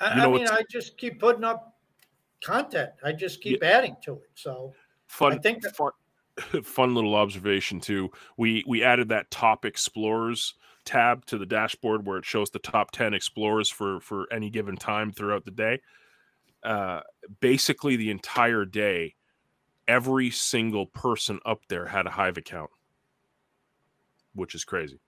I, 0.00 0.24
I 0.24 0.26
mean, 0.28 0.48
I 0.48 0.62
just 0.70 0.96
keep 0.96 1.20
putting 1.20 1.44
up 1.44 1.76
content. 2.42 2.90
I 3.04 3.12
just 3.12 3.40
keep 3.42 3.62
adding 3.62 3.96
to 4.02 4.14
it. 4.14 4.30
So 4.34 4.72
fun 5.10 5.32
I 5.32 5.38
think 5.38 5.62
that- 5.62 5.76
fun, 5.76 5.92
fun 6.62 6.94
little 6.94 7.14
observation 7.14 7.80
too 7.80 8.10
we 8.36 8.64
we 8.66 8.82
added 8.82 9.08
that 9.08 9.30
top 9.30 9.64
explorers 9.64 10.54
tab 10.84 11.24
to 11.26 11.36
the 11.36 11.46
dashboard 11.46 12.06
where 12.06 12.16
it 12.16 12.24
shows 12.24 12.50
the 12.50 12.58
top 12.58 12.90
10 12.92 13.12
explorers 13.12 13.68
for 13.68 14.00
for 14.00 14.32
any 14.32 14.48
given 14.48 14.76
time 14.76 15.12
throughout 15.12 15.44
the 15.44 15.50
day 15.50 15.80
uh 16.62 17.00
basically 17.40 17.96
the 17.96 18.10
entire 18.10 18.64
day 18.64 19.14
every 19.88 20.30
single 20.30 20.86
person 20.86 21.40
up 21.44 21.60
there 21.68 21.86
had 21.86 22.06
a 22.06 22.10
hive 22.10 22.38
account 22.38 22.70
which 24.34 24.54
is 24.54 24.64
crazy 24.64 25.00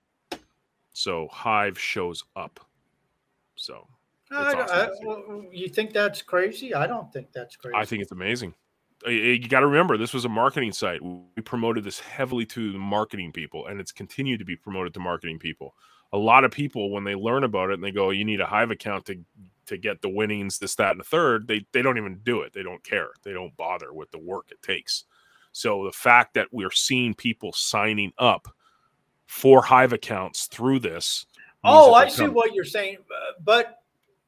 so 0.93 1.28
hive 1.30 1.78
shows 1.78 2.24
up 2.36 2.61
so 3.55 3.86
I, 4.33 4.53
I- 4.53 4.89
well, 5.05 5.45
you 5.51 5.68
think 5.68 5.93
that's 5.93 6.22
crazy? 6.22 6.74
I 6.74 6.87
don't 6.87 7.12
think 7.12 7.33
that's 7.33 7.57
crazy. 7.57 7.76
I 7.76 7.85
think 7.85 8.03
it's 8.03 8.12
amazing. 8.12 8.55
Uh, 9.07 9.11
You 9.11 9.49
got 9.49 9.61
to 9.61 9.66
remember, 9.66 9.97
this 9.97 10.14
was 10.14 10.24
a 10.24 10.28
marketing 10.28 10.72
site. 10.72 11.03
We 11.03 11.43
promoted 11.45 11.85
this 11.85 11.99
heavily 12.01 12.47
to 12.47 12.72
the 12.72 12.78
marketing 12.78 13.33
people, 13.33 13.66
and 13.66 13.80
it's 13.80 13.93
continued 13.93 14.39
to 14.39 14.45
be 14.45 14.57
promoted 14.57 14.95
to 14.95 15.01
marketing 15.01 15.39
people. 15.39 15.74
A 16.12 16.18
lot 16.18 16.45
of 16.45 16.51
people, 16.51 16.91
when 16.91 17.05
they 17.05 17.14
learn 17.14 17.43
about 17.45 17.70
it 17.70 17.74
and 17.74 17.85
they 17.85 17.91
go, 17.91 18.11
"You 18.11 18.24
need 18.24 18.41
a 18.41 18.47
Hive 18.47 18.70
account 18.70 19.07
to 19.07 19.16
to 19.66 19.76
get 19.78 20.03
the 20.03 20.09
winnings, 20.09 20.59
this, 20.59 20.74
that, 20.74 20.91
and 20.91 21.01
the 21.01 21.05
third, 21.05 21.47
they 21.49 21.64
they 21.72 21.83
don't 21.83 21.97
even 21.97 22.20
do 22.22 22.43
it. 22.43 22.53
They 22.53 22.62
don't 22.62 22.83
care. 22.85 23.11
They 23.22 23.33
don't 23.33 23.57
bother 23.57 23.93
with 23.93 24.11
the 24.11 24.18
work 24.18 24.51
it 24.51 24.61
takes. 24.62 25.05
So 25.53 25.85
the 25.85 25.93
fact 25.93 26.35
that 26.35 26.49
we're 26.53 26.70
seeing 26.70 27.14
people 27.14 27.53
signing 27.53 28.12
up 28.18 28.49
for 29.26 29.62
Hive 29.62 29.93
accounts 29.93 30.47
through 30.47 30.80
this. 30.80 31.26
oh, 31.64 31.95
I 31.95 32.09
see 32.09 32.26
what 32.28 32.55
you're 32.55 32.64
saying. 32.64 32.99
uh, 32.99 33.33
But 33.43 33.82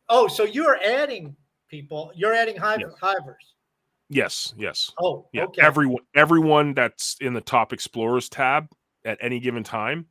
oh, 0.09 0.29
so 0.29 0.45
you're 0.45 0.77
adding 0.83 1.37
people. 1.69 2.13
You're 2.15 2.35
adding 2.35 2.57
hive, 2.57 2.81
Yes. 2.81 2.93
hivers. 3.01 3.55
Yes, 4.11 4.55
yes. 4.57 4.91
Oh, 5.01 5.27
Yeah, 5.33 5.45
okay. 5.45 5.63
everyone 5.63 6.03
everyone 6.15 6.75
that's 6.75 7.17
in 7.21 7.33
the 7.33 7.41
top 7.41 7.73
explorers 7.73 8.29
tab 8.29 8.69
at 9.05 9.19
any 9.21 9.41
given 9.41 9.65
time, 9.65 10.07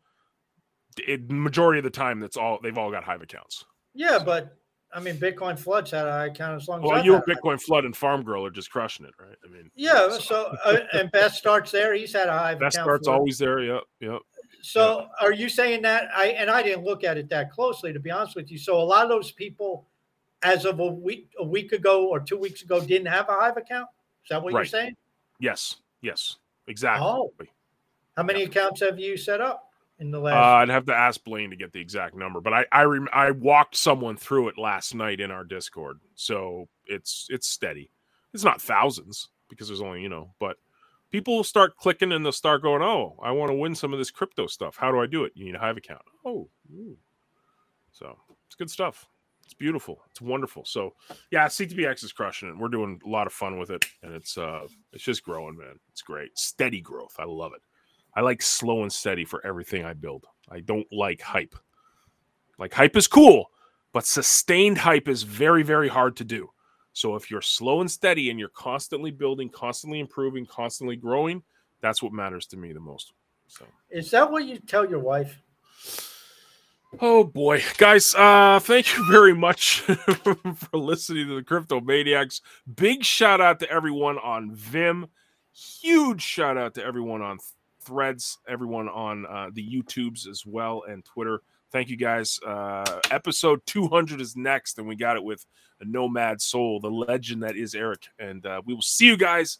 it, 1.08 1.30
majority 1.30 1.80
of 1.80 1.84
the 1.84 1.90
time, 1.90 2.20
that's 2.20 2.36
all 2.38 2.60
they've 2.62 2.78
all 2.78 2.92
got 2.92 3.04
Hive 3.04 3.22
accounts. 3.22 3.66
Yeah, 3.94 4.20
but 4.24 4.58
I 4.96 5.00
mean, 5.00 5.16
Bitcoin 5.18 5.58
floods 5.58 5.92
had 5.92 6.08
an 6.08 6.30
account 6.30 6.62
as 6.62 6.68
long 6.68 6.84
as 6.84 6.90
Well, 6.90 7.04
you 7.06 7.16
and 7.16 7.24
Bitcoin 7.24 7.60
Flood 7.62 7.86
and 7.86 7.96
Farm 7.96 8.24
Girl 8.24 8.46
are 8.46 8.52
just 8.52 8.70
crushing 8.72 9.06
it, 9.06 9.14
right? 9.20 9.36
I 9.44 9.48
mean, 9.50 9.72
Yeah, 9.76 10.10
so 10.20 10.56
uh, 10.66 10.78
and 10.94 11.12
Best 11.12 11.38
starts 11.38 11.72
there. 11.72 11.94
He's 11.96 12.14
had 12.14 12.28
a 12.30 12.38
Hive 12.38 12.60
best 12.60 12.76
account. 12.76 12.86
start's 12.88 13.08
always 13.08 13.38
there. 13.40 13.60
Yep, 13.62 13.84
yep. 14.02 14.20
So 14.66 15.10
are 15.20 15.34
you 15.34 15.50
saying 15.50 15.82
that 15.82 16.08
I 16.16 16.28
and 16.28 16.50
I 16.50 16.64
didn't 16.64 16.86
look 16.86 17.04
at 17.04 17.18
it 17.18 17.28
that 17.30 17.52
closely 17.52 17.92
to 17.92 18.00
be 18.00 18.10
honest 18.10 18.36
with 18.38 18.50
you. 18.50 18.58
So 18.58 18.78
a 18.78 18.82
lot 18.82 19.04
of 19.04 19.10
those 19.10 19.30
people, 19.30 19.86
as 20.42 20.64
of 20.64 20.80
a 20.80 20.88
week 20.88 21.30
a 21.38 21.44
week 21.44 21.74
ago 21.74 22.08
or 22.08 22.22
two 22.22 22.38
weeks 22.38 22.62
ago, 22.62 22.80
didn't 22.80 23.08
have 23.08 23.28
a 23.28 23.34
Hive 23.34 23.58
account. 23.58 23.90
Is 24.24 24.30
that 24.30 24.42
what 24.42 24.54
you're 24.54 24.64
saying? 24.64 24.96
Yes, 25.40 25.76
yes, 26.02 26.38
exactly. 26.68 27.06
Oh. 27.06 27.34
How 28.16 28.24
many 28.24 28.44
accounts 28.44 28.80
have 28.80 28.98
you 28.98 29.18
set 29.18 29.42
up 29.42 29.70
in 30.00 30.12
the 30.12 30.20
Uh, 30.20 30.22
last? 30.22 30.36
I'd 30.38 30.70
have 30.70 30.86
to 30.86 30.96
ask 30.96 31.22
Blaine 31.26 31.50
to 31.50 31.58
get 31.58 31.74
the 31.74 31.82
exact 31.82 32.16
number, 32.16 32.40
but 32.40 32.54
I 32.54 32.66
I, 32.72 32.84
rem- 32.84 33.10
I 33.12 33.32
walked 33.32 33.76
someone 33.76 34.16
through 34.16 34.48
it 34.48 34.58
last 34.58 34.96
night 34.96 35.20
in 35.20 35.30
our 35.30 35.44
Discord, 35.44 36.00
so 36.16 36.70
it's 36.86 37.28
it's 37.30 37.48
steady. 37.48 37.92
It's 38.34 38.46
not 38.46 38.62
thousands 38.62 39.28
because 39.50 39.68
there's 39.68 39.82
only 39.82 40.02
you 40.02 40.10
know, 40.10 40.34
but 40.40 40.56
people 41.14 41.36
will 41.38 41.44
start 41.44 41.78
clicking 41.78 42.12
and 42.12 42.26
they'll 42.26 42.34
start 42.34 42.64
going, 42.64 42.82
"Oh, 42.82 43.18
I 43.24 43.32
want 43.32 43.52
to 43.52 43.56
win 43.56 43.76
some 43.76 43.94
of 43.94 44.00
this 44.00 44.12
crypto 44.12 44.48
stuff. 44.48 44.76
How 44.76 44.92
do 44.92 45.00
I 45.00 45.06
do 45.06 45.24
it? 45.24 45.32
You 45.36 45.46
need 45.46 45.56
a 45.56 45.60
Hive 45.60 45.78
account." 45.78 46.02
Oh, 46.26 46.50
ooh. 46.74 46.98
so 47.94 48.18
it's 48.48 48.56
good 48.56 48.70
stuff. 48.70 49.08
It's 49.46 49.54
beautiful. 49.54 50.02
It's 50.10 50.22
wonderful. 50.22 50.66
So 50.66 50.96
yeah, 51.32 51.46
CTPX 51.46 52.04
is 52.04 52.12
crushing 52.12 52.50
it. 52.50 52.58
We're 52.58 52.68
doing 52.68 53.00
a 53.06 53.10
lot 53.10 53.28
of 53.28 53.34
fun 53.34 53.60
with 53.60 53.70
it, 53.70 53.86
and 54.02 54.14
it's 54.14 54.38
uh 54.38 54.68
it's 54.92 55.04
just 55.04 55.24
growing, 55.24 55.56
man. 55.56 55.80
It's 55.92 56.02
great, 56.02 56.38
steady 56.38 56.82
growth. 56.82 57.16
I 57.20 57.26
love 57.26 57.54
it. 57.54 57.62
I 58.16 58.22
like 58.22 58.42
slow 58.42 58.82
and 58.82 58.92
steady 58.92 59.24
for 59.24 59.46
everything 59.46 59.86
I 59.86 59.94
build. 59.94 60.26
I 60.50 60.60
don't 60.60 60.88
like 60.92 61.22
hype. 61.22 61.56
Like 62.58 62.74
hype 62.74 62.96
is 62.98 63.08
cool, 63.08 63.52
but 63.92 64.06
sustained 64.06 64.80
hype 64.80 65.08
is 65.08 65.24
very, 65.24 65.64
very 65.64 65.88
hard 65.88 66.16
to 66.18 66.24
do. 66.24 66.50
So 66.94 67.16
if 67.16 67.30
you're 67.30 67.42
slow 67.42 67.82
and 67.82 67.90
steady 67.90 68.30
and 68.30 68.40
you're 68.40 68.50
constantly 68.50 69.12
building, 69.12 69.50
constantly 69.50 70.00
improving, 70.00 70.46
constantly 70.46 70.96
growing, 70.96 71.44
that's 71.82 72.02
what 72.02 72.14
matters 72.14 72.46
to 72.48 72.58
me 72.58 72.72
the 72.72 72.80
most. 72.80 73.14
So 73.48 73.66
Is 73.90 74.10
that 74.12 74.32
what 74.32 74.46
you 74.46 74.60
tell 74.60 74.90
your 74.90 75.00
wife? 75.00 75.40
Oh 77.02 77.24
boy, 77.24 77.64
guys! 77.78 78.14
Uh, 78.14 78.60
thank 78.60 78.96
you 78.96 79.04
very 79.10 79.34
much 79.34 79.80
for 79.82 80.38
listening 80.78 81.28
to 81.28 81.36
the 81.36 81.44
Crypto 81.44 81.82
Maniacs. 81.82 82.42
Big 82.76 83.04
shout 83.04 83.42
out 83.42 83.60
to 83.62 83.70
everyone 83.70 84.20
on 84.20 84.54
Vim. 84.54 85.08
Huge 85.54 86.22
shout 86.22 86.56
out 86.56 86.76
to 86.76 86.86
everyone 86.86 87.24
on 87.24 87.40
Threads, 87.82 88.38
everyone 88.48 88.90
on 88.90 89.26
uh, 89.26 89.50
the 89.52 89.68
YouTubes 89.68 90.28
as 90.28 90.46
well, 90.46 90.84
and 90.88 91.04
Twitter. 91.04 91.42
Thank 91.74 91.90
you 91.90 91.98
guys. 91.98 92.40
Uh, 92.46 93.02
episode 93.10 93.60
200 93.66 94.22
is 94.22 94.38
next, 94.38 94.78
and 94.78 94.88
we 94.88 94.96
got 94.96 95.18
it 95.18 95.24
with 95.24 95.44
a 95.82 95.86
Nomad 95.86 96.40
Soul, 96.40 96.80
the 96.80 96.90
legend 96.90 97.42
that 97.42 97.58
is 97.58 97.74
Eric. 97.74 98.08
And 98.20 98.46
uh, 98.46 98.62
we 98.64 98.76
will 98.76 98.84
see 98.84 99.08
you 99.08 99.18
guys 99.18 99.58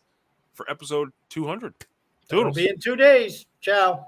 for 0.54 0.70
episode 0.70 1.12
200. 1.30 1.74
It'll 2.30 2.52
be 2.52 2.70
in 2.70 2.80
two 2.80 2.96
days. 2.96 3.48
Ciao. 3.62 4.06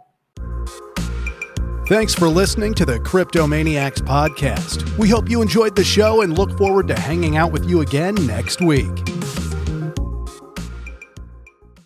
Thanks 1.87 2.13
for 2.13 2.27
listening 2.27 2.75
to 2.75 2.85
the 2.85 2.99
Cryptomaniacs 2.99 4.01
podcast. 4.01 4.97
We 4.97 5.09
hope 5.09 5.27
you 5.27 5.41
enjoyed 5.41 5.75
the 5.75 5.83
show 5.83 6.21
and 6.21 6.37
look 6.37 6.55
forward 6.57 6.87
to 6.89 6.99
hanging 6.99 7.37
out 7.37 7.51
with 7.51 7.67
you 7.67 7.81
again 7.81 8.15
next 8.27 8.61
week. 8.61 8.91